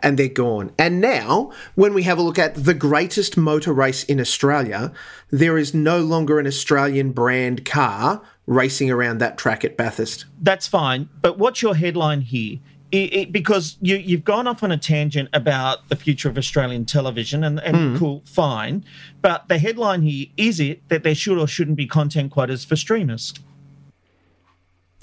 And 0.00 0.16
they're 0.16 0.28
gone. 0.28 0.70
And 0.78 1.00
now, 1.00 1.50
when 1.74 1.92
we 1.92 2.04
have 2.04 2.18
a 2.18 2.22
look 2.22 2.38
at 2.38 2.54
the 2.54 2.74
greatest 2.74 3.36
motor 3.36 3.72
race 3.72 4.04
in 4.04 4.20
Australia, 4.20 4.92
there 5.30 5.58
is 5.58 5.74
no 5.74 5.98
longer 5.98 6.38
an 6.38 6.46
Australian 6.46 7.10
brand 7.10 7.64
car 7.64 8.22
racing 8.46 8.90
around 8.90 9.18
that 9.18 9.36
track 9.36 9.64
at 9.64 9.76
Bathurst. 9.76 10.26
that's 10.40 10.68
fine. 10.68 11.08
But 11.20 11.36
what's 11.38 11.62
your 11.62 11.74
headline 11.74 12.20
here? 12.20 12.58
It, 12.90 13.12
it, 13.12 13.32
because 13.32 13.76
you, 13.82 13.96
you've 13.96 14.24
gone 14.24 14.46
off 14.46 14.62
on 14.62 14.72
a 14.72 14.78
tangent 14.78 15.28
about 15.34 15.88
the 15.90 15.96
future 15.96 16.30
of 16.30 16.38
Australian 16.38 16.86
television, 16.86 17.44
and, 17.44 17.60
and 17.60 17.98
cool, 17.98 18.22
fine. 18.24 18.82
But 19.20 19.46
the 19.48 19.58
headline 19.58 20.00
here 20.00 20.26
is 20.38 20.58
it 20.58 20.88
that 20.88 21.02
there 21.02 21.14
should 21.14 21.38
or 21.38 21.46
shouldn't 21.46 21.76
be 21.76 21.86
content 21.86 22.32
quotas 22.32 22.64
for 22.64 22.76
streamers? 22.76 23.34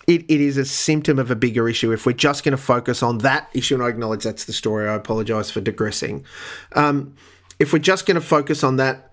it, 0.07 0.23
it 0.27 0.41
is 0.41 0.57
a 0.57 0.65
symptom 0.65 1.17
of 1.17 1.31
a 1.31 1.35
bigger 1.35 1.67
issue. 1.67 1.91
If 1.91 2.05
we're 2.05 2.13
just 2.13 2.43
going 2.43 2.51
to 2.55 2.61
focus 2.61 3.01
on 3.01 3.19
that 3.19 3.49
issue, 3.53 3.75
and 3.75 3.83
I 3.83 3.89
acknowledge 3.89 4.23
that's 4.23 4.45
the 4.45 4.53
story, 4.53 4.87
I 4.87 4.95
apologise 4.95 5.49
for 5.49 5.61
digressing. 5.61 6.25
Um, 6.73 7.15
if 7.59 7.73
we're 7.73 7.79
just 7.79 8.05
going 8.05 8.15
to 8.15 8.21
focus 8.21 8.63
on 8.63 8.75
that, 8.77 9.09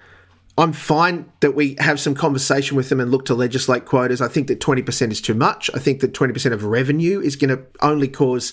I'm 0.63 0.73
fine 0.73 1.25
that 1.41 1.57
we 1.57 1.75
have 1.81 1.99
some 1.99 2.15
conversation 2.15 2.77
with 2.77 2.89
them 2.89 3.01
and 3.01 3.11
look 3.11 3.25
to 3.25 3.35
legislate 3.35 3.85
quotas. 3.85 4.21
I 4.21 4.29
think 4.29 4.47
that 4.47 4.61
20% 4.61 5.11
is 5.11 5.21
too 5.21 5.35
much. 5.35 5.69
I 5.75 5.81
think 5.81 5.99
that 6.03 6.13
20% 6.13 6.53
of 6.53 6.63
revenue 6.63 7.19
is 7.19 7.35
going 7.35 7.49
to 7.49 7.65
only 7.81 8.07
cause 8.07 8.53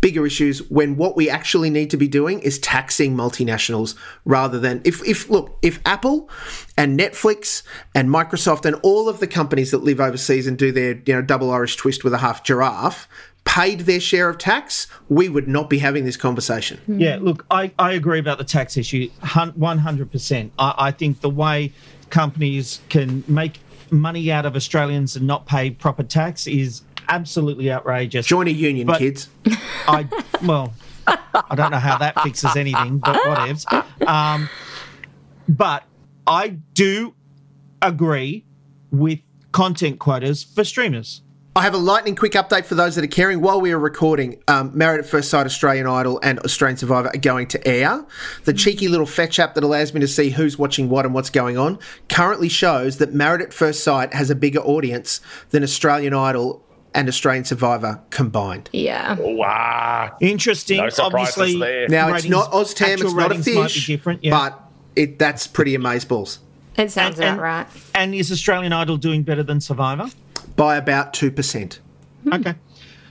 bigger 0.00 0.24
issues 0.24 0.60
when 0.70 0.96
what 0.96 1.18
we 1.18 1.28
actually 1.28 1.68
need 1.68 1.90
to 1.90 1.98
be 1.98 2.08
doing 2.08 2.40
is 2.40 2.58
taxing 2.60 3.14
multinationals 3.14 3.94
rather 4.24 4.58
than 4.58 4.80
if, 4.86 5.06
if 5.06 5.28
look, 5.28 5.58
if 5.60 5.80
Apple 5.84 6.30
and 6.78 6.98
Netflix 6.98 7.62
and 7.94 8.08
Microsoft 8.08 8.64
and 8.64 8.76
all 8.82 9.06
of 9.06 9.20
the 9.20 9.26
companies 9.26 9.70
that 9.70 9.84
live 9.84 10.00
overseas 10.00 10.46
and 10.46 10.56
do 10.56 10.72
their, 10.72 10.94
you 11.04 11.12
know, 11.12 11.20
double 11.20 11.50
Irish 11.50 11.76
twist 11.76 12.04
with 12.04 12.14
a 12.14 12.18
half 12.18 12.42
giraffe 12.42 13.06
paid 13.44 13.80
their 13.80 14.00
share 14.00 14.28
of 14.28 14.38
tax, 14.38 14.86
we 15.08 15.28
would 15.28 15.48
not 15.48 15.68
be 15.68 15.78
having 15.78 16.04
this 16.04 16.16
conversation. 16.16 16.80
Yeah, 16.86 17.18
look, 17.20 17.44
I, 17.50 17.72
I 17.78 17.92
agree 17.92 18.18
about 18.18 18.38
the 18.38 18.44
tax 18.44 18.76
issue 18.76 19.08
100%. 19.22 20.50
I, 20.58 20.74
I 20.78 20.90
think 20.92 21.20
the 21.20 21.30
way 21.30 21.72
companies 22.10 22.80
can 22.88 23.24
make 23.26 23.60
money 23.90 24.30
out 24.30 24.46
of 24.46 24.54
Australians 24.56 25.16
and 25.16 25.26
not 25.26 25.46
pay 25.46 25.70
proper 25.70 26.02
tax 26.02 26.46
is 26.46 26.82
absolutely 27.08 27.72
outrageous. 27.72 28.26
Join 28.26 28.46
a 28.46 28.52
union, 28.52 28.86
But- 28.86 28.98
kids. 28.98 29.28
I 29.88 30.06
well, 30.44 30.72
I 31.06 31.54
don't 31.56 31.70
know 31.72 31.78
how 31.78 31.98
that 31.98 32.20
fixes 32.22 32.54
anything, 32.54 32.98
but 32.98 33.16
whatevs. 33.22 34.06
Um, 34.06 34.48
but 35.48 35.84
I 36.26 36.48
do 36.74 37.14
agree 37.82 38.44
with 38.92 39.18
content 39.52 39.98
quotas 39.98 40.44
for 40.44 40.62
streamers. 40.62 41.22
I 41.56 41.62
have 41.62 41.74
a 41.74 41.78
lightning 41.78 42.14
quick 42.14 42.32
update 42.32 42.64
for 42.64 42.76
those 42.76 42.94
that 42.94 43.02
are 43.04 43.08
caring. 43.08 43.40
While 43.40 43.60
we 43.60 43.72
are 43.72 43.78
recording, 43.78 44.40
um, 44.46 44.70
Married 44.72 45.00
at 45.00 45.06
First 45.06 45.30
Sight, 45.30 45.46
Australian 45.46 45.88
Idol, 45.88 46.20
and 46.22 46.38
Australian 46.40 46.76
Survivor 46.76 47.08
are 47.12 47.18
going 47.18 47.48
to 47.48 47.66
air. 47.68 48.04
The 48.44 48.52
cheeky 48.52 48.86
little 48.86 49.04
fetch 49.06 49.40
app 49.40 49.54
that 49.56 49.64
allows 49.64 49.92
me 49.92 49.98
to 50.00 50.06
see 50.06 50.30
who's 50.30 50.56
watching 50.56 50.88
what 50.88 51.04
and 51.04 51.12
what's 51.12 51.28
going 51.28 51.58
on 51.58 51.80
currently 52.08 52.48
shows 52.48 52.98
that 52.98 53.12
Married 53.12 53.42
at 53.42 53.52
First 53.52 53.82
Sight 53.82 54.14
has 54.14 54.30
a 54.30 54.36
bigger 54.36 54.60
audience 54.60 55.20
than 55.50 55.64
Australian 55.64 56.14
Idol 56.14 56.62
and 56.94 57.08
Australian 57.08 57.44
Survivor 57.44 58.00
combined. 58.10 58.70
Yeah. 58.72 59.16
Wow. 59.18 60.16
Interesting. 60.20 60.76
No 60.76 60.88
surprises 60.88 61.36
Obviously, 61.36 61.58
there. 61.60 61.88
Now 61.88 62.14
it's 62.14 62.26
not 62.28 62.52
OzTAM, 62.52 62.92
actual 62.92 63.06
it's 63.06 63.14
not 63.14 63.26
a 63.26 63.28
ratings 63.28 63.46
might 63.46 63.54
be 63.56 63.62
fish, 63.64 63.86
different, 63.88 64.22
yeah. 64.24 64.30
but 64.30 64.60
it 64.94 65.18
that's 65.18 65.46
pretty 65.48 65.76
amazeballs 65.76 66.38
It 66.76 66.92
sounds 66.92 67.16
And- 67.18 67.24
about 67.24 67.32
and- 67.32 67.40
right. 67.40 67.66
And 67.94 68.14
is 68.14 68.30
Australian 68.30 68.72
Idol 68.72 68.96
doing 68.98 69.24
better 69.24 69.42
than 69.42 69.60
Survivor? 69.60 70.08
By 70.56 70.76
about 70.76 71.14
two 71.14 71.30
percent. 71.30 71.80
Okay. 72.32 72.54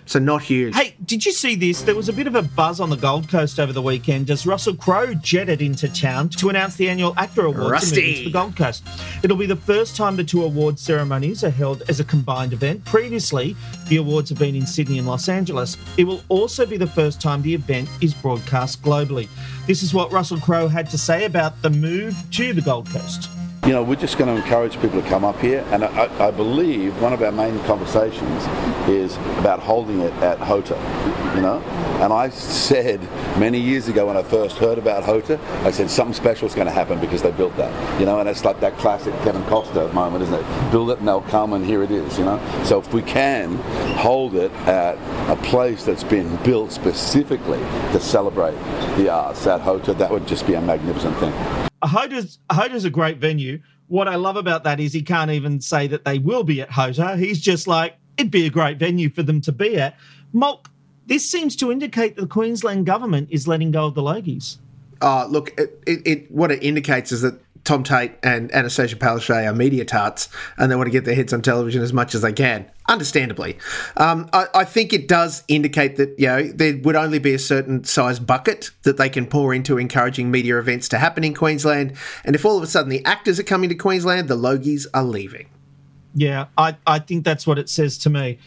So 0.09 0.17
not 0.17 0.41
huge. 0.41 0.75
Hey, 0.75 0.95
did 1.05 1.23
you 1.23 1.31
see 1.31 1.53
this? 1.53 1.83
There 1.83 1.93
was 1.93 2.09
a 2.09 2.13
bit 2.13 2.25
of 2.25 2.33
a 2.33 2.41
buzz 2.41 2.79
on 2.79 2.89
the 2.89 2.97
Gold 2.97 3.29
Coast 3.29 3.59
over 3.59 3.71
the 3.71 3.81
weekend 3.83 4.31
as 4.31 4.47
Russell 4.47 4.73
Crowe 4.73 5.13
jetted 5.13 5.61
into 5.61 5.87
town 5.87 6.29
to 6.29 6.49
announce 6.49 6.77
the 6.77 6.89
annual 6.89 7.13
AACTA 7.13 7.45
Awards 7.45 7.71
Rusty. 7.71 8.15
to 8.15 8.23
the 8.23 8.31
Gold 8.31 8.55
Coast. 8.55 8.83
It'll 9.21 9.37
be 9.37 9.45
the 9.45 9.55
first 9.55 9.95
time 9.95 10.15
the 10.15 10.23
two 10.23 10.43
award 10.43 10.79
ceremonies 10.79 11.43
are 11.43 11.51
held 11.51 11.83
as 11.89 11.99
a 11.99 12.03
combined 12.03 12.53
event. 12.53 12.83
Previously, 12.85 13.55
the 13.87 13.97
awards 13.97 14.29
have 14.29 14.39
been 14.39 14.55
in 14.55 14.65
Sydney 14.65 14.97
and 14.97 15.05
Los 15.05 15.29
Angeles. 15.29 15.77
It 15.95 16.05
will 16.05 16.23
also 16.29 16.65
be 16.65 16.77
the 16.77 16.87
first 16.87 17.21
time 17.21 17.43
the 17.43 17.53
event 17.53 17.87
is 18.01 18.15
broadcast 18.15 18.81
globally. 18.81 19.27
This 19.67 19.83
is 19.83 19.93
what 19.93 20.11
Russell 20.11 20.39
Crowe 20.39 20.67
had 20.69 20.89
to 20.89 20.97
say 20.97 21.25
about 21.25 21.61
the 21.61 21.69
move 21.69 22.15
to 22.31 22.51
the 22.53 22.61
Gold 22.61 22.89
Coast. 22.89 23.29
You 23.65 23.75
know, 23.75 23.83
we're 23.83 23.97
just 23.97 24.17
going 24.17 24.33
to 24.33 24.41
encourage 24.41 24.81
people 24.81 24.99
to 24.99 25.07
come 25.07 25.23
up 25.23 25.37
here, 25.39 25.63
and 25.69 25.83
I, 25.83 26.27
I 26.27 26.31
believe 26.31 26.99
one 27.01 27.13
of 27.13 27.21
our 27.21 27.31
main 27.31 27.59
conversations 27.65 28.43
is 28.89 29.15
about 29.37 29.59
holding 29.59 29.99
it 29.99 30.13
at 30.23 30.39
HOTA. 30.39 30.75
You 31.35 31.41
know, 31.41 31.59
and 32.01 32.11
I 32.11 32.29
said 32.29 32.99
many 33.37 33.59
years 33.59 33.87
ago 33.87 34.07
when 34.07 34.17
I 34.17 34.23
first 34.23 34.57
heard 34.57 34.79
about 34.79 35.03
HOTA, 35.03 35.39
I 35.65 35.71
said 35.71 35.91
something 35.91 36.15
special 36.15 36.47
is 36.47 36.55
going 36.55 36.65
to 36.65 36.73
happen 36.73 36.99
because 36.99 37.21
they 37.21 37.31
built 37.31 37.55
that. 37.57 37.99
You 37.99 38.07
know, 38.07 38.19
and 38.19 38.27
it's 38.27 38.43
like 38.43 38.59
that 38.61 38.77
classic 38.77 39.13
Kevin 39.21 39.43
Costner 39.43 39.93
moment, 39.93 40.23
isn't 40.23 40.33
it? 40.33 40.71
Build 40.71 40.89
it 40.89 40.97
and 40.97 41.07
they'll 41.07 41.21
come, 41.21 41.53
and 41.53 41.63
here 41.63 41.83
it 41.83 41.91
is. 41.91 42.17
You 42.17 42.25
know, 42.25 42.63
so 42.63 42.79
if 42.79 42.91
we 42.91 43.03
can 43.03 43.57
hold 43.97 44.33
it 44.33 44.51
at 44.67 44.97
a 45.29 45.35
place 45.43 45.83
that's 45.83 46.03
been 46.03 46.37
built 46.43 46.71
specifically 46.71 47.59
to 47.91 47.99
celebrate 47.99 48.57
the 48.97 49.09
arts 49.09 49.45
at 49.45 49.61
HOTA, 49.61 49.93
that 49.95 50.09
would 50.09 50.27
just 50.27 50.47
be 50.47 50.55
a 50.55 50.61
magnificent 50.61 51.15
thing. 51.17 51.68
HOTA's, 51.83 52.39
HOTA's 52.51 52.85
a 52.85 52.89
great 52.89 53.17
venue. 53.17 53.59
What 53.87 54.07
I 54.07 54.15
love 54.15 54.35
about 54.35 54.63
that 54.65 54.79
is 54.79 54.93
he 54.93 55.01
can't 55.01 55.31
even 55.31 55.61
say 55.61 55.87
that 55.87 56.05
they 56.05 56.19
will 56.19 56.43
be 56.43 56.61
at 56.61 56.69
HOTA. 56.69 57.17
He's 57.17 57.39
just 57.39 57.67
like, 57.67 57.95
it'd 58.17 58.31
be 58.31 58.45
a 58.45 58.49
great 58.49 58.77
venue 58.77 59.09
for 59.09 59.23
them 59.23 59.41
to 59.41 59.51
be 59.51 59.77
at. 59.77 59.95
Molk, 60.33 60.69
this 61.07 61.29
seems 61.29 61.55
to 61.57 61.71
indicate 61.71 62.15
that 62.15 62.21
the 62.21 62.27
Queensland 62.27 62.85
government 62.85 63.29
is 63.31 63.47
letting 63.47 63.71
go 63.71 63.85
of 63.85 63.95
the 63.95 64.01
Logies. 64.01 64.57
Uh, 65.01 65.25
look, 65.27 65.57
it, 65.59 65.81
it, 65.87 66.01
it, 66.05 66.31
what 66.31 66.51
it 66.51 66.61
indicates 66.61 67.11
is 67.11 67.21
that 67.21 67.39
Tom 67.69 67.83
Tate 67.83 68.13
and 68.23 68.51
Annastacia 68.51 68.95
Palaszczuk 68.95 69.47
are 69.47 69.53
media 69.53 69.85
tarts, 69.85 70.27
and 70.57 70.71
they 70.71 70.75
want 70.75 70.87
to 70.87 70.91
get 70.91 71.05
their 71.05 71.13
heads 71.13 71.31
on 71.33 71.43
television 71.43 71.83
as 71.83 71.93
much 71.93 72.15
as 72.15 72.23
they 72.23 72.33
can. 72.33 72.65
Understandably, 72.87 73.59
um, 73.95 74.27
I, 74.33 74.47
I 74.55 74.63
think 74.65 74.91
it 74.91 75.07
does 75.07 75.43
indicate 75.47 75.97
that 75.97 76.15
you 76.17 76.25
know 76.25 76.47
there 76.47 76.79
would 76.79 76.95
only 76.95 77.19
be 77.19 77.35
a 77.35 77.37
certain 77.37 77.83
size 77.83 78.19
bucket 78.19 78.71
that 78.81 78.97
they 78.97 79.07
can 79.07 79.27
pour 79.27 79.53
into 79.53 79.77
encouraging 79.77 80.31
media 80.31 80.57
events 80.57 80.89
to 80.89 80.97
happen 80.97 81.23
in 81.23 81.35
Queensland. 81.35 81.95
And 82.25 82.35
if 82.35 82.43
all 82.43 82.57
of 82.57 82.63
a 82.63 82.67
sudden 82.67 82.89
the 82.89 83.03
AACTAs 83.03 83.37
are 83.37 83.43
coming 83.43 83.69
to 83.69 83.75
Queensland, 83.75 84.29
the 84.29 84.35
Logies 84.35 84.87
are 84.95 85.03
leaving. 85.03 85.47
Yeah, 86.15 86.47
I, 86.57 86.75
I 86.87 86.97
think 86.97 87.23
that's 87.23 87.45
what 87.45 87.59
it 87.59 87.69
says 87.69 87.99
to 87.99 88.09
me. 88.09 88.39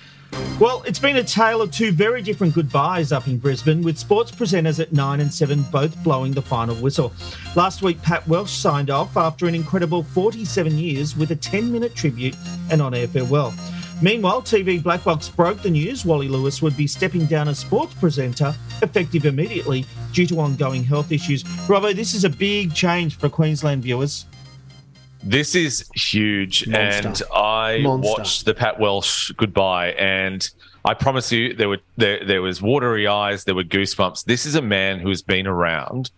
Well, 0.62 0.84
it's 0.86 1.00
been 1.00 1.16
a 1.16 1.24
tale 1.24 1.60
of 1.60 1.72
two 1.72 1.90
very 1.90 2.22
different 2.22 2.54
goodbyes 2.54 3.10
up 3.10 3.26
in 3.26 3.38
Brisbane, 3.38 3.82
with 3.82 3.98
sports 3.98 4.30
presenters 4.30 4.78
at 4.78 4.92
9 4.92 5.20
and 5.20 5.34
7 5.34 5.62
both 5.72 6.00
blowing 6.04 6.30
the 6.30 6.40
final 6.40 6.76
whistle. 6.76 7.12
Last 7.56 7.82
week, 7.82 8.00
Pat 8.00 8.28
Welsh 8.28 8.52
signed 8.52 8.88
off 8.88 9.16
after 9.16 9.48
an 9.48 9.56
incredible 9.56 10.04
47 10.04 10.78
years 10.78 11.16
with 11.16 11.32
a 11.32 11.34
10 11.34 11.72
minute 11.72 11.96
tribute 11.96 12.36
and 12.70 12.80
on 12.80 12.94
air 12.94 13.08
farewell. 13.08 13.52
Meanwhile, 14.00 14.42
TV 14.42 14.80
Black 14.80 15.02
Box 15.02 15.28
broke 15.28 15.62
the 15.62 15.70
news 15.70 16.04
Wally 16.04 16.28
Lewis 16.28 16.62
would 16.62 16.76
be 16.76 16.86
stepping 16.86 17.26
down 17.26 17.48
as 17.48 17.58
sports 17.58 17.94
presenter, 17.94 18.54
effective 18.82 19.26
immediately 19.26 19.84
due 20.12 20.26
to 20.26 20.38
ongoing 20.38 20.84
health 20.84 21.10
issues. 21.10 21.44
Robbo, 21.66 21.92
this 21.92 22.14
is 22.14 22.24
a 22.24 22.30
big 22.30 22.72
change 22.72 23.16
for 23.16 23.28
Queensland 23.28 23.82
viewers. 23.82 24.26
This 25.22 25.54
is 25.54 25.88
huge, 25.94 26.66
Monster. 26.66 27.08
and 27.08 27.22
I 27.34 27.78
Monster. 27.82 28.10
watched 28.10 28.44
the 28.44 28.54
Pat 28.54 28.80
Welsh 28.80 29.30
goodbye, 29.32 29.90
and 29.92 30.48
I 30.84 30.94
promise 30.94 31.30
you, 31.30 31.54
there 31.54 31.68
were 31.68 31.78
there 31.96 32.24
there 32.24 32.42
was 32.42 32.60
watery 32.60 33.06
eyes, 33.06 33.44
there 33.44 33.54
were 33.54 33.62
goosebumps. 33.64 34.24
This 34.24 34.46
is 34.46 34.56
a 34.56 34.62
man 34.62 34.98
who 34.98 35.08
has 35.10 35.22
been 35.22 35.46
around 35.46 36.10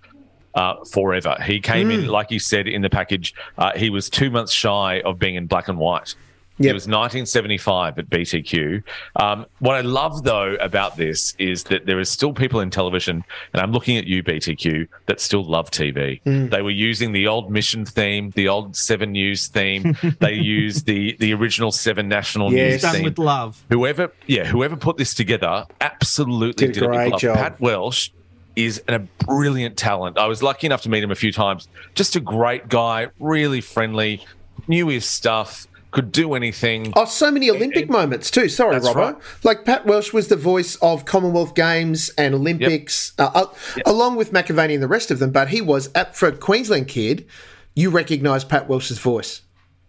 uh, 0.54 0.76
forever. 0.84 1.36
He 1.44 1.60
came 1.60 1.88
Mm. 1.88 1.94
in, 2.04 2.06
like 2.06 2.30
you 2.30 2.38
said 2.38 2.66
in 2.66 2.80
the 2.80 2.88
package, 2.90 3.34
uh, 3.58 3.72
he 3.76 3.90
was 3.90 4.08
two 4.08 4.30
months 4.30 4.52
shy 4.52 5.00
of 5.04 5.18
being 5.18 5.34
in 5.34 5.46
black 5.46 5.68
and 5.68 5.76
white. 5.78 6.14
It 6.58 6.72
was 6.72 6.86
1975 6.86 7.98
at 7.98 8.08
BTQ. 8.10 8.82
Um, 9.16 9.46
what 9.58 9.74
I 9.74 9.80
love, 9.80 10.22
though, 10.22 10.54
about 10.60 10.96
this 10.96 11.34
is 11.38 11.64
that 11.64 11.86
there 11.86 11.98
is 11.98 12.08
still 12.08 12.32
people 12.32 12.60
in 12.60 12.70
television, 12.70 13.24
and 13.52 13.60
I'm 13.60 13.72
looking 13.72 13.96
at 13.96 14.06
you, 14.06 14.22
BTQ, 14.22 14.86
that 15.06 15.20
still 15.20 15.42
love 15.42 15.70
TV. 15.72 16.22
Mm. 16.24 16.50
They 16.50 16.62
were 16.62 16.70
using 16.70 17.10
the 17.12 17.26
old 17.26 17.50
mission 17.50 17.84
theme, 17.84 18.30
the 18.36 18.48
old 18.48 18.76
Seven 18.76 19.12
News 19.12 19.48
theme. 19.48 19.96
they 20.20 20.34
used 20.34 20.86
the 20.86 21.16
the 21.18 21.34
original 21.34 21.72
Seven 21.72 22.08
National 22.08 22.52
Yes. 22.52 22.72
News 22.74 22.82
Done 22.82 22.94
theme. 22.94 23.04
with 23.04 23.18
love. 23.18 23.64
Whoever, 23.70 24.12
yeah, 24.26 24.44
whoever 24.44 24.76
put 24.76 24.96
this 24.96 25.12
together 25.14 25.66
absolutely 25.80 26.68
Did 26.68 26.76
a 26.76 26.80
did, 26.80 26.82
it 26.82 26.86
with 26.88 26.96
great 26.96 27.10
love. 27.12 27.20
job. 27.20 27.36
Pat 27.36 27.60
Welsh 27.60 28.10
is 28.56 28.80
a 28.86 29.00
brilliant 29.00 29.76
talent. 29.76 30.18
I 30.18 30.26
was 30.26 30.42
lucky 30.42 30.66
enough 30.68 30.82
to 30.82 30.88
meet 30.88 31.02
him 31.02 31.10
a 31.10 31.16
few 31.16 31.32
times. 31.32 31.66
Just 31.96 32.14
a 32.14 32.20
great 32.20 32.68
guy, 32.68 33.08
really 33.18 33.60
friendly, 33.60 34.24
knew 34.68 34.86
his 34.86 35.04
stuff, 35.04 35.66
could 35.94 36.12
do 36.12 36.34
anything. 36.34 36.92
Oh, 36.96 37.06
so 37.06 37.30
many 37.30 37.50
Olympic 37.50 37.88
moments 37.88 38.30
too. 38.30 38.48
Sorry, 38.50 38.76
Robbo. 38.80 38.94
right. 38.94 39.16
Like 39.44 39.64
Pat 39.64 39.86
Welsh 39.86 40.12
was 40.12 40.28
the 40.28 40.36
voice 40.36 40.76
of 40.82 41.04
Commonwealth 41.06 41.54
Games 41.54 42.10
and 42.18 42.34
Olympics, 42.34 43.12
uh, 43.18 43.30
uh, 43.34 43.46
along 43.86 44.16
with 44.16 44.32
McAvaney 44.32 44.74
and 44.74 44.82
the 44.82 44.88
rest 44.88 45.10
of 45.10 45.18
them. 45.20 45.30
But 45.30 45.48
he 45.48 45.60
was 45.62 45.90
at 45.94 46.14
for 46.14 46.28
a 46.28 46.32
Queensland 46.36 46.88
kid. 46.88 47.26
You 47.74 47.90
recognise 47.90 48.44
Pat 48.44 48.68
Welsh's 48.68 48.98
voice. 48.98 49.40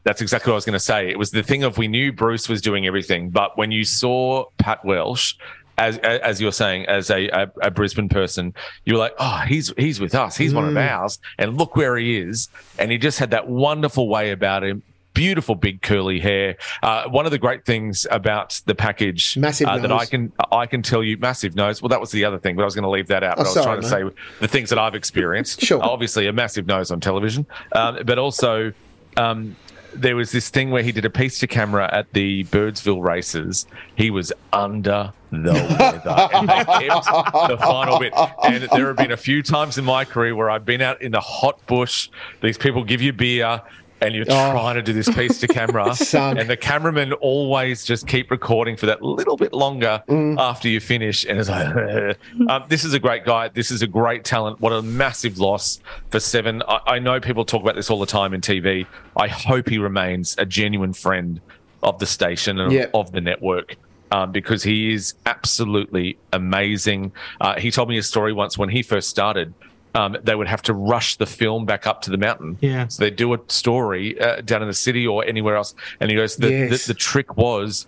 That's 0.05 0.21
exactly 0.21 0.51
what 0.51 0.55
I 0.55 0.57
was 0.57 0.65
going 0.65 0.73
to 0.73 0.79
say. 0.79 1.09
It 1.09 1.17
was 1.17 1.31
the 1.31 1.43
thing 1.43 1.63
of 1.63 1.77
we 1.77 1.87
knew 1.87 2.13
Bruce 2.13 2.47
was 2.47 2.61
doing 2.61 2.85
everything, 2.85 3.31
but 3.31 3.57
when 3.57 3.71
you 3.71 3.83
saw 3.83 4.45
Pat 4.59 4.85
Welsh, 4.85 5.33
as 5.77 5.97
as 5.97 6.39
you're 6.39 6.51
saying, 6.51 6.85
as 6.85 7.09
a, 7.09 7.27
a, 7.29 7.51
a 7.63 7.71
Brisbane 7.71 8.07
person, 8.07 8.53
you 8.85 8.93
were 8.93 8.99
like, 8.99 9.13
oh, 9.19 9.41
he's 9.47 9.73
he's 9.77 9.99
with 9.99 10.13
us. 10.15 10.37
He's 10.37 10.53
one 10.53 10.65
of 10.65 10.73
Mm. 10.75 10.89
ours, 10.91 11.19
and 11.39 11.57
look 11.57 11.75
where 11.75 11.97
he 11.97 12.17
is. 12.17 12.49
And 12.79 12.91
he 12.91 12.97
just 12.97 13.19
had 13.19 13.31
that 13.31 13.47
wonderful 13.49 14.07
way 14.07 14.29
about 14.31 14.63
him. 14.63 14.83
Beautiful 15.15 15.55
big 15.55 15.81
curly 15.81 16.19
hair. 16.19 16.57
Uh, 16.83 17.05
one 17.09 17.25
of 17.25 17.31
the 17.31 17.39
great 17.39 17.65
things 17.65 18.05
about 18.11 18.61
the 18.65 18.75
package 18.75 19.37
Massive 19.37 19.67
uh, 19.67 19.79
that 19.79 19.91
I 19.91 20.05
can 20.05 20.31
I 20.51 20.67
can 20.67 20.81
tell 20.83 21.01
you 21.03 21.17
massive 21.17 21.55
nose. 21.55 21.81
Well, 21.81 21.89
that 21.89 22.01
was 22.01 22.11
the 22.11 22.25
other 22.25 22.37
thing, 22.37 22.55
but 22.55 22.61
I 22.61 22.65
was 22.65 22.75
going 22.75 22.83
to 22.83 22.89
leave 22.89 23.07
that 23.07 23.23
out. 23.23 23.39
Oh, 23.39 23.43
but 23.43 23.45
I 23.45 23.49
was 23.49 23.53
sorry, 23.53 23.65
trying 23.65 23.81
to 23.81 24.13
say 24.13 24.21
the 24.41 24.47
things 24.47 24.69
that 24.69 24.77
I've 24.77 24.95
experienced. 24.95 25.61
Sure. 25.65 25.81
Obviously, 25.81 26.27
a 26.27 26.33
massive 26.33 26.67
nose 26.67 26.91
on 26.91 26.99
television, 26.99 27.47
um, 27.71 27.99
but 28.05 28.19
also 28.19 28.71
um, 29.17 29.55
there 29.95 30.15
was 30.15 30.31
this 30.31 30.49
thing 30.49 30.69
where 30.69 30.83
he 30.83 30.91
did 30.91 31.05
a 31.05 31.09
piece 31.09 31.39
to 31.39 31.47
camera 31.47 31.89
at 31.91 32.11
the 32.13 32.43
Birdsville 32.45 33.01
races. 33.01 33.65
He 33.95 34.11
was 34.11 34.31
under 34.53 35.13
the 35.31 35.53
weather, 35.79 36.29
and 36.33 36.49
they 36.49 36.87
kept 36.87 37.05
the 37.05 37.57
final 37.59 37.99
bit. 37.99 38.13
And 38.43 38.67
there 38.71 38.87
have 38.87 38.97
been 38.97 39.11
a 39.11 39.17
few 39.17 39.41
times 39.41 39.77
in 39.77 39.85
my 39.85 40.05
career 40.05 40.35
where 40.35 40.49
I've 40.49 40.65
been 40.65 40.81
out 40.81 41.01
in 41.01 41.11
the 41.11 41.21
hot 41.21 41.65
bush. 41.65 42.09
These 42.41 42.57
people 42.57 42.83
give 42.83 43.01
you 43.01 43.13
beer. 43.13 43.61
And 44.01 44.13
you're 44.13 44.25
Oh. 44.27 44.51
trying 44.51 44.75
to 44.75 44.81
do 44.81 44.91
this 44.93 45.09
piece 45.13 45.39
to 45.39 45.47
camera, 45.47 45.85
and 46.13 46.49
the 46.49 46.57
cameramen 46.57 47.13
always 47.13 47.85
just 47.85 48.07
keep 48.07 48.29
recording 48.29 48.75
for 48.75 48.85
that 48.87 49.01
little 49.01 49.37
bit 49.37 49.53
longer 49.53 50.03
Mm. 50.09 50.37
after 50.37 50.67
you 50.67 50.79
finish. 50.81 51.25
And 51.25 51.39
it's 51.39 51.49
like, 51.49 52.17
um, 52.49 52.63
this 52.67 52.83
is 52.83 52.93
a 52.93 52.99
great 52.99 53.23
guy. 53.25 53.47
This 53.47 53.71
is 53.71 53.81
a 53.81 53.87
great 53.87 54.25
talent. 54.25 54.59
What 54.59 54.73
a 54.73 54.81
massive 54.81 55.37
loss 55.39 55.79
for 56.11 56.19
Seven. 56.19 56.61
I, 56.67 56.79
I 56.87 56.99
know 56.99 57.19
people 57.21 57.45
talk 57.45 57.61
about 57.61 57.75
this 57.75 57.89
all 57.89 57.99
the 57.99 58.05
time 58.05 58.33
in 58.33 58.41
TV. 58.41 58.85
I 59.15 59.27
hope 59.29 59.69
he 59.69 59.77
remains 59.77 60.35
a 60.37 60.45
genuine 60.45 60.93
friend 60.93 61.39
of 61.81 61.99
the 61.99 62.05
station 62.05 62.59
and 62.59 62.71
Yeah. 62.73 62.87
of 62.93 63.11
the 63.13 63.21
network. 63.21 63.75
Um, 64.11 64.31
because 64.31 64.61
he 64.61 64.93
is 64.93 65.15
absolutely 65.25 66.17
amazing. 66.31 67.11
Uh, 67.41 67.59
he 67.59 67.71
told 67.71 67.89
me 67.89 67.97
a 67.97 68.03
story 68.03 68.33
once 68.33 68.57
when 68.57 68.69
he 68.69 68.81
first 68.83 69.09
started. 69.09 69.53
Um, 69.95 70.17
they 70.23 70.35
would 70.35 70.47
have 70.47 70.61
to 70.63 70.73
rush 70.73 71.15
the 71.15 71.25
film 71.25 71.65
back 71.65 71.87
up 71.87 72.01
to 72.01 72.11
the 72.11 72.17
mountain. 72.17 72.57
Yeah. 72.59 72.87
So 72.89 73.01
they 73.03 73.09
do 73.11 73.33
a 73.33 73.39
story 73.47 74.19
uh, 74.19 74.41
down 74.41 74.61
in 74.61 74.67
the 74.67 74.73
city 74.73 75.07
or 75.07 75.23
anywhere 75.25 75.55
else, 75.55 75.73
and 76.01 76.09
he 76.11 76.17
goes, 76.17 76.35
the, 76.35 76.51
Yes. 76.51 76.85
the, 76.85 76.93
the 76.93 76.99
trick 76.99 77.37
was 77.37 77.87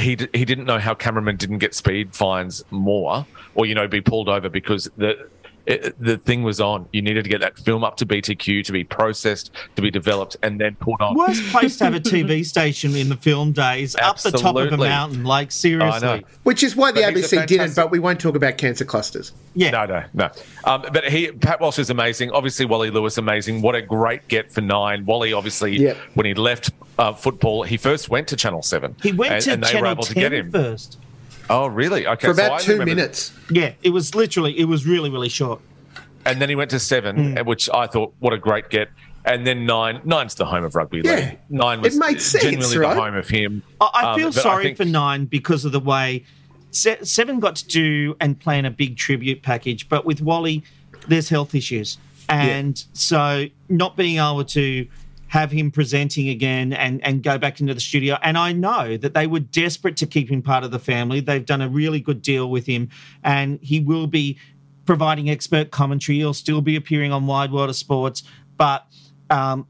he 0.00 0.16
d- 0.16 0.28
he 0.34 0.44
didn't 0.44 0.64
know 0.64 0.78
how 0.78 0.94
cameramen 0.94 1.36
didn't 1.36 1.58
get 1.58 1.72
speed 1.74 2.12
fines 2.14 2.64
more 2.70 3.24
or 3.54 3.66
you 3.66 3.74
know 3.74 3.86
be 3.86 4.00
pulled 4.00 4.28
over 4.28 4.48
because 4.48 4.90
the 4.96 5.28
it, 5.66 6.00
the 6.00 6.16
thing 6.16 6.42
was 6.42 6.60
on. 6.60 6.88
You 6.92 7.02
needed 7.02 7.24
to 7.24 7.30
get 7.30 7.40
that 7.40 7.58
film 7.58 7.84
up 7.84 7.96
to 7.98 8.06
BTQ 8.06 8.64
to 8.64 8.72
be 8.72 8.84
processed, 8.84 9.50
to 9.74 9.82
be 9.82 9.90
developed, 9.90 10.36
and 10.42 10.60
then 10.60 10.76
put 10.76 11.00
on. 11.00 11.16
Worst 11.16 11.42
place 11.50 11.76
to 11.78 11.84
have 11.84 11.94
a 11.94 12.00
TV 12.00 12.44
station 12.46 12.94
in 12.94 13.08
the 13.08 13.16
film 13.16 13.52
days, 13.52 13.96
up 13.96 14.18
the 14.20 14.30
top 14.30 14.56
of 14.56 14.72
a 14.72 14.76
mountain. 14.76 15.24
Like 15.24 15.50
seriously. 15.52 16.24
Which 16.44 16.62
is 16.62 16.76
why 16.76 16.92
the 16.92 17.02
But 17.02 17.16
he's 17.16 17.32
a 17.32 17.36
ABC 17.38 17.46
didn't, 17.46 17.74
but 17.76 17.90
we 17.90 17.98
won't 17.98 18.20
talk 18.20 18.36
about 18.36 18.58
cancer 18.58 18.84
clusters. 18.84 19.32
Yeah. 19.54 19.70
No, 19.70 19.86
no, 19.86 20.04
no. 20.14 20.30
Um, 20.64 20.84
but 20.92 21.04
he, 21.08 21.32
Pat 21.32 21.60
Welsh 21.60 21.78
is 21.78 21.90
amazing. 21.90 22.30
Obviously, 22.30 22.66
Wally 22.66 22.90
Lewis, 22.90 23.18
amazing. 23.18 23.62
What 23.62 23.74
a 23.74 23.82
great 23.82 24.28
get 24.28 24.52
for 24.52 24.60
nine. 24.60 25.04
Wally, 25.04 25.32
obviously, 25.32 25.76
Yep. 25.76 25.96
when 26.14 26.26
he 26.26 26.34
left 26.34 26.70
uh, 26.98 27.12
football, 27.12 27.62
he 27.62 27.76
first 27.76 28.08
went 28.08 28.28
to 28.28 28.36
Channel 28.36 28.62
7. 28.62 28.96
He 29.02 29.12
went 29.12 29.32
and, 29.34 29.42
to 29.44 29.52
and 29.52 29.62
they 29.64 29.68
Channel 29.68 29.82
were 29.82 29.92
able 29.92 30.04
10 30.04 30.14
to 30.14 30.20
get 30.20 30.32
him. 30.32 30.50
first. 30.52 30.98
Oh, 31.48 31.66
really? 31.66 32.06
Okay. 32.06 32.26
For 32.26 32.32
about 32.32 32.52
I 32.52 32.58
two 32.58 32.72
remember- 32.72 32.94
minutes. 32.94 33.32
Yeah, 33.50 33.72
it 33.82 33.90
was 33.90 34.14
literally, 34.14 34.58
it 34.58 34.64
was 34.64 34.86
really, 34.86 35.10
really 35.10 35.28
short. 35.28 35.60
And 36.24 36.40
then 36.40 36.48
he 36.48 36.56
went 36.56 36.70
to 36.72 36.78
seven, 36.80 37.36
Hmm. 37.36 37.44
which 37.46 37.68
I 37.72 37.86
thought, 37.86 38.12
what 38.18 38.32
a 38.32 38.38
great 38.38 38.68
get. 38.68 38.88
And 39.24 39.46
then 39.46 39.64
nine, 39.66 40.00
nine's 40.04 40.34
the 40.34 40.44
home 40.44 40.64
of 40.64 40.74
rugby 40.74 41.02
Yeah. 41.04 41.14
league. 41.16 41.38
Nine 41.50 41.80
was 41.80 41.96
It 41.96 41.98
makes 42.00 42.24
sense, 42.24 42.44
genuinely 42.44 42.78
right? 42.78 42.94
the 42.94 43.00
home 43.00 43.14
of 43.16 43.28
him. 43.28 43.62
I, 43.80 43.90
I 43.94 44.12
Um, 44.12 44.18
feel 44.18 44.28
I 44.28 44.30
sorry 44.30 44.64
think- 44.64 44.76
for 44.76 44.84
Nine 44.84 45.24
because 45.26 45.64
of 45.64 45.72
the 45.72 45.80
way 45.80 46.24
Se- 46.72 46.98
Seven 47.04 47.40
got 47.40 47.56
to 47.56 47.66
do 47.66 48.16
and 48.20 48.38
plan 48.38 48.64
a 48.66 48.70
big 48.70 48.96
tribute 48.98 49.40
package, 49.42 49.88
but 49.88 50.04
with 50.04 50.20
Wally, 50.20 50.62
there's 51.08 51.28
health 51.30 51.54
issues, 51.54 51.96
and 52.28 52.84
so 52.92 53.46
not 53.70 53.96
being 53.96 54.18
able 54.18 54.44
to 54.44 54.86
have 55.28 55.50
him 55.50 55.70
presenting 55.70 56.28
again 56.28 56.72
and 56.72 57.04
and 57.04 57.22
go 57.22 57.36
back 57.38 57.60
into 57.60 57.74
the 57.74 57.80
studio. 57.80 58.16
And 58.22 58.38
I 58.38 58.52
know 58.52 58.96
that 58.96 59.14
they 59.14 59.26
were 59.26 59.40
desperate 59.40 59.96
to 59.98 60.06
keep 60.06 60.30
him 60.30 60.42
part 60.42 60.62
of 60.64 60.70
the 60.70 60.78
family. 60.78 61.20
They've 61.20 61.44
done 61.44 61.60
a 61.62 61.68
really 61.68 62.00
good 62.00 62.22
deal 62.22 62.48
with 62.50 62.66
him, 62.66 62.88
and 63.24 63.58
he 63.62 63.80
will 63.80 64.06
be 64.06 64.38
providing 64.84 65.28
expert 65.28 65.70
commentary. 65.72 66.18
He'll 66.18 66.32
still 66.34 66.60
be 66.60 66.76
appearing 66.76 67.12
on 67.12 67.26
Wide 67.26 67.50
World 67.52 67.70
of 67.70 67.76
Sports, 67.76 68.22
but 68.56 68.86
um, 69.30 69.66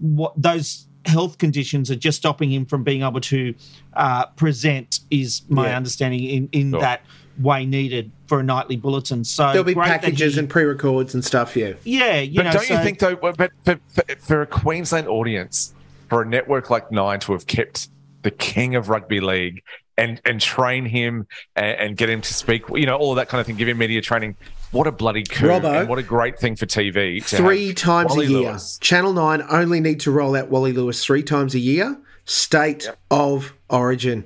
what 0.00 0.32
those 0.40 0.86
health 1.06 1.36
conditions 1.36 1.90
are 1.90 1.96
just 1.96 2.16
stopping 2.16 2.50
him 2.50 2.64
from 2.64 2.82
being 2.82 3.02
able 3.02 3.20
to 3.20 3.54
uh, 3.92 4.24
present 4.36 5.00
is 5.10 5.42
my 5.50 5.68
Yeah. 5.68 5.76
understanding 5.76 6.24
in, 6.24 6.48
in 6.52 6.70
Sure. 6.70 6.80
that 6.80 7.02
way 7.38 7.66
needed 7.66 8.10
for 8.34 8.40
a 8.40 8.42
nightly 8.42 8.74
bulletin. 8.74 9.22
So 9.22 9.46
There'll 9.48 9.62
be 9.62 9.76
packages 9.76 10.34
he- 10.34 10.40
and 10.40 10.50
pre-records 10.50 11.14
and 11.14 11.24
stuff. 11.24 11.56
Yeah. 11.56 11.74
yeah, 11.84 12.18
you 12.18 12.38
but 12.38 12.42
know, 12.46 12.52
don't 12.52 12.68
you 12.68 12.78
think 12.78 12.98
though? 12.98 13.14
But 13.14 13.52
for, 13.64 13.78
for, 13.90 14.04
for 14.18 14.42
a 14.42 14.46
Queensland 14.46 15.06
audience, 15.06 15.72
for 16.08 16.22
a 16.22 16.26
network 16.26 16.68
like 16.68 16.90
Nine 16.90 17.20
to 17.20 17.32
have 17.32 17.46
kept 17.46 17.88
the 18.22 18.32
king 18.32 18.74
of 18.74 18.88
rugby 18.88 19.20
league 19.20 19.62
and 19.96 20.20
and 20.24 20.40
train 20.40 20.84
him 20.84 21.28
and, 21.54 21.78
and 21.78 21.96
get 21.96 22.10
him 22.10 22.22
to 22.22 22.34
speak, 22.34 22.64
you 22.70 22.86
know, 22.86 22.96
all 22.96 23.12
of 23.12 23.16
that 23.16 23.28
kind 23.28 23.40
of 23.40 23.46
thing, 23.46 23.54
give 23.54 23.68
him 23.68 23.78
media 23.78 24.00
training. 24.00 24.34
What 24.72 24.88
a 24.88 24.92
bloody 24.92 25.22
coup! 25.22 25.46
Robbo. 25.46 25.82
and 25.82 25.88
what 25.88 26.00
a 26.00 26.02
great 26.02 26.40
thing 26.40 26.56
for 26.56 26.66
TV. 26.66 27.22
Three 27.22 27.72
times 27.72 28.10
Wally 28.10 28.26
a 28.26 28.28
year. 28.30 28.50
Lewis. 28.50 28.78
Channel 28.80 29.12
9 29.12 29.44
only 29.48 29.78
need 29.78 30.00
to 30.00 30.10
roll 30.10 30.34
out 30.34 30.48
Wally 30.50 30.72
Lewis 30.72 31.04
three 31.04 31.22
times 31.22 31.54
a 31.54 31.60
year. 31.60 31.96
State 32.24 32.90
of 33.12 33.54
origin. 33.70 34.24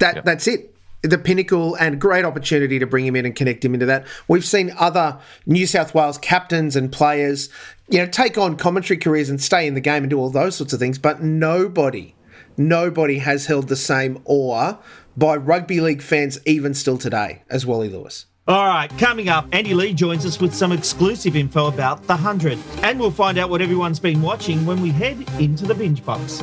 That 0.00 0.24
That's 0.24 0.48
it. 0.48 0.75
The 1.06 1.18
pinnacle 1.18 1.76
and 1.76 2.00
great 2.00 2.24
opportunity 2.24 2.80
to 2.80 2.86
bring 2.86 3.06
him 3.06 3.14
in 3.14 3.24
and 3.24 3.34
connect 3.34 3.64
him 3.64 3.74
into 3.74 3.86
that. 3.86 4.04
We've 4.26 4.44
seen 4.44 4.72
other 4.76 5.20
New 5.46 5.66
South 5.66 5.94
Wales 5.94 6.18
captains 6.18 6.74
and 6.74 6.90
players, 6.90 7.48
you 7.88 7.98
know, 7.98 8.06
take 8.06 8.36
on 8.36 8.56
commentary 8.56 8.98
careers 8.98 9.30
and 9.30 9.40
stay 9.40 9.68
in 9.68 9.74
the 9.74 9.80
game 9.80 10.02
and 10.02 10.10
do 10.10 10.18
all 10.18 10.30
those 10.30 10.56
sorts 10.56 10.72
of 10.72 10.80
things, 10.80 10.98
but 10.98 11.22
nobody, 11.22 12.14
nobody 12.56 13.18
has 13.18 13.46
held 13.46 13.68
the 13.68 13.76
same 13.76 14.20
awe 14.24 14.74
by 15.16 15.36
rugby 15.36 15.80
league 15.80 16.02
fans 16.02 16.40
even 16.44 16.74
still 16.74 16.98
today 16.98 17.42
as 17.48 17.64
Wally 17.64 17.88
Lewis. 17.88 18.26
All 18.48 18.66
right, 18.66 18.90
coming 18.98 19.28
up, 19.28 19.48
Andy 19.52 19.74
Lee 19.74 19.92
joins 19.92 20.24
us 20.24 20.40
with 20.40 20.54
some 20.54 20.72
exclusive 20.72 21.36
info 21.36 21.66
about 21.66 22.02
The 22.02 22.14
100. 22.14 22.58
And 22.82 22.98
we'll 22.98 23.10
find 23.10 23.38
out 23.38 23.50
what 23.50 23.62
everyone's 23.62 24.00
been 24.00 24.22
watching 24.22 24.64
when 24.66 24.80
we 24.80 24.90
head 24.90 25.24
into 25.40 25.66
the 25.66 25.74
binge 25.74 26.04
box. 26.04 26.42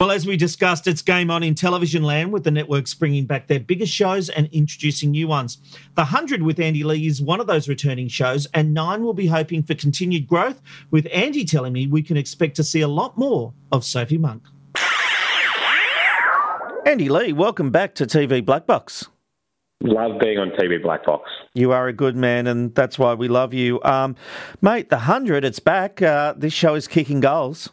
Well, 0.00 0.12
as 0.12 0.26
we 0.26 0.38
discussed, 0.38 0.86
it's 0.86 1.02
game 1.02 1.30
on 1.30 1.42
in 1.42 1.54
television 1.54 2.02
land 2.02 2.32
with 2.32 2.44
the 2.44 2.50
networks 2.50 2.94
bringing 2.94 3.26
back 3.26 3.48
their 3.48 3.60
biggest 3.60 3.92
shows 3.92 4.30
and 4.30 4.48
introducing 4.50 5.10
new 5.10 5.28
ones. 5.28 5.58
The 5.94 6.04
100 6.04 6.40
with 6.40 6.58
Andy 6.58 6.82
Lee 6.82 7.06
is 7.06 7.20
one 7.20 7.38
of 7.38 7.46
those 7.46 7.68
returning 7.68 8.08
shows, 8.08 8.46
and 8.54 8.72
Nine 8.72 9.02
will 9.02 9.12
be 9.12 9.26
hoping 9.26 9.62
for 9.62 9.74
continued 9.74 10.26
growth, 10.26 10.62
with 10.90 11.06
Andy 11.12 11.44
telling 11.44 11.74
me 11.74 11.86
we 11.86 12.00
can 12.00 12.16
expect 12.16 12.56
to 12.56 12.64
see 12.64 12.80
a 12.80 12.88
lot 12.88 13.18
more 13.18 13.52
of 13.72 13.84
Sophie 13.84 14.16
Monk. 14.16 14.42
Andy 16.86 17.10
Lee, 17.10 17.34
welcome 17.34 17.70
back 17.70 17.94
to 17.96 18.06
TV 18.06 18.42
Black 18.42 18.66
Box. 18.66 19.06
Love 19.82 20.18
being 20.18 20.38
on 20.38 20.48
TV 20.52 20.82
Black 20.82 21.04
Box. 21.04 21.30
You 21.52 21.72
are 21.72 21.88
a 21.88 21.92
good 21.92 22.16
man, 22.16 22.46
and 22.46 22.74
that's 22.74 22.98
why 22.98 23.12
we 23.12 23.28
love 23.28 23.52
you. 23.52 23.82
Um, 23.82 24.16
mate, 24.62 24.88
the 24.88 24.96
100, 24.96 25.44
it's 25.44 25.58
back. 25.58 26.00
Uh, 26.00 26.32
this 26.34 26.54
show 26.54 26.74
is 26.74 26.88
kicking 26.88 27.20
goals. 27.20 27.68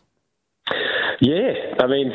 Yeah, 1.20 1.54
I 1.80 1.88
mean, 1.88 2.12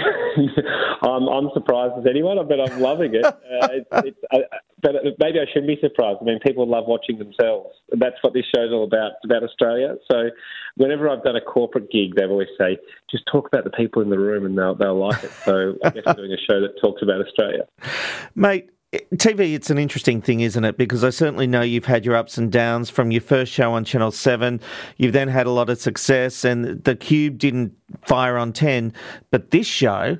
I'm, 1.02 1.28
I'm 1.28 1.50
surprised 1.54 1.94
as 1.98 2.06
anyone, 2.08 2.36
but 2.46 2.60
I'm 2.60 2.80
loving 2.80 3.14
it. 3.14 3.24
Uh, 3.52 3.68
it's, 3.70 3.88
it's, 4.06 4.18
uh, 4.32 4.38
but 4.82 4.94
maybe 5.20 5.38
I 5.38 5.44
shouldn't 5.46 5.66
be 5.66 5.78
surprised. 5.80 6.18
I 6.20 6.24
mean, 6.24 6.40
people 6.40 6.66
love 6.66 6.84
watching 6.86 7.18
themselves. 7.18 7.68
That's 7.92 8.16
what 8.22 8.32
this 8.32 8.44
show's 8.54 8.72
all 8.72 8.82
about, 8.82 9.12
about 9.24 9.44
Australia. 9.44 9.96
So, 10.10 10.30
whenever 10.76 11.08
I've 11.08 11.22
done 11.22 11.36
a 11.36 11.40
corporate 11.40 11.90
gig, 11.90 12.16
they 12.16 12.24
always 12.24 12.48
say, 12.58 12.78
"Just 13.10 13.24
talk 13.30 13.46
about 13.46 13.64
the 13.64 13.70
people 13.70 14.02
in 14.02 14.10
the 14.10 14.18
room, 14.18 14.46
and 14.46 14.56
they'll 14.56 14.74
they'll 14.74 14.98
like 14.98 15.22
it." 15.22 15.30
So, 15.44 15.74
I 15.84 15.90
guess 15.90 16.02
we're 16.06 16.14
doing 16.14 16.32
a 16.32 16.50
show 16.50 16.60
that 16.60 16.80
talks 16.80 17.02
about 17.02 17.20
Australia. 17.20 17.66
Mate, 18.34 18.70
TV, 18.92 19.54
it's 19.54 19.70
an 19.70 19.78
interesting 19.78 20.20
thing, 20.20 20.40
isn't 20.40 20.64
it? 20.64 20.76
Because 20.76 21.02
I 21.02 21.08
certainly 21.10 21.46
know 21.46 21.62
you've 21.62 21.86
had 21.86 22.04
your 22.04 22.14
ups 22.14 22.36
and 22.36 22.52
downs 22.52 22.90
from 22.90 23.10
your 23.10 23.22
first 23.22 23.50
show 23.50 23.72
on 23.72 23.84
Channel 23.84 24.10
7. 24.10 24.60
You've 24.98 25.14
then 25.14 25.28
had 25.28 25.46
a 25.46 25.50
lot 25.50 25.70
of 25.70 25.80
success, 25.80 26.44
and 26.44 26.84
The 26.84 26.94
Cube 26.94 27.38
didn't 27.38 27.72
fire 28.04 28.36
on 28.36 28.52
10. 28.52 28.92
But 29.30 29.50
this 29.50 29.66
show, 29.66 30.18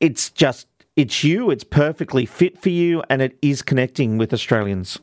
it's 0.00 0.30
just, 0.30 0.66
it's 0.96 1.22
you, 1.22 1.50
it's 1.50 1.62
perfectly 1.62 2.26
fit 2.26 2.60
for 2.60 2.70
you, 2.70 3.04
and 3.08 3.22
it 3.22 3.38
is 3.42 3.62
connecting 3.62 4.18
with 4.18 4.32
Australians. 4.32 4.98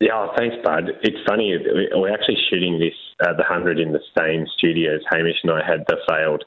Yeah, 0.00 0.12
oh, 0.14 0.32
thanks, 0.36 0.56
Bud. 0.64 0.84
It's 1.02 1.18
funny. 1.28 1.54
We're 1.92 2.12
actually 2.12 2.38
shooting 2.48 2.78
this, 2.78 2.94
uh, 3.20 3.32
the 3.34 3.44
100 3.48 3.78
in 3.78 3.92
the 3.92 4.00
same 4.18 4.46
studios. 4.56 5.02
Hamish 5.10 5.36
and 5.42 5.52
I 5.52 5.60
had 5.64 5.84
the 5.88 5.98
failed 6.08 6.42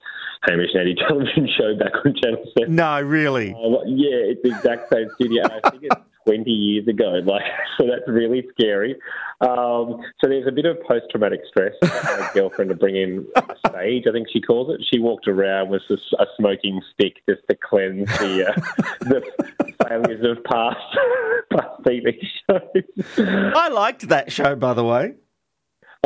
Hamish 0.48 0.70
and 0.74 0.82
Andy 0.82 0.96
television 1.08 1.48
show 1.58 1.76
back 1.78 1.94
on 2.06 2.16
Channel 2.22 2.46
7. 2.58 2.74
No, 2.76 3.02
really? 3.02 3.54
Uh, 3.54 3.84
yeah, 3.86 4.32
it's 4.32 4.42
the 4.44 4.56
exact 4.56 4.92
same 4.92 5.10
studio. 5.16 5.44
I 5.44 5.70
think 5.70 5.84
it's 5.84 5.96
20 6.26 6.50
years 6.52 6.88
ago. 6.88 7.22
Like, 7.26 7.44
so 7.78 7.86
that's 7.88 8.08
really 8.08 8.46
scary. 8.52 8.96
Um, 9.40 10.02
so 10.20 10.28
there's 10.28 10.48
a 10.48 10.52
bit 10.52 10.66
of 10.66 10.78
post-traumatic 10.84 11.42
stress. 11.48 11.74
My 11.82 12.30
girlfriend 12.34 12.70
to 12.70 12.76
bring 12.76 12.96
in 12.96 13.28
a 13.36 13.44
sage, 13.72 14.06
I 14.08 14.12
think 14.12 14.28
she 14.32 14.42
calls 14.42 14.74
it. 14.74 14.86
She 14.92 15.00
walked 15.00 15.28
around 15.28 15.70
with 15.70 15.84
a, 15.90 15.98
a 16.20 16.26
smoking 16.38 16.82
stick 16.94 17.18
just 17.30 17.42
to 17.50 17.56
cleanse 17.56 18.10
the 18.18 18.48
uh, 18.48 18.62
the 19.02 19.22
failures 19.88 20.26
of 20.26 20.44
past 20.44 20.78
past 21.52 21.84
TV 21.84 22.18
shows. 22.50 23.54
I 23.56 23.70
liked 23.70 24.10
that 24.10 24.32
show, 24.32 24.56
by 24.56 24.74
the 24.74 24.84
way. 24.84 25.14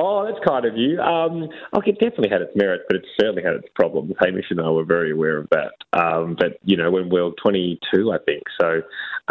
Oh, 0.04 0.26
that's 0.26 0.44
kind 0.44 0.66
of 0.66 0.76
you. 0.76 1.00
Um, 1.00 1.48
look, 1.74 1.88
it 1.88 2.00
definitely 2.00 2.30
had 2.30 2.42
its 2.42 2.56
merits, 2.56 2.86
but 2.88 2.98
it 2.98 3.06
certainly 3.20 3.44
had 3.44 3.54
its 3.54 3.68
problems. 3.76 4.16
Hamish 4.20 4.46
and 4.50 4.60
I 4.60 4.68
were 4.68 4.84
very 4.84 5.12
aware 5.12 5.38
of 5.38 5.48
that. 5.52 5.74
Um, 5.94 6.36
but, 6.40 6.58
you 6.64 6.76
know, 6.76 6.90
when 6.90 7.10
we 7.12 7.22
were 7.22 7.30
22, 7.40 8.12
I 8.12 8.18
think, 8.26 8.42
so 8.60 8.82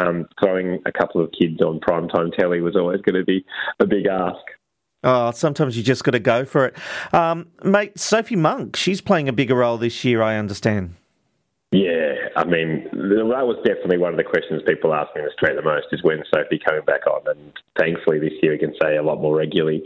um, 0.00 0.26
throwing 0.40 0.80
a 0.86 0.92
couple 0.92 1.24
of 1.24 1.32
kids 1.36 1.60
on 1.60 1.80
primetime 1.80 2.32
telly 2.38 2.60
was 2.60 2.76
always 2.76 3.00
going 3.00 3.16
to 3.16 3.24
be 3.24 3.44
a 3.80 3.86
big 3.86 4.06
ask. 4.06 4.38
Oh, 5.02 5.32
sometimes 5.32 5.76
you 5.76 5.82
just 5.82 6.04
got 6.04 6.12
to 6.12 6.20
go 6.20 6.44
for 6.44 6.66
it. 6.66 6.76
Um, 7.12 7.48
mate, 7.64 7.98
Sophie 7.98 8.36
Monk, 8.36 8.76
she's 8.76 9.00
playing 9.00 9.28
a 9.28 9.32
bigger 9.32 9.56
role 9.56 9.76
this 9.76 10.04
year, 10.04 10.22
I 10.22 10.36
understand. 10.36 10.94
Yeah, 11.72 12.34
I 12.34 12.42
mean, 12.44 12.88
that 12.90 13.46
was 13.46 13.62
definitely 13.64 13.98
one 13.98 14.10
of 14.10 14.16
the 14.16 14.24
questions 14.24 14.60
people 14.66 14.92
ask 14.92 15.14
me 15.14 15.22
in 15.22 15.28
Australia 15.28 15.62
the 15.62 15.70
most 15.70 15.86
is 15.92 16.02
when 16.02 16.24
Sophie 16.34 16.58
coming 16.58 16.84
back 16.84 17.06
on, 17.06 17.22
and 17.26 17.52
thankfully 17.78 18.18
this 18.18 18.34
year 18.42 18.52
we 18.52 18.58
can 18.58 18.74
say 18.82 18.96
a 18.96 19.02
lot 19.04 19.20
more 19.20 19.36
regularly. 19.36 19.84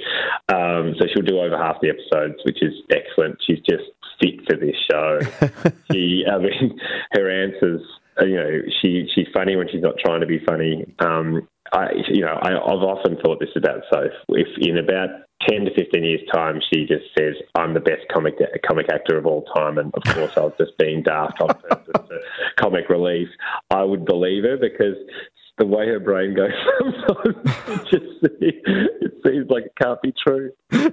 Um, 0.49 0.95
so 0.99 1.05
she'll 1.12 1.28
do 1.28 1.41
over 1.41 1.59
half 1.59 1.76
the 1.82 1.91
episodes, 1.93 2.41
which 2.45 2.62
is 2.62 2.72
excellent. 2.91 3.37
She's 3.47 3.61
just 3.68 3.85
fit 4.18 4.41
for 4.49 4.57
this 4.57 4.76
show. 4.91 5.20
she, 5.93 6.24
I 6.24 6.39
mean, 6.39 6.80
her 7.12 7.28
answers. 7.28 7.82
You 8.20 8.37
know, 8.37 8.61
she 8.80 9.11
she's 9.14 9.26
funny 9.35 9.57
when 9.57 9.68
she's 9.68 9.82
not 9.82 9.97
trying 9.99 10.20
to 10.20 10.26
be 10.26 10.39
funny. 10.47 10.87
Um, 11.01 11.49
I, 11.72 11.89
you 12.09 12.20
know, 12.22 12.39
I, 12.41 12.53
I've 12.53 12.80
often 12.80 13.18
thought 13.18 13.41
this 13.41 13.51
about 13.57 13.82
Soph. 13.93 14.12
If 14.28 14.49
in 14.59 14.78
about 14.78 15.24
ten 15.49 15.64
to 15.64 15.74
fifteen 15.74 16.05
years' 16.05 16.26
time, 16.32 16.61
she 16.72 16.86
just 16.86 17.05
says, 17.18 17.34
"I'm 17.55 17.74
the 17.74 17.80
best 17.80 18.03
comic 18.12 18.34
comic 18.66 18.86
actor 18.92 19.16
of 19.16 19.26
all 19.26 19.45
time," 19.57 19.78
and 19.78 19.92
of 19.95 20.03
course, 20.14 20.32
I 20.36 20.40
was 20.40 20.53
just 20.59 20.76
being 20.78 21.03
daft 21.03 21.40
on 21.40 21.49
purpose 21.49 22.07
for 22.07 22.20
comic 22.59 22.88
relief, 22.88 23.28
I 23.70 23.82
would 23.82 24.05
believe 24.05 24.45
her 24.45 24.57
because 24.57 24.97
the 25.59 25.66
way 25.66 25.86
her 25.86 26.01
brain 26.01 26.34
goes 26.34 26.51
sometimes, 27.09 27.36
it 27.68 27.82
just 27.84 28.34
it 28.40 29.12
seems 29.24 29.49
like 29.51 29.64
it 29.64 29.72
can't 29.80 30.01
be 30.03 30.12
true. 30.26 30.51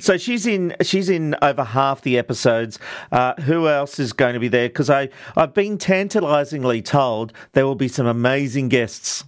So 0.00 0.16
she's 0.16 0.46
in 0.46 0.74
she's 0.82 1.08
in 1.08 1.34
over 1.42 1.64
half 1.64 2.02
the 2.02 2.18
episodes. 2.18 2.78
Uh, 3.10 3.34
who 3.42 3.68
else 3.68 3.98
is 3.98 4.12
going 4.12 4.34
to 4.34 4.40
be 4.40 4.48
there? 4.48 4.68
Because 4.68 4.88
I 4.88 5.08
I've 5.36 5.54
been 5.54 5.78
tantalisingly 5.78 6.82
told 6.82 7.32
there 7.52 7.66
will 7.66 7.74
be 7.74 7.88
some 7.88 8.06
amazing 8.06 8.68
guests. 8.68 9.24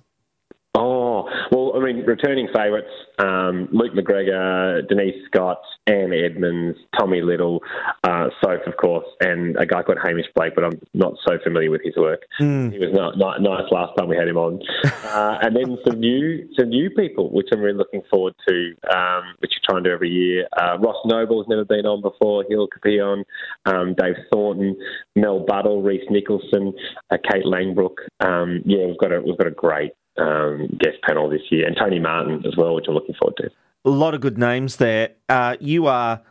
Oh, 0.74 1.28
well, 1.50 1.72
I 1.76 1.84
mean, 1.84 2.04
returning 2.04 2.48
favourites 2.54 2.88
um, 3.20 3.68
Luke 3.72 3.92
McGregor, 3.92 4.86
Denise 4.88 5.26
Scott, 5.26 5.60
Anne 5.86 6.12
Edmonds, 6.12 6.78
Tommy 6.98 7.22
Little, 7.22 7.60
uh, 8.04 8.28
Soph, 8.42 8.66
of 8.66 8.76
course, 8.76 9.06
and 9.20 9.56
a 9.56 9.66
guy 9.66 9.82
called 9.82 9.98
Hamish 10.02 10.26
Blake, 10.34 10.54
but 10.54 10.64
I'm 10.64 10.80
not 10.94 11.14
so 11.26 11.38
familiar 11.42 11.70
with 11.70 11.82
his 11.84 11.96
work. 11.96 12.22
Mm. 12.40 12.72
He 12.72 12.78
was 12.78 12.92
not, 12.92 13.18
not, 13.18 13.42
nice 13.42 13.70
last 13.70 13.96
time 13.98 14.08
we 14.08 14.16
had 14.16 14.28
him 14.28 14.36
on. 14.36 14.60
Uh, 14.84 15.38
and 15.42 15.56
then 15.56 15.76
some 15.84 15.98
new 15.98 16.48
some 16.58 16.68
new 16.68 16.88
people, 16.90 17.30
which 17.30 17.48
I'm 17.52 17.60
really 17.60 17.76
looking 17.76 18.02
forward 18.08 18.34
to, 18.48 18.74
um, 18.94 19.22
which 19.40 19.50
we 19.50 19.60
try 19.68 19.76
and 19.78 19.84
do 19.84 19.90
every 19.90 20.08
year. 20.08 20.46
Uh, 20.56 20.78
Ross 20.78 20.96
Noble's 21.04 21.46
never 21.48 21.64
been 21.64 21.84
on 21.84 22.00
before, 22.00 22.44
Hill 22.48 22.68
Capillon, 22.68 23.24
um, 23.66 23.94
Dave 23.94 24.14
Thornton, 24.32 24.76
Mel 25.16 25.40
Buttle, 25.40 25.82
Rhys 25.82 26.04
Nicholson, 26.10 26.72
uh, 27.10 27.16
Kate 27.28 27.44
Langbroek. 27.44 27.96
Um, 28.20 28.62
yeah, 28.64 28.86
we've 28.86 28.98
got 28.98 29.12
a 29.12 29.20
we've 29.20 29.36
got 29.36 29.48
a 29.48 29.52
great 29.52 29.92
um, 30.16 30.68
guest 30.78 30.98
panel 31.06 31.28
this 31.30 31.42
year, 31.50 31.66
and 31.66 31.76
Tony 31.76 31.98
Martin 31.98 32.44
as 32.46 32.56
well, 32.56 32.74
which 32.74 32.86
I'm 32.88 32.94
looking 32.94 33.14
forward 33.20 33.36
to. 33.38 33.50
A 33.84 33.90
lot 33.90 34.14
of 34.14 34.20
good 34.20 34.38
names 34.38 34.76
there. 34.76 35.11
Uh, 35.28 35.56
you 35.61 35.86
are 35.86 36.22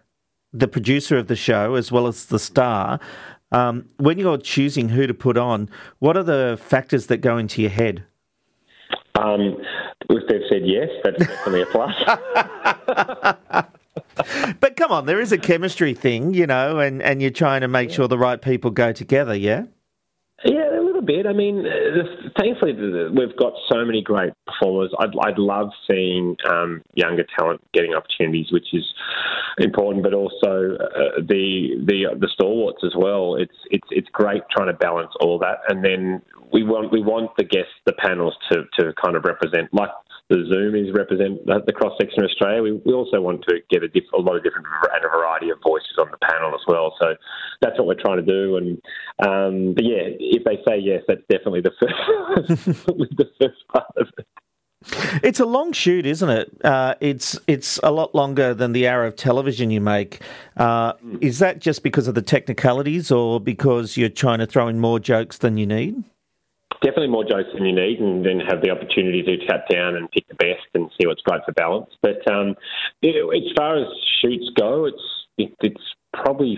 the 0.53 0.67
producer 0.67 1.17
of 1.17 1.27
the 1.27 1.36
show 1.36 1.75
as 1.75 1.91
well 1.91 2.07
as 2.07 2.25
the 2.25 2.39
star. 2.39 2.99
Um, 3.51 3.86
when 3.97 4.19
you're 4.19 4.38
choosing 4.38 4.89
who 4.89 5.07
to 5.07 5.13
put 5.13 5.38
on, 5.38 5.69
what 5.97 6.15
are 6.15 6.23
the 6.23 6.59
factors 6.61 7.07
that 7.07 7.17
go 7.17 7.38
into 7.38 7.61
your 7.61 7.71
head? 7.71 8.03
Um, 9.15 9.57
if 10.09 10.27
they've 10.27 10.41
said 10.49 10.61
yes, 10.65 10.89
that's 11.03 11.17
definitely 11.17 11.63
a 11.63 11.65
plus. 11.65 11.95
But 14.59 14.75
come 14.75 14.91
on, 14.91 15.05
there 15.05 15.19
is 15.19 15.32
a 15.32 15.38
chemistry 15.38 15.93
thing, 15.93 16.34
you 16.34 16.45
know, 16.45 16.80
and, 16.80 17.01
and 17.01 17.21
you're 17.21 17.32
trying 17.32 17.61
to 17.61 17.67
make 17.67 17.91
sure 17.91 18.07
the 18.07 18.17
right 18.17 18.41
people 18.41 18.71
go 18.71 18.91
together, 18.91 19.36
yeah? 19.36 19.63
Bit. 21.10 21.26
I 21.26 21.34
mean, 21.34 21.66
uh, 21.66 22.30
thankfully, 22.39 22.74
we've 23.10 23.36
got 23.36 23.53
so 23.68 23.84
many 23.84 24.03
great 24.03 24.32
performers. 24.45 24.93
I'd, 24.99 25.10
I'd 25.24 25.39
love 25.39 25.70
seeing 25.89 26.36
um, 26.47 26.84
younger 26.93 27.26
talent 27.36 27.62
getting 27.74 27.95
opportunities, 27.95 28.51
which 28.51 28.68
is 28.74 28.86
important, 29.57 30.03
but 30.03 30.14
also 30.14 30.78
uh, 30.78 31.18
the 31.18 31.82
the 31.88 32.16
the 32.20 32.30
stalwarts 32.32 32.84
as 32.84 32.93
well. 32.95 33.38
It's 33.38 33.55
it's 33.72 33.88
it's 33.89 34.07
great 34.12 34.43
trying 34.55 34.68
to 34.68 34.74
balance 34.74 35.10
all 35.20 35.39
that, 35.39 35.62
and 35.68 35.84
then 35.84 36.22
we 36.53 36.62
want 36.64 36.91
we 36.91 37.01
want 37.01 37.32
the 37.38 37.43
guests, 37.43 37.74
the 37.88 37.93
panels, 37.93 38.36
to 38.51 38.66
to 38.78 38.93
kind 39.03 39.16
of 39.16 39.24
represent 39.24 39.74
like. 39.74 39.89
The 40.30 40.45
Zoom 40.47 40.75
is 40.75 40.93
represent 40.93 41.45
the 41.45 41.61
the 41.65 41.73
cross 41.73 41.93
section 41.99 42.23
of 42.23 42.30
Australia. 42.30 42.61
We, 42.61 42.73
we 42.86 42.93
also 42.93 43.19
want 43.19 43.43
to 43.49 43.59
get 43.69 43.84
a, 43.84 43.88
diff, 43.88 44.03
a 44.13 44.17
lot 44.17 44.36
of 44.36 44.43
different 44.43 44.67
and 44.93 45.05
a 45.05 45.09
variety 45.09 45.49
of 45.49 45.57
voices 45.63 45.97
on 45.97 46.11
the 46.11 46.17
panel 46.17 46.53
as 46.53 46.61
well. 46.67 46.93
So 47.01 47.15
that's 47.61 47.77
what 47.80 47.88
we're 47.88 48.01
trying 48.01 48.23
to 48.23 48.32
do. 48.32 48.57
And 48.57 48.82
um, 49.25 49.73
but 49.73 49.84
yeah, 49.84 50.05
if 50.19 50.43
they 50.43 50.57
say 50.67 50.77
yes, 50.77 51.01
that's 51.07 51.21
definitely 51.30 51.61
the 51.61 51.73
first 51.80 52.65
the 53.17 53.25
first 53.41 53.67
part 53.73 53.91
of 53.97 54.07
it. 54.17 54.25
It's 55.23 55.39
a 55.39 55.45
long 55.45 55.73
shoot, 55.73 56.05
isn't 56.05 56.30
it? 56.30 56.51
Uh, 56.63 56.95
it's 57.01 57.38
it's 57.47 57.80
a 57.84 57.91
lot 57.91 58.15
longer 58.15 58.53
than 58.53 58.71
the 58.71 58.88
hour 58.88 59.05
of 59.05 59.15
television 59.15 59.71
you 59.71 59.82
make. 59.82 60.21
Uh, 60.55 60.93
is 61.19 61.39
that 61.39 61.59
just 61.59 61.84
because 61.84 62.07
of 62.07 62.15
the 62.15 62.21
technicalities, 62.21 63.11
or 63.11 63.41
because 63.41 63.97
you're 63.97 64.09
trying 64.09 64.39
to 64.39 64.45
throw 64.45 64.67
in 64.67 64.80
more 64.80 64.99
jokes 64.99 65.39
than 65.39 65.57
you 65.57 65.65
need? 65.65 66.03
Definitely 66.82 67.09
more 67.09 67.23
jokes 67.23 67.49
than 67.53 67.65
you 67.65 67.75
need, 67.75 67.99
and 67.99 68.25
then 68.25 68.39
have 68.39 68.61
the 68.61 68.69
opportunity 68.69 69.21
to 69.21 69.45
cut 69.47 69.65
down 69.69 69.95
and 69.95 70.09
pick 70.11 70.27
the 70.27 70.36
best 70.36 70.65
and 70.73 70.89
see 70.99 71.07
what's 71.07 71.21
great 71.21 71.41
for 71.45 71.51
balance. 71.51 71.89
But 72.01 72.25
um, 72.32 72.55
know, 73.03 73.32
as 73.32 73.51
far 73.57 73.77
as 73.77 73.88
shoots 74.21 74.49
go, 74.57 74.86
it's 74.86 75.03
it, 75.38 75.53
it's 75.61 75.84
probably 76.13 76.57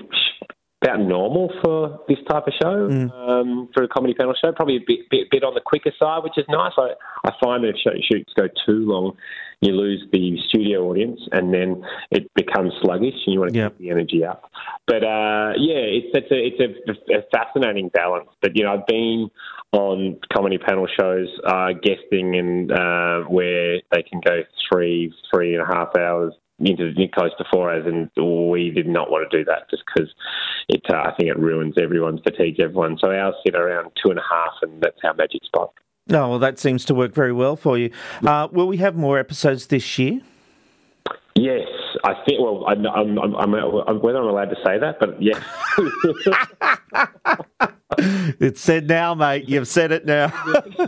about 0.84 0.99
normal 0.99 1.51
for 1.63 1.99
this 2.07 2.17
type 2.28 2.47
of 2.47 2.53
show, 2.61 2.89
um, 2.89 3.69
for 3.74 3.84
a 3.84 3.88
comedy 3.88 4.15
panel 4.15 4.34
show. 4.34 4.51
Probably 4.51 4.78
a 4.78 4.86
bit, 4.86 4.99
bit, 5.11 5.30
bit 5.30 5.43
on 5.43 5.53
the 5.53 5.61
quicker 5.63 5.91
side, 5.99 6.24
which 6.24 6.38
is 6.38 6.45
nice. 6.49 6.72
I, 6.78 6.93
I 7.24 7.32
find 7.43 7.63
that 7.63 7.69
if 7.69 7.76
show, 7.78 7.91
shoots 8.11 8.34
go 8.36 8.47
too 8.65 8.86
long, 8.88 9.15
you 9.61 9.74
lose 9.74 10.03
the 10.11 10.38
studio 10.49 10.89
audience, 10.89 11.19
and 11.32 11.53
then 11.53 11.84
it 12.09 12.32
becomes 12.36 12.74
sluggish, 12.82 13.13
and 13.26 13.34
you 13.34 13.39
want 13.39 13.53
to 13.53 13.69
keep 13.69 13.78
the 13.78 13.91
energy 13.91 14.26
up. 14.26 14.49
But 14.88 15.03
uh, 15.03 15.53
yeah, 15.57 15.86
it's 15.86 16.07
it's 16.13 16.32
a 16.32 16.65
it's 16.65 16.99
a, 17.07 17.17
a 17.17 17.22
fascinating 17.32 17.89
balance. 17.89 18.30
But 18.41 18.55
you 18.55 18.63
know, 18.63 18.74
I've 18.74 18.88
been 18.88 19.30
on 19.72 20.19
comedy 20.34 20.57
panel 20.57 20.88
shows, 20.99 21.28
uh, 21.45 21.69
guesting, 21.82 22.36
and 22.36 22.72
uh, 22.72 23.22
where 23.30 23.80
they 23.91 24.03
can 24.03 24.19
go 24.24 24.41
three 24.69 25.13
three 25.34 25.55
and 25.55 25.63
a 25.63 25.65
half 25.65 25.95
hours 25.97 26.34
into 26.59 26.93
close 27.13 27.32
to 27.38 27.45
four 27.51 27.72
hours, 27.72 27.86
and 27.86 28.09
we 28.51 28.69
did 28.69 28.88
not 28.88 29.09
want 29.09 29.30
to 29.30 29.38
do 29.38 29.45
that 29.45 29.69
just 29.69 29.84
because 29.86 30.13
it. 30.67 30.82
Uh, 30.91 30.97
I 30.97 31.13
think 31.17 31.30
it 31.30 31.39
ruins 31.39 31.76
everyone's 31.82 32.22
fatigue, 32.22 32.59
everyone. 32.59 32.97
So 32.99 33.11
ours 33.11 33.36
sit 33.45 33.55
around 33.55 33.91
two 34.03 34.09
and 34.11 34.19
a 34.19 34.24
half, 34.30 34.53
and 34.61 34.82
that's 34.82 34.97
our 35.03 35.13
magic 35.13 35.43
spot. 35.45 35.74
No, 36.07 36.30
well, 36.30 36.39
that 36.39 36.59
seems 36.59 36.84
to 36.86 36.95
work 36.95 37.13
very 37.13 37.32
well 37.32 37.55
for 37.55 37.78
you. 37.78 37.91
Uh, 38.26 38.47
will 38.51 38.67
we 38.67 38.78
have 38.78 38.95
more 38.95 39.19
episodes 39.19 39.67
this 39.67 39.97
year? 39.97 40.19
Yes, 41.36 41.67
I 42.03 42.13
think. 42.26 42.41
Well, 42.41 42.65
I'm, 42.67 42.86
I'm, 42.86 43.17
I'm, 43.17 43.55
I'm 43.55 44.01
whether 44.01 44.19
I'm 44.19 44.28
allowed 44.28 44.49
to 44.49 44.57
say 44.65 44.78
that, 44.80 44.99
but 44.99 45.22
yes. 45.22 45.41
It's 48.39 48.62
said 48.62 48.88
now, 48.88 49.14
mate. 49.14 49.47
You've 49.47 49.68
said 49.68 49.91
it 49.91 50.06
now. 50.06 50.26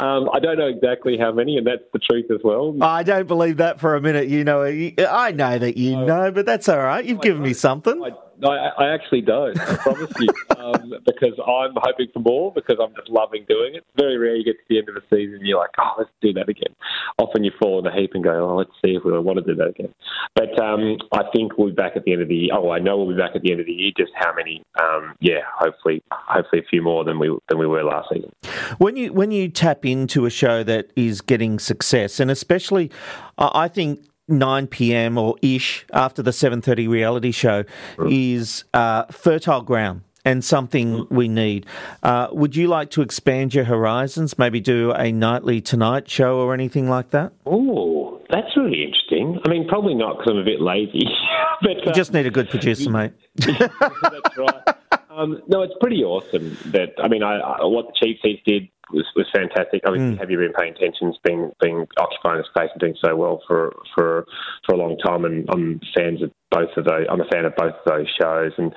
um, 0.00 0.28
I 0.32 0.40
don't 0.40 0.58
know 0.58 0.66
exactly 0.66 1.16
how 1.16 1.30
many, 1.32 1.56
and 1.56 1.66
that's 1.66 1.82
the 1.92 1.98
truth 1.98 2.30
as 2.30 2.40
well. 2.42 2.76
I 2.82 3.02
don't 3.02 3.28
believe 3.28 3.58
that 3.58 3.80
for 3.80 3.94
a 3.94 4.00
minute. 4.00 4.28
You 4.28 4.44
know, 4.44 4.62
I 4.64 5.30
know 5.30 5.58
that 5.58 5.76
you 5.76 5.96
know, 5.96 6.30
but 6.30 6.46
that's 6.46 6.68
all 6.68 6.78
right. 6.78 7.04
You've 7.04 7.20
given 7.20 7.42
me 7.42 7.52
something. 7.54 8.00
No, 8.40 8.50
I, 8.50 8.84
I 8.84 8.94
actually 8.94 9.22
don't. 9.22 9.58
I 9.58 9.76
promise 9.76 10.12
you, 10.18 10.28
um, 10.56 10.94
because 11.06 11.34
I'm 11.38 11.72
hoping 11.76 12.08
for 12.12 12.20
more. 12.20 12.52
Because 12.52 12.76
I'm 12.80 12.94
just 12.94 13.08
loving 13.08 13.44
doing 13.48 13.74
it. 13.74 13.78
It's 13.78 13.96
very 13.96 14.16
rare 14.16 14.36
you 14.36 14.44
get 14.44 14.52
to 14.58 14.64
the 14.68 14.78
end 14.78 14.88
of 14.88 14.96
a 14.96 15.02
season, 15.10 15.36
and 15.36 15.46
you're 15.46 15.58
like, 15.58 15.70
oh, 15.78 15.94
let's 15.98 16.10
do 16.20 16.32
that 16.34 16.48
again. 16.48 16.74
Often 17.18 17.44
you 17.44 17.50
fall 17.60 17.78
in 17.78 17.86
a 17.86 17.94
heap 17.94 18.12
and 18.14 18.22
go, 18.22 18.50
oh, 18.50 18.56
let's 18.56 18.70
see 18.84 18.92
if 18.92 19.04
we 19.04 19.18
want 19.18 19.38
to 19.38 19.44
do 19.44 19.54
that 19.56 19.68
again. 19.68 19.92
But 20.34 20.58
um, 20.62 20.98
I 21.12 21.22
think 21.34 21.58
we'll 21.58 21.68
be 21.68 21.74
back 21.74 21.92
at 21.96 22.04
the 22.04 22.12
end 22.12 22.22
of 22.22 22.28
the 22.28 22.34
year. 22.34 22.50
Oh, 22.54 22.70
I 22.70 22.78
know 22.78 22.96
we'll 22.98 23.14
be 23.14 23.20
back 23.20 23.34
at 23.34 23.42
the 23.42 23.50
end 23.50 23.60
of 23.60 23.66
the 23.66 23.72
year. 23.72 23.92
Just 23.96 24.12
how 24.14 24.32
many? 24.34 24.62
Um, 24.80 25.14
yeah, 25.20 25.40
hopefully, 25.56 26.02
hopefully 26.12 26.62
a 26.64 26.68
few 26.68 26.82
more 26.82 27.04
than 27.04 27.18
we 27.18 27.36
than 27.48 27.58
we 27.58 27.66
were 27.66 27.82
last 27.82 28.08
season. 28.12 28.30
When 28.78 28.96
you 28.96 29.12
when 29.12 29.30
you 29.30 29.48
tap 29.48 29.84
into 29.84 30.26
a 30.26 30.30
show 30.30 30.62
that 30.64 30.92
is 30.96 31.20
getting 31.20 31.58
success, 31.58 32.20
and 32.20 32.30
especially, 32.30 32.90
I 33.36 33.50
I 33.64 33.68
think. 33.68 34.07
9 34.28 34.66
p.m. 34.68 35.18
or 35.18 35.36
ish 35.42 35.86
after 35.92 36.22
the 36.22 36.30
7:30 36.30 36.88
reality 36.88 37.32
show 37.32 37.64
is 38.06 38.64
uh, 38.74 39.04
fertile 39.06 39.62
ground 39.62 40.02
and 40.24 40.44
something 40.44 41.06
we 41.10 41.26
need. 41.28 41.64
Uh, 42.02 42.28
would 42.32 42.54
you 42.54 42.68
like 42.68 42.90
to 42.90 43.02
expand 43.02 43.54
your 43.54 43.64
horizons? 43.64 44.38
Maybe 44.38 44.60
do 44.60 44.92
a 44.92 45.10
nightly 45.10 45.60
Tonight 45.60 46.10
show 46.10 46.38
or 46.40 46.52
anything 46.52 46.88
like 46.88 47.10
that? 47.10 47.32
Oh, 47.46 48.20
that's 48.28 48.54
really 48.56 48.84
interesting. 48.84 49.40
I 49.44 49.48
mean, 49.48 49.66
probably 49.66 49.94
not 49.94 50.18
because 50.18 50.32
I'm 50.32 50.38
a 50.38 50.44
bit 50.44 50.60
lazy. 50.60 51.04
but 51.62 51.86
You 51.86 51.92
just 51.92 52.12
need 52.12 52.26
a 52.26 52.30
good 52.30 52.50
producer, 52.50 52.90
mate. 52.90 53.12
That's 53.36 54.36
right. 54.36 54.62
Um, 55.10 55.42
no, 55.48 55.62
it's 55.62 55.74
pretty 55.80 56.04
awesome. 56.04 56.56
That 56.66 56.94
I 57.02 57.08
mean, 57.08 57.22
I, 57.22 57.38
I, 57.38 57.64
what 57.64 57.86
the 57.86 57.92
Cheap 58.00 58.18
Seats 58.22 58.42
did 58.46 58.68
was, 58.92 59.06
was 59.16 59.26
fantastic. 59.34 59.82
Obviously, 59.86 60.16
have 60.16 60.30
you 60.30 60.38
been 60.38 60.52
paying 60.52 60.74
attention? 60.74 61.08
It's 61.08 61.18
been 61.24 61.52
been 61.60 61.86
occupying 61.98 62.38
the 62.38 62.44
space 62.48 62.70
and 62.72 62.80
doing 62.80 62.96
so 63.02 63.14
well 63.16 63.42
for 63.46 63.74
for 63.94 64.26
for 64.66 64.74
a 64.74 64.78
long 64.78 64.96
time, 64.98 65.24
and 65.24 65.48
I'm 65.50 65.80
fans 65.96 66.22
of 66.22 66.30
both 66.50 66.70
of 66.76 66.84
those. 66.84 67.06
I'm 67.10 67.20
a 67.20 67.28
fan 67.30 67.44
of 67.44 67.54
both 67.56 67.74
of 67.74 67.84
those 67.86 68.08
shows, 68.20 68.52
and 68.58 68.72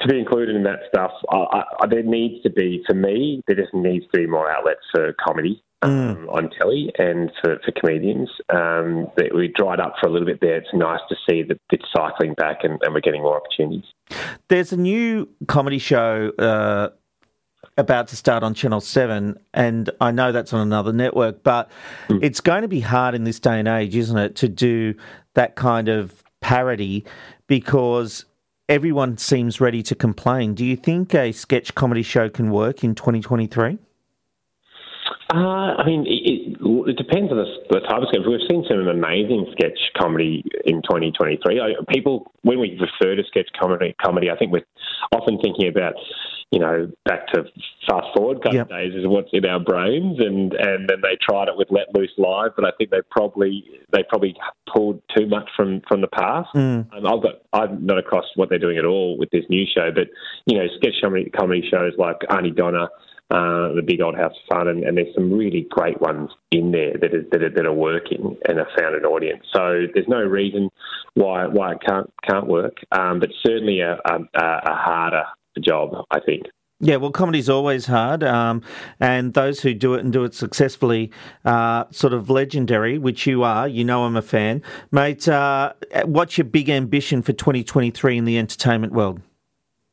to 0.00 0.08
be 0.08 0.18
included 0.18 0.56
in 0.56 0.62
that 0.64 0.80
stuff, 0.88 1.12
I, 1.30 1.64
I, 1.82 1.86
there 1.88 2.02
needs 2.02 2.42
to 2.44 2.50
be 2.50 2.82
for 2.86 2.94
me. 2.94 3.42
There 3.46 3.56
just 3.56 3.74
needs 3.74 4.04
to 4.12 4.20
be 4.20 4.26
more 4.26 4.50
outlets 4.50 4.80
for 4.92 5.14
comedy 5.24 5.62
um, 5.82 6.28
on 6.30 6.50
telly 6.58 6.92
and 6.98 7.30
for, 7.42 7.58
for 7.64 7.72
comedians. 7.72 8.30
Um, 8.50 9.08
that 9.16 9.34
we 9.34 9.48
dried 9.48 9.80
up 9.80 9.94
for 10.00 10.08
a 10.08 10.12
little 10.12 10.26
bit 10.26 10.40
there. 10.40 10.56
It's 10.56 10.68
nice 10.74 11.00
to 11.08 11.16
see 11.28 11.42
that 11.42 11.58
it's 11.70 11.84
cycling 11.94 12.34
back 12.34 12.58
and, 12.62 12.78
and 12.82 12.94
we're 12.94 13.00
getting 13.00 13.22
more 13.22 13.36
opportunities. 13.36 13.84
There's 14.48 14.72
a 14.72 14.76
new 14.76 15.28
comedy 15.46 15.78
show 15.78 16.32
uh, 16.38 16.90
about 17.80 18.08
to 18.08 18.16
start 18.16 18.42
on 18.42 18.54
Channel 18.54 18.80
7, 18.80 19.38
and 19.54 19.90
I 20.00 20.10
know 20.10 20.32
that's 20.32 20.52
on 20.52 20.60
another 20.60 20.92
network, 20.92 21.42
but 21.42 21.70
it's 22.08 22.40
going 22.40 22.62
to 22.62 22.68
be 22.68 22.80
hard 22.80 23.14
in 23.14 23.24
this 23.24 23.40
day 23.40 23.58
and 23.58 23.66
age, 23.66 23.96
isn't 23.96 24.16
it, 24.16 24.36
to 24.36 24.48
do 24.48 24.94
that 25.34 25.56
kind 25.56 25.88
of 25.88 26.22
parody 26.40 27.04
because 27.46 28.24
everyone 28.68 29.18
seems 29.18 29.60
ready 29.60 29.82
to 29.82 29.94
complain. 29.94 30.54
Do 30.54 30.64
you 30.64 30.76
think 30.76 31.14
a 31.14 31.32
sketch 31.32 31.74
comedy 31.74 32.02
show 32.02 32.28
can 32.28 32.50
work 32.50 32.84
in 32.84 32.94
2023? 32.94 33.78
Uh, 35.32 35.78
I 35.78 35.86
mean, 35.86 36.06
it, 36.06 36.22
it, 36.26 36.58
it 36.90 36.96
depends 36.96 37.30
on 37.30 37.38
the, 37.38 37.46
the 37.70 37.80
type 37.80 38.02
of 38.02 38.08
sketch. 38.08 38.22
We've 38.26 38.40
seen 38.50 38.64
some 38.68 38.88
amazing 38.88 39.46
sketch 39.52 39.78
comedy 39.96 40.44
in 40.66 40.82
2023. 40.82 41.60
I, 41.60 41.72
people, 41.88 42.32
when 42.42 42.58
we 42.58 42.78
refer 42.80 43.14
to 43.14 43.22
sketch 43.28 43.48
comedy, 43.58 43.94
comedy, 44.02 44.30
I 44.30 44.36
think 44.36 44.50
we're 44.52 44.66
often 45.12 45.38
thinking 45.38 45.68
about, 45.68 45.94
you 46.50 46.58
know, 46.58 46.90
back 47.04 47.28
to 47.28 47.44
fast 47.88 48.08
forward 48.14 48.42
kind 48.42 48.56
Yep. 48.56 48.66
of 48.66 48.70
days 48.70 48.94
is 48.94 49.06
what's 49.06 49.30
in 49.32 49.46
our 49.46 49.60
brains, 49.60 50.18
and 50.18 50.52
and 50.52 50.88
then 50.88 51.00
they 51.00 51.16
tried 51.22 51.48
it 51.48 51.56
with 51.56 51.68
Let 51.70 51.94
Loose 51.94 52.12
Live, 52.18 52.52
but 52.56 52.64
I 52.64 52.72
think 52.76 52.90
they 52.90 53.02
probably 53.10 53.64
they 53.92 54.02
probably 54.08 54.34
pulled 54.72 55.00
too 55.16 55.26
much 55.26 55.48
from 55.56 55.80
from 55.88 56.00
the 56.00 56.08
past. 56.08 56.48
Mm. 56.54 56.92
Um, 56.92 57.06
I've 57.06 57.22
got 57.22 57.34
I'm 57.52 57.86
not 57.86 57.98
across 57.98 58.24
what 58.34 58.48
they're 58.48 58.58
doing 58.58 58.78
at 58.78 58.84
all 58.84 59.16
with 59.16 59.30
this 59.30 59.44
new 59.48 59.64
show, 59.72 59.90
but 59.94 60.08
you 60.46 60.58
know, 60.58 60.66
sketch 60.76 60.94
comedy, 61.00 61.30
comedy 61.30 61.68
shows 61.70 61.92
like 61.98 62.16
Aunty 62.28 62.50
Donna, 62.50 62.88
uh, 63.30 63.72
the 63.74 63.82
Big 63.86 64.00
Old 64.00 64.16
House 64.16 64.32
of 64.32 64.56
Fun, 64.56 64.66
and, 64.66 64.82
and 64.82 64.96
there's 64.96 65.14
some 65.14 65.32
really 65.32 65.68
great 65.70 66.00
ones 66.00 66.30
in 66.50 66.72
there 66.72 66.94
that 67.00 67.14
are, 67.14 67.22
that 67.30 67.42
are 67.44 67.50
that 67.50 67.66
are 67.66 67.72
working 67.72 68.36
and 68.48 68.58
have 68.58 68.66
found 68.76 68.96
an 68.96 69.04
audience. 69.04 69.44
So 69.54 69.86
there's 69.94 70.08
no 70.08 70.22
reason 70.22 70.68
why 71.14 71.46
why 71.46 71.74
it 71.74 71.78
can't 71.86 72.12
can't 72.28 72.48
work, 72.48 72.78
um, 72.90 73.20
but 73.20 73.30
certainly 73.46 73.80
a, 73.82 73.92
a, 74.04 74.18
a 74.34 74.74
harder 74.74 75.24
job, 75.62 75.90
I 76.10 76.20
think. 76.20 76.44
Yeah, 76.82 76.96
well, 76.96 77.10
comedy's 77.10 77.50
always 77.50 77.84
hard, 77.84 78.24
um, 78.24 78.62
and 78.98 79.34
those 79.34 79.60
who 79.60 79.74
do 79.74 79.92
it 79.94 80.00
and 80.02 80.10
do 80.10 80.24
it 80.24 80.34
successfully 80.34 81.10
are 81.44 81.86
sort 81.90 82.14
of 82.14 82.30
legendary, 82.30 82.96
which 82.96 83.26
you 83.26 83.42
are. 83.42 83.68
You 83.68 83.84
know 83.84 84.04
I'm 84.04 84.16
a 84.16 84.22
fan. 84.22 84.62
Mate, 84.90 85.28
uh, 85.28 85.74
what's 86.06 86.38
your 86.38 86.46
big 86.46 86.70
ambition 86.70 87.20
for 87.20 87.34
2023 87.34 88.16
in 88.16 88.24
the 88.24 88.38
entertainment 88.38 88.94
world? 88.94 89.20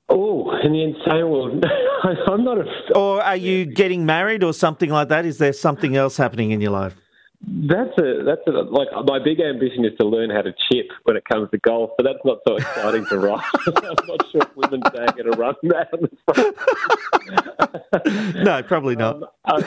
Oh, 0.08 0.50
in 0.64 0.72
the 0.72 0.84
insane 0.84 1.30
world, 1.30 1.66
I'm 2.28 2.46
not 2.46 2.60
a. 2.60 2.64
Or 2.96 3.22
are 3.22 3.36
you 3.36 3.66
getting 3.66 4.06
married 4.06 4.42
or 4.42 4.54
something 4.54 4.90
like 4.90 5.10
that? 5.10 5.26
Is 5.26 5.40
there 5.40 5.52
something 5.52 5.98
else 5.98 6.16
happening 6.16 6.52
in 6.52 6.62
your 6.62 6.72
life? 6.72 6.96
That's 7.40 7.96
a 8.00 8.24
that's 8.26 8.42
a, 8.48 8.52
like 8.52 8.88
my 9.06 9.20
big 9.24 9.40
ambition 9.40 9.86
is 9.86 9.92
to 10.00 10.08
learn 10.08 10.32
how 10.32 10.42
to 10.42 10.54
chip 10.72 10.88
when 11.04 11.16
it 11.16 11.24
comes 11.26 11.52
to 11.52 11.60
golf, 11.60 11.92
but 11.96 12.04
that's 12.04 12.26
not 12.26 12.40
so 12.48 12.56
exciting 12.56 13.06
to 13.08 13.20
write. 13.20 13.46
I'm 13.68 14.08
not 14.08 14.26
sure 14.32 14.42
if 14.42 14.56
women's 14.56 14.84
day 14.92 15.06
are 15.06 15.14
going 15.14 15.32
to 15.32 15.38
run 15.38 15.56
that. 15.64 15.94
On 15.94 16.02
the 16.02 16.10
front. 18.04 18.44
No, 18.44 18.64
probably 18.64 18.96
not. 18.96 19.34
Uh, 19.46 19.62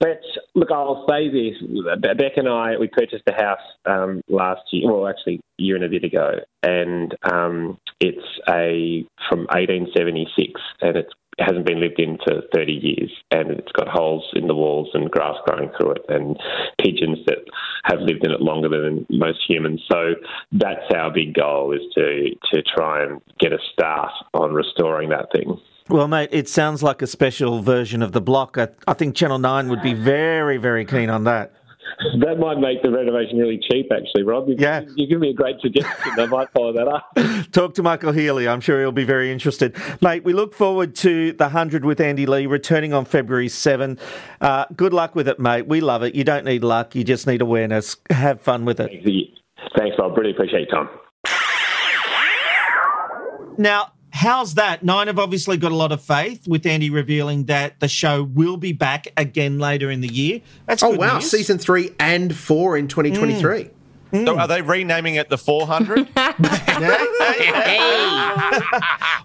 but 0.00 0.22
look, 0.54 0.70
I'll 0.72 1.06
say 1.08 1.28
this: 1.28 1.60
Be- 2.00 2.14
Beck 2.14 2.36
and 2.36 2.48
I, 2.48 2.78
we 2.78 2.88
purchased 2.88 3.24
a 3.28 3.34
house 3.34 3.58
um, 3.84 4.22
last 4.28 4.62
year. 4.72 4.90
Well, 4.90 5.06
actually, 5.06 5.40
a 5.58 5.62
year 5.62 5.76
and 5.76 5.84
a 5.84 5.88
bit 5.88 6.04
ago, 6.04 6.36
and 6.62 7.14
um, 7.30 7.78
it's 8.00 8.26
a 8.48 9.04
from 9.28 9.40
1876, 9.40 10.58
and 10.80 10.96
it's, 10.96 11.12
it 11.12 11.19
hasn't 11.40 11.66
been 11.66 11.80
lived 11.80 11.98
in 11.98 12.18
for 12.18 12.42
30 12.54 12.72
years, 12.72 13.12
and 13.30 13.50
it's 13.50 13.72
got 13.72 13.88
holes 13.88 14.24
in 14.34 14.46
the 14.46 14.54
walls 14.54 14.88
and 14.94 15.10
grass 15.10 15.36
growing 15.46 15.70
through 15.76 15.92
it, 15.92 16.04
and 16.08 16.38
pigeons 16.80 17.18
that 17.26 17.38
have 17.84 18.00
lived 18.00 18.24
in 18.24 18.30
it 18.30 18.40
longer 18.40 18.68
than 18.68 19.06
most 19.10 19.40
humans. 19.48 19.82
So 19.90 20.14
that's 20.52 20.92
our 20.94 21.10
big 21.10 21.34
goal: 21.34 21.72
is 21.72 21.82
to 21.94 22.30
to 22.52 22.62
try 22.62 23.04
and 23.04 23.20
get 23.38 23.52
a 23.52 23.58
start 23.72 24.12
on 24.34 24.52
restoring 24.52 25.08
that 25.10 25.32
thing. 25.32 25.58
Well, 25.88 26.06
mate, 26.06 26.28
it 26.30 26.48
sounds 26.48 26.84
like 26.84 27.02
a 27.02 27.06
special 27.06 27.62
version 27.62 28.00
of 28.00 28.12
the 28.12 28.20
block. 28.20 28.56
I, 28.56 28.68
I 28.86 28.92
think 28.92 29.16
Channel 29.16 29.40
9 29.40 29.68
would 29.70 29.82
be 29.82 29.92
very, 29.92 30.56
very 30.56 30.84
keen 30.84 31.10
on 31.10 31.24
that. 31.24 31.52
That 32.20 32.38
might 32.38 32.58
make 32.58 32.82
the 32.82 32.90
renovation 32.90 33.38
really 33.38 33.60
cheap, 33.70 33.90
actually, 33.92 34.22
Rob. 34.22 34.48
You, 34.48 34.56
Yeah. 34.58 34.82
you 34.96 35.06
give 35.06 35.20
me 35.20 35.30
a 35.30 35.34
great 35.34 35.60
suggestion. 35.60 36.12
I 36.18 36.26
might 36.26 36.50
follow 36.52 36.72
that 36.72 36.88
up. 36.88 37.12
Talk 37.52 37.74
to 37.74 37.82
Michael 37.82 38.12
Healy. 38.12 38.48
I'm 38.48 38.60
sure 38.60 38.80
he'll 38.80 38.90
be 38.92 39.04
very 39.04 39.30
interested. 39.30 39.76
Mate, 40.00 40.24
we 40.24 40.32
look 40.32 40.54
forward 40.54 40.94
to 40.96 41.32
the 41.32 41.44
100 41.44 41.84
with 41.84 42.00
Andy 42.00 42.24
Lee 42.26 42.46
returning 42.46 42.92
on 42.94 43.04
February 43.04 43.48
7. 43.48 43.98
Uh, 44.40 44.64
good 44.76 44.92
luck 44.94 45.14
with 45.14 45.28
it, 45.28 45.38
mate. 45.38 45.66
We 45.66 45.80
love 45.80 46.02
it. 46.02 46.14
You 46.14 46.24
don't 46.24 46.44
need 46.44 46.64
luck, 46.64 46.94
you 46.94 47.04
just 47.04 47.26
need 47.26 47.42
awareness. 47.42 47.96
Have 48.10 48.40
fun 48.40 48.64
with 48.64 48.80
it. 48.80 48.90
Thanks, 49.76 49.96
Rob. 49.98 50.16
Really 50.16 50.30
appreciate 50.30 50.68
your 50.68 50.84
time. 50.84 50.88
Now, 53.58 53.92
how's 54.12 54.54
that? 54.54 54.82
Nine 54.82 55.06
have 55.06 55.18
obviously 55.18 55.56
got 55.56 55.72
a 55.72 55.76
lot 55.76 55.92
of 55.92 56.02
faith 56.02 56.46
with 56.46 56.66
Andy 56.66 56.90
revealing 56.90 57.44
that 57.44 57.80
the 57.80 57.88
show 57.88 58.22
will 58.22 58.56
be 58.56 58.72
back 58.72 59.08
again 59.16 59.58
later 59.58 59.90
in 59.90 60.00
the 60.00 60.08
year. 60.12 60.40
That's 60.66 60.82
oh 60.82 60.90
wow, 60.90 61.14
news. 61.14 61.30
season 61.30 61.58
three 61.58 61.90
and 61.98 62.34
four 62.34 62.76
in 62.76 62.88
2023. 62.88 63.70
Mm. 64.12 64.26
So 64.26 64.38
are 64.38 64.48
they 64.48 64.60
renaming 64.60 65.14
it 65.14 65.28
the 65.28 65.38
400? 65.38 65.98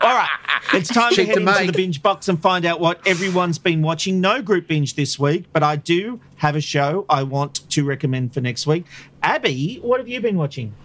All 0.02 0.14
right, 0.14 0.30
it's 0.74 0.90
time 0.90 1.14
to 1.14 1.26
head 1.26 1.34
to 1.34 1.40
into 1.40 1.52
make. 1.52 1.68
the 1.68 1.74
binge 1.74 2.04
box 2.04 2.28
and 2.28 2.40
find 2.40 2.66
out 2.66 2.80
what 2.80 3.06
everyone's 3.08 3.58
been 3.58 3.82
watching. 3.82 4.22
No 4.22 4.44
group 4.44 4.68
binge 4.68 4.94
this 4.96 5.18
week, 5.18 5.46
but 5.52 5.64
I 5.64 5.76
do 5.76 6.22
have 6.38 6.56
a 6.56 6.62
show 6.62 7.06
I 7.10 7.24
want 7.24 7.68
to 7.72 7.84
recommend 7.84 8.34
for 8.36 8.42
next 8.42 8.68
week. 8.68 8.86
Abby, 9.24 9.80
what 9.82 10.00
have 10.00 10.08
you 10.08 10.22
been 10.22 10.38
watching? 10.38 10.76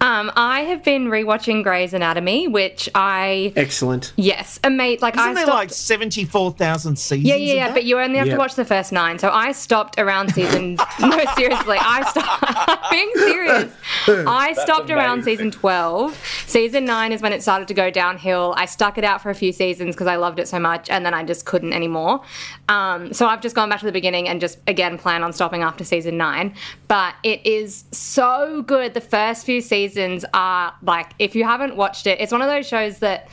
Um, 0.00 0.30
I 0.36 0.60
have 0.62 0.82
been 0.84 1.06
rewatching 1.08 1.62
Grey's 1.62 1.92
Anatomy, 1.94 2.48
which 2.48 2.88
I 2.94 3.52
Excellent. 3.56 4.12
yes, 4.16 4.58
amazing. 4.64 5.00
Like 5.02 5.14
Isn't 5.14 5.28
I 5.28 5.34
there 5.34 5.44
stopped. 5.44 5.58
like 5.58 5.70
seventy-four 5.70 6.52
thousand 6.52 6.96
seasons? 6.96 7.26
yeah, 7.26 7.34
yeah, 7.34 7.52
of 7.52 7.56
yeah. 7.56 7.66
that? 7.68 7.74
But 7.74 7.84
you 7.84 7.98
only 7.98 8.18
have 8.18 8.26
Yeah. 8.28 8.34
to 8.34 8.38
watch 8.38 8.54
the 8.54 8.64
first 8.64 8.92
nine. 8.92 9.18
So 9.18 9.30
I 9.30 9.52
stopped 9.52 9.98
around 9.98 10.32
season. 10.32 10.74
no, 11.00 11.24
seriously, 11.36 11.76
I 11.80 12.08
stopped. 12.10 12.90
Being 12.90 13.10
serious. 13.14 13.72
I 14.08 14.52
That's 14.54 14.62
stopped 14.62 14.90
around 14.90 15.20
amazing. 15.20 15.36
season 15.36 15.50
twelve. 15.50 16.16
Season 16.46 16.84
nine 16.84 17.12
is 17.12 17.20
when 17.22 17.32
it 17.32 17.42
started 17.42 17.68
to 17.68 17.74
go 17.74 17.90
downhill. 17.90 18.54
I 18.56 18.64
stuck 18.66 18.98
it 18.98 19.04
out 19.04 19.22
for 19.22 19.30
a 19.30 19.34
few 19.34 19.52
seasons 19.52 19.94
because 19.94 20.06
I 20.06 20.16
loved 20.16 20.38
it 20.38 20.48
so 20.48 20.58
much, 20.58 20.88
and 20.90 21.04
then 21.04 21.14
I 21.14 21.24
just 21.24 21.44
couldn't 21.44 21.72
anymore. 21.72 22.20
Um, 22.68 23.12
so 23.12 23.26
I've 23.26 23.40
just 23.40 23.54
gone 23.54 23.68
back 23.68 23.80
to 23.80 23.86
the 23.86 23.92
beginning 23.92 24.28
and 24.28 24.40
just 24.40 24.58
again 24.66 24.98
plan 24.98 25.22
on 25.22 25.32
stopping 25.32 25.62
after 25.62 25.84
season 25.84 26.16
nine. 26.16 26.54
But 26.88 27.14
it 27.22 27.44
is 27.46 27.84
so 27.92 28.62
good. 28.62 28.94
The 28.94 29.00
first 29.00 29.44
few 29.48 29.60
seasons 29.62 30.26
are 30.34 30.74
like, 30.82 31.12
if 31.18 31.34
you 31.34 31.42
haven't 31.44 31.74
watched 31.74 32.06
it, 32.06 32.20
it's 32.20 32.32
one 32.32 32.42
of 32.42 32.48
those 32.48 32.68
shows 32.68 32.98
that. 32.98 33.28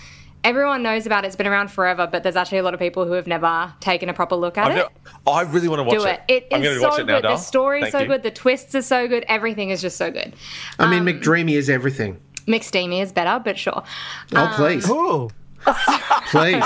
Everyone 0.46 0.84
knows 0.84 1.08
about 1.08 1.24
it. 1.24 1.28
It's 1.30 1.36
been 1.36 1.48
around 1.48 1.72
forever, 1.72 2.06
but 2.06 2.22
there's 2.22 2.36
actually 2.36 2.60
a 2.60 2.64
lot 2.64 2.76
of 2.76 2.80
people 2.80 3.04
who 3.04 3.14
have 3.14 3.26
never 3.26 3.74
taken 3.80 4.10
a 4.10 4.14
proper 4.14 4.36
look 4.36 4.60
at 4.60 4.68
I've 4.68 4.78
it. 4.78 4.88
no- 5.26 5.32
I 5.32 5.42
really 5.42 5.68
want 5.68 5.80
to 5.80 5.84
watch 5.86 5.98
Do 5.98 6.06
it. 6.06 6.22
It 6.28 6.48
I'm 6.52 6.62
is 6.62 6.68
going 6.68 6.76
to 6.76 6.82
so 6.82 6.88
watch 6.90 7.00
it 7.00 7.06
now, 7.08 7.16
good. 7.16 7.24
The 7.24 7.28
Dal. 7.30 7.38
story's 7.40 7.82
Thank 7.86 7.92
so 7.94 8.00
you. 8.02 8.08
good. 8.08 8.22
The 8.22 8.30
twists 8.30 8.76
are 8.76 8.84
so 8.84 9.08
good. 9.08 9.26
Everything 9.28 9.72
is 9.72 9.82
just 9.82 9.98
so 9.98 10.12
good. 10.12 10.36
I 10.78 10.86
mean, 10.88 11.00
Um, 11.00 11.08
McDreamy 11.08 11.54
is 11.58 11.68
everything. 11.68 12.20
McSteamy 12.48 13.02
is 13.02 13.12
better, 13.12 13.42
but 13.44 13.58
sure. 13.58 13.82
Oh, 14.36 14.54
please. 14.56 14.86
Oh. 14.88 15.32
please. 16.30 16.64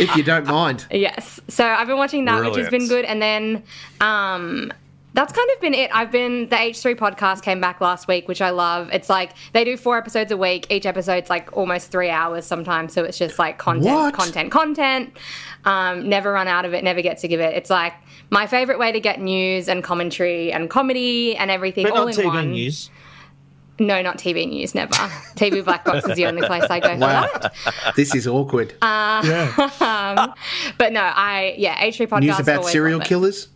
if 0.00 0.16
you 0.16 0.22
don't 0.22 0.46
mind. 0.46 0.86
Yes. 0.90 1.40
So 1.48 1.66
I've 1.66 1.88
been 1.88 1.98
watching 1.98 2.24
that, 2.24 2.42
which 2.42 2.56
has 2.56 2.70
been 2.70 2.88
good. 2.88 3.04
And 3.04 3.20
then 3.20 3.62
um, 4.00 4.72
that's 5.14 5.32
kind 5.32 5.48
of 5.54 5.60
been 5.60 5.74
it. 5.74 5.90
I've 5.92 6.10
been, 6.10 6.48
the 6.48 6.56
H3 6.56 6.94
podcast 6.96 7.42
came 7.42 7.60
back 7.60 7.80
last 7.82 8.08
week, 8.08 8.28
which 8.28 8.40
I 8.40 8.48
love. 8.50 8.88
It's 8.92 9.10
like 9.10 9.32
they 9.52 9.62
do 9.64 9.76
four 9.76 9.98
episodes 9.98 10.32
a 10.32 10.36
week. 10.36 10.66
Each 10.70 10.86
episode's 10.86 11.28
like 11.28 11.54
almost 11.56 11.90
three 11.90 12.08
hours 12.08 12.46
sometimes. 12.46 12.92
So 12.94 13.04
it's 13.04 13.18
just 13.18 13.38
like 13.38 13.58
content, 13.58 13.94
What? 13.94 14.14
content, 14.14 14.50
content. 14.50 15.16
Um, 15.64 16.08
never 16.08 16.32
run 16.32 16.48
out 16.48 16.64
of 16.64 16.72
it, 16.74 16.82
never 16.82 17.02
get 17.02 17.20
sick 17.20 17.32
of 17.32 17.40
it. 17.40 17.54
It's 17.54 17.68
like 17.70 17.92
my 18.30 18.46
favorite 18.46 18.78
way 18.78 18.90
to 18.92 19.00
get 19.00 19.20
news 19.20 19.68
and 19.68 19.84
commentary 19.84 20.50
and 20.52 20.70
comedy 20.70 21.36
and 21.36 21.50
everything 21.50 21.84
But 21.84 21.92
all 21.92 22.06
not 22.06 22.18
in 22.18 22.24
TV 22.24 22.34
one. 22.34 22.50
news. 22.52 22.90
No, 23.78 24.00
not 24.02 24.16
TV 24.18 24.48
news, 24.48 24.74
never. 24.74 24.92
TV 25.34 25.64
Black 25.64 25.84
Box 25.84 26.06
is 26.06 26.14
the 26.16 26.26
only 26.26 26.46
place 26.46 26.64
I 26.70 26.78
go 26.80 26.92
for 26.94 26.98
that. 27.00 27.54
this 27.96 28.14
is 28.14 28.26
awkward. 28.26 28.74
Uh, 28.80 29.70
um, 29.80 30.34
but 30.78 30.92
no, 30.92 31.00
I 31.02 31.54
yeah, 31.58 31.76
H3 31.84 32.08
podcast. 32.08 32.20
News 32.20 32.38
about 32.38 32.64
serial 32.66 33.00
killers. 33.00 33.44
it. 33.44 33.48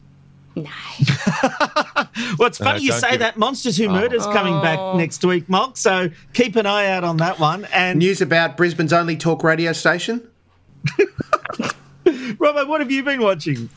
Killers? 0.64 2.06
Well, 2.38 2.48
it's 2.48 2.58
funny 2.58 2.78
Uh, 2.78 2.82
you 2.82 2.92
say 2.92 3.10
give- 3.12 3.20
that. 3.20 3.36
Monsters 3.36 3.76
Who 3.76 3.86
Oh. 3.86 3.92
Murder's 3.92 4.24
coming 4.26 4.60
back 4.62 4.78
Oh. 4.78 4.96
next 4.96 5.22
week, 5.24 5.48
Molk. 5.48 5.76
So 5.76 6.10
keep 6.32 6.56
an 6.56 6.64
eye 6.66 6.86
out 6.88 7.04
on 7.04 7.18
that 7.18 7.38
one. 7.38 7.66
And 7.72 7.98
News 7.98 8.20
about 8.22 8.56
Brisbane's 8.56 8.92
only 8.92 9.16
talk 9.16 9.44
radio 9.44 9.72
station? 9.72 10.26
Robert, 12.38 12.68
what 12.68 12.80
have 12.80 12.90
you 12.90 13.02
been 13.02 13.20
watching? 13.20 13.68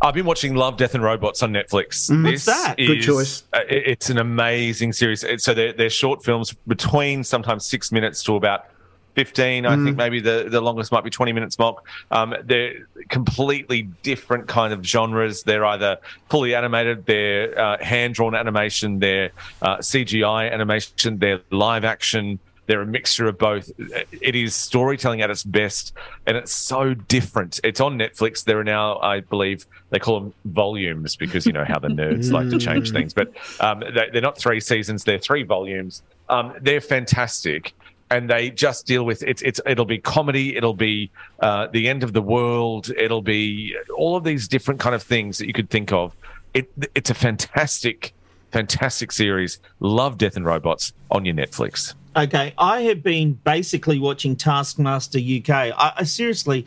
I've 0.00 0.14
been 0.14 0.26
watching 0.26 0.54
Love, 0.54 0.76
Death, 0.76 0.94
and 0.94 1.02
Robots 1.04 1.42
on 1.42 1.52
Netflix. 1.52 2.10
Mm. 2.10 2.24
What's 2.24 2.44
This 2.44 2.54
that? 2.56 2.76
Good 2.76 3.02
choice. 3.02 3.44
uh, 3.52 3.60
it- 3.68 3.82
it's 3.86 4.10
an 4.10 4.18
amazing 4.18 4.92
series. 4.92 5.22
It- 5.24 5.40
So 5.42 5.54
they're, 5.54 5.72
they're 5.72 5.90
short 5.90 6.24
films 6.24 6.52
between 6.66 7.24
sometimes 7.24 7.64
six 7.66 7.92
minutes 7.92 8.22
to 8.24 8.36
about 8.36 8.66
15. 9.14 9.66
I 9.66 9.76
Mm. 9.76 9.84
think 9.84 9.96
maybe 9.96 10.20
the, 10.20 10.46
the 10.48 10.60
longest 10.60 10.90
might 10.92 11.04
be 11.04 11.10
20 11.10 11.32
minutes 11.32 11.58
Molk. 11.58 11.86
Um, 12.10 12.34
they're 12.44 12.74
completely 13.08 13.82
different 14.02 14.48
kind 14.48 14.72
of 14.72 14.84
genres. 14.84 15.42
They're 15.42 15.64
either 15.66 15.98
fully 16.30 16.54
animated, 16.54 17.04
they're 17.06 17.58
uh, 17.58 17.82
hand 17.84 18.14
drawn 18.14 18.34
animation, 18.34 18.98
they're 18.98 19.30
uh, 19.60 19.78
CGI 19.78 20.50
animation, 20.52 21.18
they're 21.18 21.40
live 21.50 21.84
action. 21.84 22.38
They're 22.66 22.82
a 22.82 22.86
mixture 22.86 23.26
of 23.26 23.38
both. 23.38 23.72
It 24.20 24.36
is 24.36 24.54
storytelling 24.54 25.20
at 25.20 25.30
its 25.30 25.42
best, 25.42 25.94
and 26.28 26.36
it's 26.36 26.52
so 26.52 26.94
different. 26.94 27.58
It's 27.64 27.80
on 27.80 27.98
Netflix. 27.98 28.44
There 28.44 28.60
are 28.60 28.64
now, 28.64 29.00
I 29.00 29.18
believe, 29.18 29.66
they 29.90 29.98
call 29.98 30.20
them 30.20 30.32
volumes 30.44 31.16
because 31.16 31.44
you 31.44 31.52
know 31.52 31.64
how 31.64 31.80
the 31.80 31.88
nerds 32.00 32.30
like 32.30 32.48
to 32.50 32.58
change 32.58 32.92
things. 32.92 33.12
But 33.12 33.32
um, 33.58 33.80
they- 33.80 34.10
they're 34.12 34.22
not 34.22 34.38
three 34.38 34.60
seasons; 34.60 35.02
they're 35.02 35.18
three 35.18 35.42
volumes. 35.42 36.02
Um, 36.28 36.54
they're 36.60 36.80
fantastic, 36.80 37.74
and 38.12 38.28
they 38.28 38.50
just 38.50 38.86
deal 38.86 39.04
with 39.04 39.22
it's 39.22 39.40
it's 39.42 39.60
it'll 39.66 39.86
be 39.86 39.98
comedy, 39.98 40.54
it'll 40.56 40.74
be 40.74 41.10
uh, 41.40 41.66
the 41.72 41.88
end 41.88 42.02
of 42.02 42.12
the 42.12 42.20
world, 42.22 42.90
it'll 42.90 43.22
be 43.22 43.74
all 43.96 44.16
of 44.16 44.24
these 44.24 44.46
different 44.46 44.80
kind 44.80 44.94
of 44.94 45.02
things 45.02 45.38
that 45.38 45.46
you 45.46 45.52
could 45.54 45.70
think 45.70 45.92
of. 45.92 46.14
It 46.52 46.70
it's 46.94 47.08
a 47.10 47.14
fantastic, 47.14 48.12
fantastic 48.50 49.12
series. 49.12 49.58
Love 49.80 50.18
Death 50.18 50.36
and 50.36 50.44
Robots 50.44 50.92
on 51.10 51.24
your 51.24 51.34
Netflix. 51.34 51.94
Okay, 52.14 52.52
I 52.58 52.82
have 52.82 53.02
been 53.02 53.32
basically 53.32 53.98
watching 53.98 54.36
Taskmaster 54.36 55.18
UK. 55.18 55.50
I, 55.50 55.92
I 55.96 56.02
seriously 56.04 56.66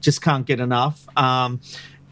just 0.00 0.22
can't 0.22 0.46
get 0.46 0.60
enough. 0.60 1.04
Um, 1.18 1.60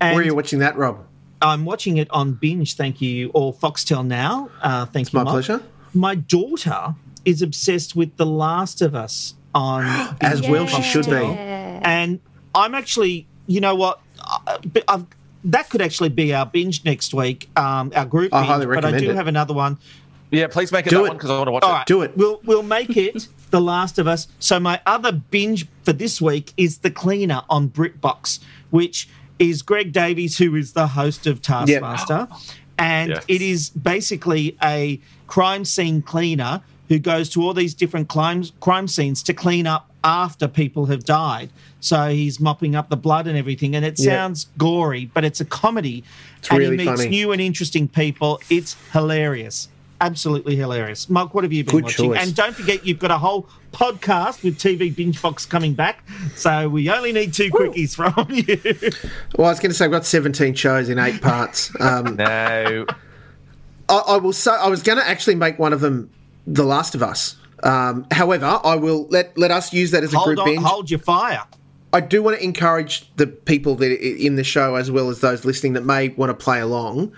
and 0.01 0.17
Where 0.17 0.25
are 0.25 0.27
you 0.27 0.35
watching 0.35 0.59
that, 0.59 0.77
Rob? 0.77 1.07
I'm 1.41 1.65
watching 1.65 1.99
it 1.99 2.11
on 2.11 2.33
Binge, 2.35 2.75
thank 2.75 3.01
you, 3.01 3.31
or 3.35 3.55
Foxtel 3.55 4.05
now. 4.05 4.51
Uh, 4.61 4.87
thank 4.87 5.07
It's 5.07 5.13
you. 5.13 5.19
my 5.21 5.25
Mark. 5.25 5.35
pleasure. 5.35 5.63
My 5.95 6.15
daughter 6.17 6.95
is 7.25 7.43
obsessed 7.43 7.95
with 7.97 8.17
The 8.17 8.27
Last 8.27 8.83
of 8.83 8.95
Us 8.95 9.35
on 9.55 9.85
As 10.21 10.41
Binge 10.41 10.51
well 10.53 10.67
she 10.67 10.83
should 10.83 11.07
be. 11.07 11.13
And 11.17 12.21
I'm 12.55 12.75
actually, 12.75 13.27
you 13.47 13.61
know 13.61 13.75
what? 13.75 14.01
I- 14.47 14.59
but 14.65 14.85
I've, 14.89 15.07
that 15.45 15.69
could 15.71 15.83
actually 15.83 16.11
be 16.11 16.33
our 16.35 16.47
binge 16.47 16.85
next 16.85 17.13
week, 17.15 17.49
um, 17.57 17.93
our 17.97 18.05
group 18.07 18.33
I 18.33 18.41
binge. 18.41 18.49
highly 18.49 18.67
but 18.67 18.85
I 18.85 18.97
do 18.99 19.11
it. 19.11 19.17
have 19.17 19.27
another 19.27 19.55
one. 19.55 19.79
Yeah, 20.31 20.47
please 20.47 20.73
make 20.73 20.87
it 20.87 20.91
Do 20.91 20.97
that 20.99 21.05
it. 21.05 21.09
one 21.09 21.17
because 21.17 21.31
I 21.31 21.37
want 21.37 21.49
to 21.49 21.53
watch 21.53 21.63
All 21.65 21.71
it. 21.71 21.73
right, 21.75 21.87
Do 21.87 22.03
it. 22.03 22.17
We'll 22.17 22.41
we'll 22.45 22.63
make 22.63 22.97
it 22.97 23.29
The 23.51 23.61
Last 23.61 23.99
of 23.99 24.07
Us. 24.09 24.29
So 24.39 24.59
my 24.59 24.81
other 24.87 25.13
binge 25.13 25.67
for 25.83 25.93
this 25.93 26.21
week 26.23 26.53
is 26.57 26.79
The 26.79 26.91
Cleaner 26.91 27.43
on 27.51 27.69
BritBox, 27.69 28.39
which 28.71 29.09
is 29.39 29.61
Greg 29.63 29.93
Davies, 29.93 30.39
who 30.39 30.55
is 30.55 30.73
the 30.73 30.87
host 30.87 31.27
of 31.27 31.43
Taskmaster, 31.43 32.29
and 32.79 33.11
Yes. 33.11 33.25
it 33.29 33.43
is 33.43 33.71
basically 33.71 34.57
a 34.63 35.01
crime 35.27 35.65
scene 35.67 36.01
cleaner 36.01 36.63
who 36.93 36.99
goes 36.99 37.31
to 37.31 37.43
all 37.43 37.55
these 37.55 37.73
different 37.73 38.07
crime 38.09 38.45
crime 38.61 38.87
scenes 38.87 39.23
to 39.23 39.33
clean 39.33 39.67
up 39.67 39.89
after 40.05 40.47
people 40.47 40.85
have 40.87 41.05
died. 41.05 41.49
So 41.81 42.09
he's 42.11 42.39
mopping 42.39 42.75
up 42.75 42.91
the 42.91 42.97
blood 42.99 43.27
and 43.27 43.39
everything, 43.39 43.75
and 43.75 43.83
it 43.85 43.99
Yeah. 43.99 44.13
sounds 44.13 44.47
gory, 44.59 45.07
but 45.15 45.25
it's 45.25 45.41
a 45.41 45.45
comedy, 45.47 46.05
It's 46.39 46.51
and 46.51 46.59
really 46.59 46.77
he 46.77 46.85
meets 46.85 47.01
funny. 47.01 47.09
new 47.09 47.33
and 47.33 47.41
interesting 47.41 47.89
people. 47.89 48.41
It's 48.51 48.77
hilarious 48.93 49.69
absolutely 50.01 50.57
hilarious. 50.57 51.09
Molk, 51.09 51.33
what 51.33 51.45
have 51.45 51.53
you 51.53 51.63
been 51.63 51.77
Good 51.77 51.85
watching? 51.85 52.11
choice. 52.11 52.21
And 52.27 52.35
don't 52.35 52.57
forget, 52.57 52.85
you've 52.85 52.99
got 52.99 53.13
a 53.13 53.19
whole 53.19 53.47
podcast 53.73 54.43
with 54.43 54.59
TV 54.59 54.91
Binge 54.93 55.23
Box 55.23 55.47
coming 55.47 55.75
back. 55.75 56.03
So 56.35 56.69
we 56.69 56.91
only 56.91 57.13
need 57.13 57.33
two 57.33 57.53
quickies 57.53 57.95
from 57.95 58.13
you. 58.29 58.59
Well, 59.39 59.47
I 59.47 59.51
was 59.53 59.61
going 59.61 59.71
to 59.71 59.75
say 59.77 59.85
I've 59.85 59.93
got 59.93 60.05
17 60.05 60.55
shows 60.55 60.89
in 60.89 60.99
eight 60.99 61.21
parts. 61.23 61.71
Um, 61.79 62.17
No, 62.17 62.85
I, 63.89 63.95
I 63.95 64.17
will 64.17 64.33
say 64.33 64.51
I 64.51 64.67
was 64.69 64.83
going 64.83 64.99
to 64.99 65.07
actually 65.09 65.37
make 65.37 65.61
one 65.61 65.73
of 65.73 65.81
them 65.81 66.11
The 66.47 66.65
Last 66.65 66.95
of 66.95 67.03
Us. 67.03 67.37
Um, 67.63 68.07
however, 68.11 68.61
I 68.65 68.75
will 68.77 69.07
let 69.11 69.37
let 69.39 69.51
us 69.51 69.73
use 69.73 69.93
that 69.93 70.03
as 70.03 70.13
a 70.13 70.17
hold 70.19 70.27
group 70.27 70.39
on, 70.41 70.45
binge. 70.47 70.63
hold 70.63 70.91
your 70.91 70.99
fire. 71.01 71.45
I 71.93 72.01
do 72.01 72.23
want 72.23 72.39
to 72.39 72.43
encourage 72.43 73.15
the 73.17 73.27
people 73.27 73.75
that 73.77 73.93
in 74.01 74.37
the 74.37 74.45
show, 74.45 74.75
as 74.77 74.91
well 74.91 75.11
as 75.11 75.21
those 75.21 75.45
listening 75.45 75.75
that 75.75 75.85
may 75.85 76.09
want 76.09 76.31
to 76.31 76.35
play 76.35 76.61
along. 76.61 77.13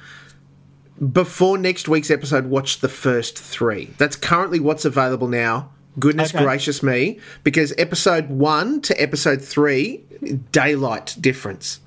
Before 1.13 1.59
next 1.59 1.89
week's 1.89 2.11
episode, 2.11 2.47
watch 2.47 2.81
the 2.81 2.89
first 2.89 3.39
three. 3.39 3.91
That's 3.99 4.17
currently 4.17 4.61
what's 4.61 4.85
available 4.85 5.29
now. 5.29 5.71
Goodness 5.99 6.35
Okay. 6.35 6.45
gracious 6.45 6.83
me, 6.83 7.21
because 7.45 7.73
episode 7.79 8.29
one 8.29 8.81
to 8.83 9.01
episode 9.01 9.41
three, 9.43 10.05
daylight 10.53 11.17
difference, 11.21 11.81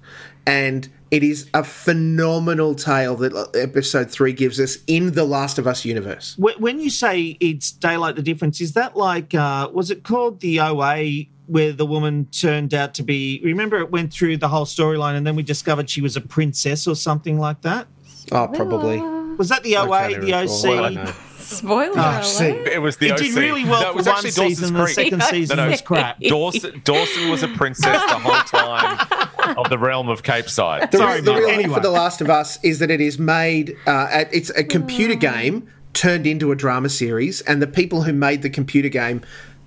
and 0.45 0.87
it 1.11 1.23
is 1.23 1.49
a 1.53 1.63
phenomenal 1.63 2.75
tale 2.75 3.15
that 3.15 3.55
episode 3.55 4.09
three 4.11 4.33
gives 4.33 4.59
us 4.59 4.77
in 4.87 5.13
the 5.13 5.23
Last 5.23 5.57
of 5.57 5.67
Us 5.67 5.85
universe. 5.85 6.35
When 6.37 6.79
you 6.79 6.89
say 6.89 7.37
it's 7.39 7.71
daylight 7.71 8.15
the 8.15 8.21
difference, 8.21 8.61
is 8.61 8.73
that 8.73 8.95
like 8.97 9.33
uh, 9.33 9.69
was 9.73 9.89
it 9.91 10.03
called 10.03 10.39
the 10.41 10.59
OA 10.59 11.25
where 11.47 11.71
the 11.71 11.85
woman 11.85 12.25
turned 12.25 12.73
out 12.73 12.93
to 12.95 13.03
be? 13.03 13.41
Remember, 13.43 13.77
it 13.77 13.91
went 13.91 14.11
through 14.11 14.37
the 14.37 14.49
whole 14.49 14.65
storyline, 14.65 15.15
and 15.15 15.25
then 15.25 15.35
we 15.35 15.43
discovered 15.43 15.89
she 15.89 16.01
was 16.01 16.15
a 16.17 16.21
princess 16.21 16.87
or 16.87 16.95
something 16.95 17.39
like 17.39 17.61
that. 17.61 17.87
Oh, 18.31 18.47
probably. 18.47 18.99
Was 19.37 19.49
that 19.49 19.63
the 19.63 19.77
OA, 19.77 20.07
the 20.09 20.09
even 20.09 20.23
recall. 20.41 20.79
I 20.83 20.87
OC? 20.87 20.93
don't. 20.93 21.15
Spoiler 21.37 21.91
Oh, 21.95 22.37
alert. 22.39 22.67
it 22.67 22.81
was 22.81 22.97
the 22.97 23.05
It 23.07 23.11
OC. 23.13 23.17
did 23.19 23.35
really 23.35 23.63
well 23.63 23.81
No, 23.81 23.87
it 23.87 23.91
for 23.91 23.97
was 23.97 24.05
one 24.07 24.15
actually 24.15 24.31
season, 24.31 24.43
Dawson's 24.49 24.69
and 24.69 24.77
the 24.77 24.87
second 24.87 25.23
season 25.23 25.55
No, 25.57 25.63
no. 25.65 25.71
was 25.71 25.81
crap. 25.81 26.19
Dawson, 26.19 26.81
Dawson 26.83 27.29
was 27.29 27.43
a 27.43 27.47
princess 27.49 28.01
the 28.09 28.19
whole 28.19 28.41
time 28.43 29.07
of 29.57 29.69
the 29.69 29.77
realm 29.77 30.09
of 30.09 30.23
Cape 30.23 30.49
Side. 30.49 30.91
The, 30.91 30.97
Sorry, 30.97 31.21
the 31.21 31.31
Mark. 31.31 31.39
real 31.39 31.49
thing 31.49 31.59
Anyway. 31.59 31.75
for 31.75 31.81
The 31.81 31.91
Last 31.91 32.21
of 32.21 32.29
Us 32.29 32.59
is 32.63 32.79
that 32.79 32.91
it 32.91 33.01
is 33.01 33.17
made, 33.19 33.75
uh, 33.85 34.07
at- 34.11 34.33
it's 34.33 34.49
a 34.51 34.63
computer 34.63 35.15
game 35.15 35.67
turned 35.93 36.27
into 36.27 36.51
a 36.51 36.55
drama 36.55 36.89
series, 36.89 37.41
and 37.41 37.61
the 37.61 37.67
people 37.67 38.03
who 38.03 38.13
made 38.13 38.41
the 38.41 38.49
computer 38.49 38.89
game 38.89 39.21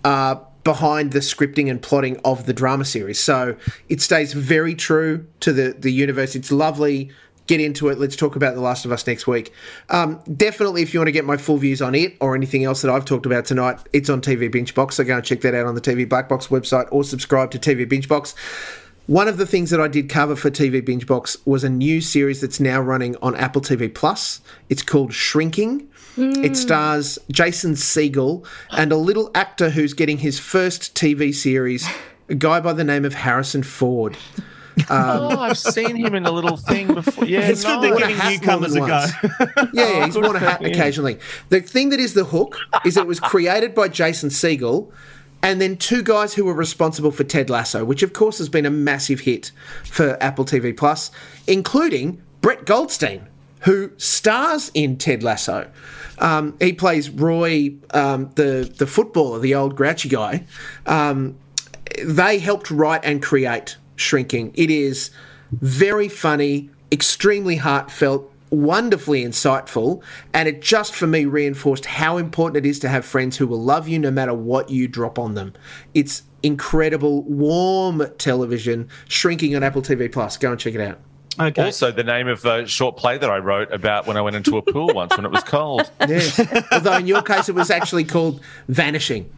are 0.04 0.40
behind 0.62 1.12
the 1.12 1.18
scripting 1.20 1.70
and 1.70 1.80
plotting 1.82 2.18
of 2.24 2.46
the 2.46 2.52
drama 2.52 2.84
series. 2.84 3.18
So 3.18 3.56
it 3.88 4.00
stays 4.00 4.32
very 4.34 4.74
true 4.74 5.26
to 5.40 5.52
the, 5.52 5.74
the 5.78 5.90
universe. 5.90 6.36
It's 6.36 6.52
lovely. 6.52 7.10
Get 7.46 7.60
into 7.60 7.88
it. 7.88 7.98
Let's 7.98 8.14
talk 8.14 8.36
about 8.36 8.54
The 8.54 8.60
Last 8.60 8.84
of 8.84 8.92
Us 8.92 9.04
next 9.08 9.26
week. 9.26 9.52
Um, 9.88 10.20
definitely, 10.36 10.82
if 10.82 10.94
you 10.94 11.00
want 11.00 11.08
to 11.08 11.12
get 11.12 11.24
my 11.24 11.36
full 11.36 11.56
views 11.56 11.82
on 11.82 11.96
it 11.96 12.14
or 12.20 12.36
anything 12.36 12.62
else 12.62 12.82
that 12.82 12.92
I've 12.92 13.04
talked 13.06 13.26
about 13.26 13.44
tonight, 13.46 13.80
it's 13.92 14.08
on 14.08 14.20
TV 14.20 14.52
Binge 14.52 14.72
Box. 14.72 14.96
So 14.96 15.04
go 15.04 15.16
and 15.16 15.24
check 15.24 15.40
that 15.40 15.54
out 15.54 15.66
on 15.66 15.74
the 15.74 15.80
TV 15.80 16.08
Black 16.08 16.28
Box 16.28 16.46
website 16.48 16.86
or 16.92 17.02
subscribe 17.02 17.50
to 17.52 17.58
TV 17.58 17.88
Binge 17.88 18.06
Box. 18.08 18.36
One 19.10 19.26
of 19.26 19.38
the 19.38 19.46
things 19.46 19.70
that 19.70 19.80
I 19.80 19.88
did 19.88 20.08
cover 20.08 20.36
for 20.36 20.52
TV 20.52 20.84
Binge 20.84 21.04
Box 21.04 21.36
was 21.44 21.64
a 21.64 21.68
new 21.68 22.00
series 22.00 22.40
that's 22.40 22.60
now 22.60 22.80
running 22.80 23.16
on 23.20 23.34
Apple 23.34 23.60
TV 23.60 23.92
Plus. 23.92 24.40
It's 24.68 24.82
called 24.82 25.12
Shrinking. 25.12 25.88
Hmm. 26.14 26.44
It 26.44 26.56
stars 26.56 27.18
Jason 27.28 27.72
Segel 27.72 28.46
and 28.70 28.92
a 28.92 28.96
little 28.96 29.32
actor 29.34 29.70
who's 29.70 29.94
getting 29.94 30.18
his 30.18 30.38
first 30.38 30.94
TV 30.94 31.34
series, 31.34 31.88
a 32.28 32.36
guy 32.36 32.60
by 32.60 32.72
the 32.72 32.84
name 32.84 33.04
of 33.04 33.14
Harrison 33.14 33.64
Ford. 33.64 34.16
oh, 34.90 35.40
I've 35.40 35.58
seen 35.58 35.96
him 35.96 36.14
in 36.14 36.24
a 36.24 36.30
little 36.30 36.56
thing 36.56 36.94
before. 36.94 37.24
Yeah, 37.24 37.40
It's 37.40 37.64
good 37.64 37.82
they're 37.82 37.90
no. 37.90 38.06
Giving 38.06 38.30
newcomers 38.30 38.76
a 38.76 38.78
go. 38.78 39.06
Yeah, 39.72 39.90
yeah, 39.90 40.06
he's 40.06 40.16
worn 40.16 40.36
a 40.36 40.38
hat 40.38 40.64
occasionally. 40.64 41.18
The 41.48 41.60
thing 41.62 41.88
that 41.88 41.98
is 41.98 42.14
the 42.14 42.26
hook 42.26 42.58
is 42.84 42.94
that 42.94 43.00
it 43.00 43.08
was 43.08 43.18
created 43.18 43.74
by 43.74 43.88
Jason 43.88 44.30
Segel 44.30 44.92
and 45.42 45.60
then 45.60 45.76
two 45.76 46.02
guys 46.02 46.34
who 46.34 46.44
were 46.44 46.54
responsible 46.54 47.10
for 47.10 47.24
Ted 47.24 47.50
Lasso, 47.50 47.84
which 47.84 48.02
of 48.02 48.12
course 48.12 48.38
has 48.38 48.48
been 48.48 48.66
a 48.66 48.70
massive 48.70 49.20
hit 49.20 49.52
for 49.84 50.22
Apple 50.22 50.44
TV 50.44 50.76
Plus, 50.76 51.10
including 51.46 52.22
Brett 52.40 52.66
Goldstein, 52.66 53.26
who 53.60 53.90
stars 53.96 54.70
in 54.74 54.96
Ted 54.96 55.22
Lasso. 55.22 55.70
Um, 56.18 56.56
he 56.60 56.72
plays 56.72 57.08
Roy, 57.08 57.74
um, 57.92 58.30
the 58.34 58.70
the 58.76 58.86
footballer, 58.86 59.38
the 59.38 59.54
old 59.54 59.76
grouchy 59.76 60.08
guy. 60.08 60.44
Um, 60.86 61.38
they 62.04 62.38
helped 62.38 62.70
write 62.70 63.04
and 63.04 63.22
create 63.22 63.76
Shrinking. 63.96 64.52
It 64.54 64.70
is 64.70 65.10
very 65.52 66.08
funny, 66.08 66.70
extremely 66.92 67.56
heartfelt, 67.56 68.29
wonderfully 68.50 69.24
insightful, 69.24 70.02
and 70.34 70.48
it 70.48 70.60
just 70.60 70.94
for 70.94 71.06
me 71.06 71.24
reinforced 71.24 71.86
how 71.86 72.18
important 72.18 72.64
it 72.64 72.68
is 72.68 72.78
to 72.80 72.88
have 72.88 73.04
friends 73.04 73.36
who 73.36 73.46
will 73.46 73.62
love 73.62 73.88
you 73.88 73.98
no 73.98 74.10
matter 74.10 74.34
what 74.34 74.70
you 74.70 74.88
drop 74.88 75.18
on 75.18 75.34
them. 75.34 75.52
It's 75.94 76.22
incredible, 76.42 77.22
warm 77.22 78.06
television, 78.18 78.88
Shrinking 79.08 79.56
on 79.56 79.62
Apple 79.62 79.82
TV 79.82 80.10
Plus. 80.10 80.36
Go 80.36 80.50
and 80.50 80.60
check 80.60 80.74
it 80.74 80.80
out. 80.80 81.00
Okay. 81.38 81.64
Also, 81.64 81.90
the 81.90 82.04
name 82.04 82.28
of 82.28 82.44
a 82.44 82.66
short 82.66 82.96
play 82.96 83.16
that 83.16 83.30
I 83.30 83.38
wrote 83.38 83.72
about 83.72 84.06
when 84.06 84.16
I 84.16 84.20
went 84.20 84.36
into 84.36 84.58
a 84.58 84.62
pool 84.62 84.92
once 84.92 85.16
when 85.16 85.24
it 85.24 85.30
was 85.30 85.44
cold. 85.44 85.90
Yes. 86.08 86.40
Although 86.72 86.96
in 86.96 87.06
your 87.06 87.22
case, 87.22 87.48
it 87.48 87.54
was 87.54 87.70
actually 87.70 88.04
called 88.04 88.40
Vanishing. 88.68 89.30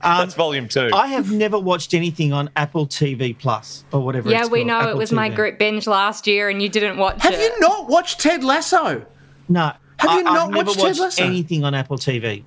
Um, 0.00 0.18
That's 0.20 0.34
volume 0.34 0.68
two. 0.68 0.90
I 0.94 1.08
have 1.08 1.32
never 1.32 1.58
watched 1.58 1.92
anything 1.92 2.32
on 2.32 2.50
Apple 2.56 2.86
TV 2.86 3.36
Plus 3.36 3.84
or 3.92 4.00
whatever. 4.00 4.30
Yeah, 4.30 4.42
it's 4.42 4.50
we 4.50 4.60
called, 4.60 4.68
know 4.68 4.78
Apple 4.80 4.90
it 4.92 4.96
was 4.96 5.12
my 5.12 5.28
TV. 5.30 5.34
group 5.36 5.58
binge 5.58 5.86
last 5.86 6.26
year 6.26 6.48
and 6.48 6.62
you 6.62 6.68
didn't 6.68 6.96
watch 6.98 7.20
Have 7.22 7.34
it. 7.34 7.40
you 7.40 7.60
not 7.60 7.88
watched 7.88 8.20
Ted 8.20 8.44
Lasso? 8.44 9.04
No, 9.48 9.72
Have 9.98 10.12
you 10.12 10.20
I, 10.20 10.22
not 10.22 10.48
I've 10.48 10.54
never 10.54 10.66
watched 10.70 10.80
Ted 10.80 10.98
Lasso? 10.98 11.24
anything 11.24 11.64
on 11.64 11.74
Apple 11.74 11.98
TV 11.98 12.44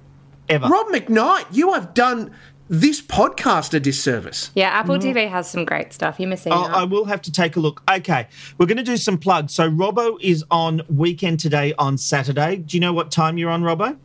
ever. 0.50 0.68
Rob 0.68 0.88
McKnight, 0.88 1.46
you 1.52 1.74
have 1.74 1.94
done 1.94 2.32
this 2.70 3.02
podcast 3.02 3.74
a 3.74 3.80
disservice. 3.82 4.50
Yeah, 4.56 4.70
Apple 4.70 4.98
mm. 4.98 5.02
TV 5.04 5.30
has 5.30 5.50
some 5.50 5.66
great 5.66 5.92
stuff. 5.92 6.20
You're 6.20 6.30
missing 6.30 6.54
Oh. 6.54 6.64
I 6.72 6.86
will 6.86 7.04
have 7.06 7.22
to 7.24 7.32
take 7.32 7.58
a 7.58 7.60
look. 7.60 7.84
Okay, 7.92 8.28
we're 8.58 8.66
going 8.66 8.78
to 8.78 8.84
do 8.84 8.96
some 8.96 9.18
plugs. 9.18 9.54
So 9.54 9.70
Robbo 9.70 10.18
is 10.22 10.46
on 10.50 10.82
weekend 10.88 11.42
today 11.42 11.74
on 11.78 11.98
Saturday. 11.98 12.56
Do 12.58 12.78
you 12.78 12.82
know 12.82 12.94
what 12.94 13.12
time 13.12 13.38
you're 13.38 13.50
on, 13.50 13.62
Robbo? 13.64 13.98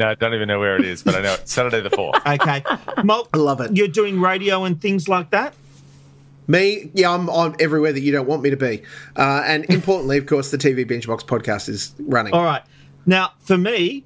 No, 0.00 0.08
I 0.08 0.14
don't 0.14 0.32
even 0.32 0.48
know 0.48 0.58
where 0.58 0.76
it 0.76 0.84
is, 0.84 1.02
but 1.02 1.14
I 1.14 1.20
know 1.20 1.34
it's 1.34 1.52
Saturday 1.52 1.80
the 1.82 1.90
4th. 1.90 2.22
Okay, 2.40 2.64
Mol, 3.04 3.28
I 3.34 3.36
love 3.36 3.60
it. 3.60 3.76
You're 3.76 3.86
doing 3.86 4.18
radio 4.20 4.64
and 4.64 4.80
things 4.80 5.08
like 5.08 5.30
that. 5.30 5.52
Me, 6.48 6.90
yeah, 6.94 7.12
I'm 7.12 7.28
on 7.28 7.54
everywhere 7.60 7.92
that 7.92 8.00
you 8.00 8.10
don't 8.10 8.26
want 8.26 8.42
me 8.42 8.48
to 8.50 8.56
be. 8.56 8.82
Uh, 9.14 9.42
and 9.44 9.66
importantly, 9.66 10.16
of 10.16 10.24
course, 10.26 10.50
the 10.50 10.56
TV 10.56 10.86
Binge 10.88 11.06
Box 11.06 11.22
podcast 11.22 11.68
is 11.68 11.94
running. 11.98 12.32
All 12.32 12.42
right. 12.42 12.62
Now, 13.04 13.32
for 13.40 13.58
me, 13.58 14.04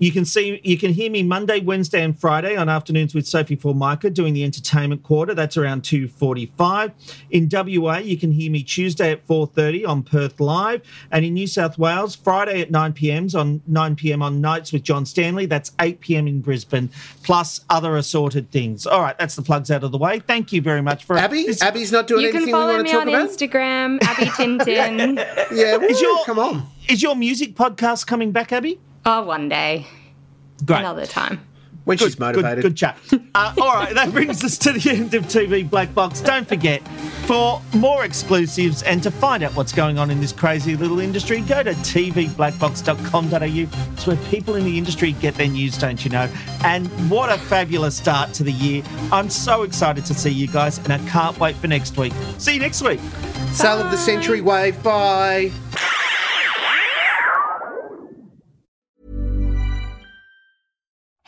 You 0.00 0.10
can 0.10 0.24
see, 0.24 0.60
you 0.64 0.78
can 0.78 0.94
hear 0.94 1.10
me 1.10 1.22
Monday, 1.22 1.60
Wednesday, 1.60 2.02
and 2.02 2.18
Friday 2.18 2.56
on 2.56 2.70
afternoons 2.70 3.14
with 3.14 3.28
Sophie 3.28 3.54
Formica 3.54 4.08
doing 4.08 4.32
the 4.32 4.42
entertainment 4.44 5.02
quarter. 5.02 5.34
That's 5.34 5.58
around 5.58 5.84
two 5.84 6.08
forty-five. 6.08 6.92
In 7.30 7.50
WA, 7.52 7.98
you 7.98 8.16
can 8.16 8.32
hear 8.32 8.50
me 8.50 8.62
Tuesday 8.62 9.12
at 9.12 9.26
four 9.26 9.46
thirty 9.46 9.84
on 9.84 10.02
Perth 10.02 10.40
Live, 10.40 10.80
and 11.12 11.22
in 11.22 11.34
New 11.34 11.46
South 11.46 11.76
Wales, 11.76 12.16
Friday 12.16 12.62
at 12.62 12.70
nine 12.70 12.94
pm's 12.94 13.34
on 13.34 13.60
nine 13.66 13.94
pm 13.94 14.22
on 14.22 14.40
nights 14.40 14.72
with 14.72 14.82
John 14.82 15.04
Stanley. 15.04 15.44
That's 15.44 15.72
eight 15.80 16.00
pm 16.00 16.26
in 16.26 16.40
Brisbane, 16.40 16.88
plus 17.22 17.60
other 17.68 17.98
assorted 17.98 18.50
things. 18.50 18.86
All 18.86 19.02
right, 19.02 19.18
that's 19.18 19.36
the 19.36 19.42
plugs 19.42 19.70
out 19.70 19.84
of 19.84 19.92
the 19.92 19.98
way. 19.98 20.20
Thank 20.20 20.50
you 20.50 20.62
very 20.62 20.80
much 20.80 21.04
for 21.04 21.18
Abby. 21.18 21.46
Abby's 21.60 21.92
not 21.92 22.06
doing 22.06 22.22
You 22.22 22.28
can 22.28 22.36
anything 22.38 22.54
we 22.54 22.58
follow 22.58 22.72
want 22.72 22.84
me 22.84 22.94
on 22.94 23.08
about. 23.08 23.28
Instagram, 23.28 24.02
Abby 24.02 24.24
Tintin. 24.30 25.16
yeah, 25.52 25.78
Is 25.78 26.00
your 26.00 26.24
come 26.24 26.38
on? 26.38 26.66
Is 26.88 27.02
your 27.02 27.14
music 27.14 27.54
podcast 27.54 28.06
coming 28.06 28.32
back, 28.32 28.50
Abby? 28.50 28.80
Oh, 29.04 29.22
one 29.22 29.48
day. 29.48 29.86
Great. 30.64 30.80
Another 30.80 31.06
time. 31.06 31.40
When 31.84 31.96
Good, 31.96 32.04
she's 32.04 32.18
motivated. 32.18 32.62
Good, 32.62 32.70
good 32.70 32.76
chat. 32.76 32.98
Uh, 33.34 33.54
all 33.60 33.74
right, 33.74 33.94
that 33.94 34.12
brings 34.12 34.42
us 34.44 34.58
to 34.58 34.72
the 34.72 34.90
end 34.90 35.14
of 35.14 35.24
TV 35.24 35.68
Black 35.68 35.92
Box. 35.94 36.20
Don't 36.20 36.46
forget, 36.48 36.86
for 37.26 37.62
more 37.74 38.04
exclusives 38.04 38.82
and 38.82 39.02
to 39.02 39.10
find 39.10 39.42
out 39.44 39.54
what's 39.54 39.72
going 39.72 39.98
on 39.98 40.10
in 40.10 40.20
this 40.20 40.32
crazy 40.32 40.76
little 40.76 40.98
industry, 40.98 41.40
go 41.42 41.62
to 41.62 41.72
tvblackbox.com.au. 41.72 43.92
It's 43.92 44.06
where 44.06 44.16
people 44.28 44.56
in 44.56 44.64
the 44.64 44.76
industry 44.76 45.12
get 45.12 45.36
their 45.36 45.48
news, 45.48 45.78
don't 45.78 46.04
you 46.04 46.10
know? 46.10 46.28
And 46.64 46.88
what 47.08 47.30
a 47.30 47.38
fabulous 47.38 47.96
start 47.96 48.34
to 48.34 48.42
the 48.42 48.52
year. 48.52 48.82
I'm 49.12 49.30
so 49.30 49.62
excited 49.62 50.04
to 50.06 50.14
see 50.14 50.30
you 50.30 50.48
guys, 50.48 50.78
and 50.78 50.92
I 50.92 50.98
can't 51.08 51.38
wait 51.38 51.54
for 51.56 51.68
next 51.68 51.96
week. 51.96 52.12
See 52.38 52.54
you 52.54 52.60
next 52.60 52.82
week. 52.82 53.00
Sale 53.52 53.78
of 53.78 53.90
the 53.90 53.96
Century 53.96 54.40
Wave. 54.40 54.82
Bye. 54.82 55.52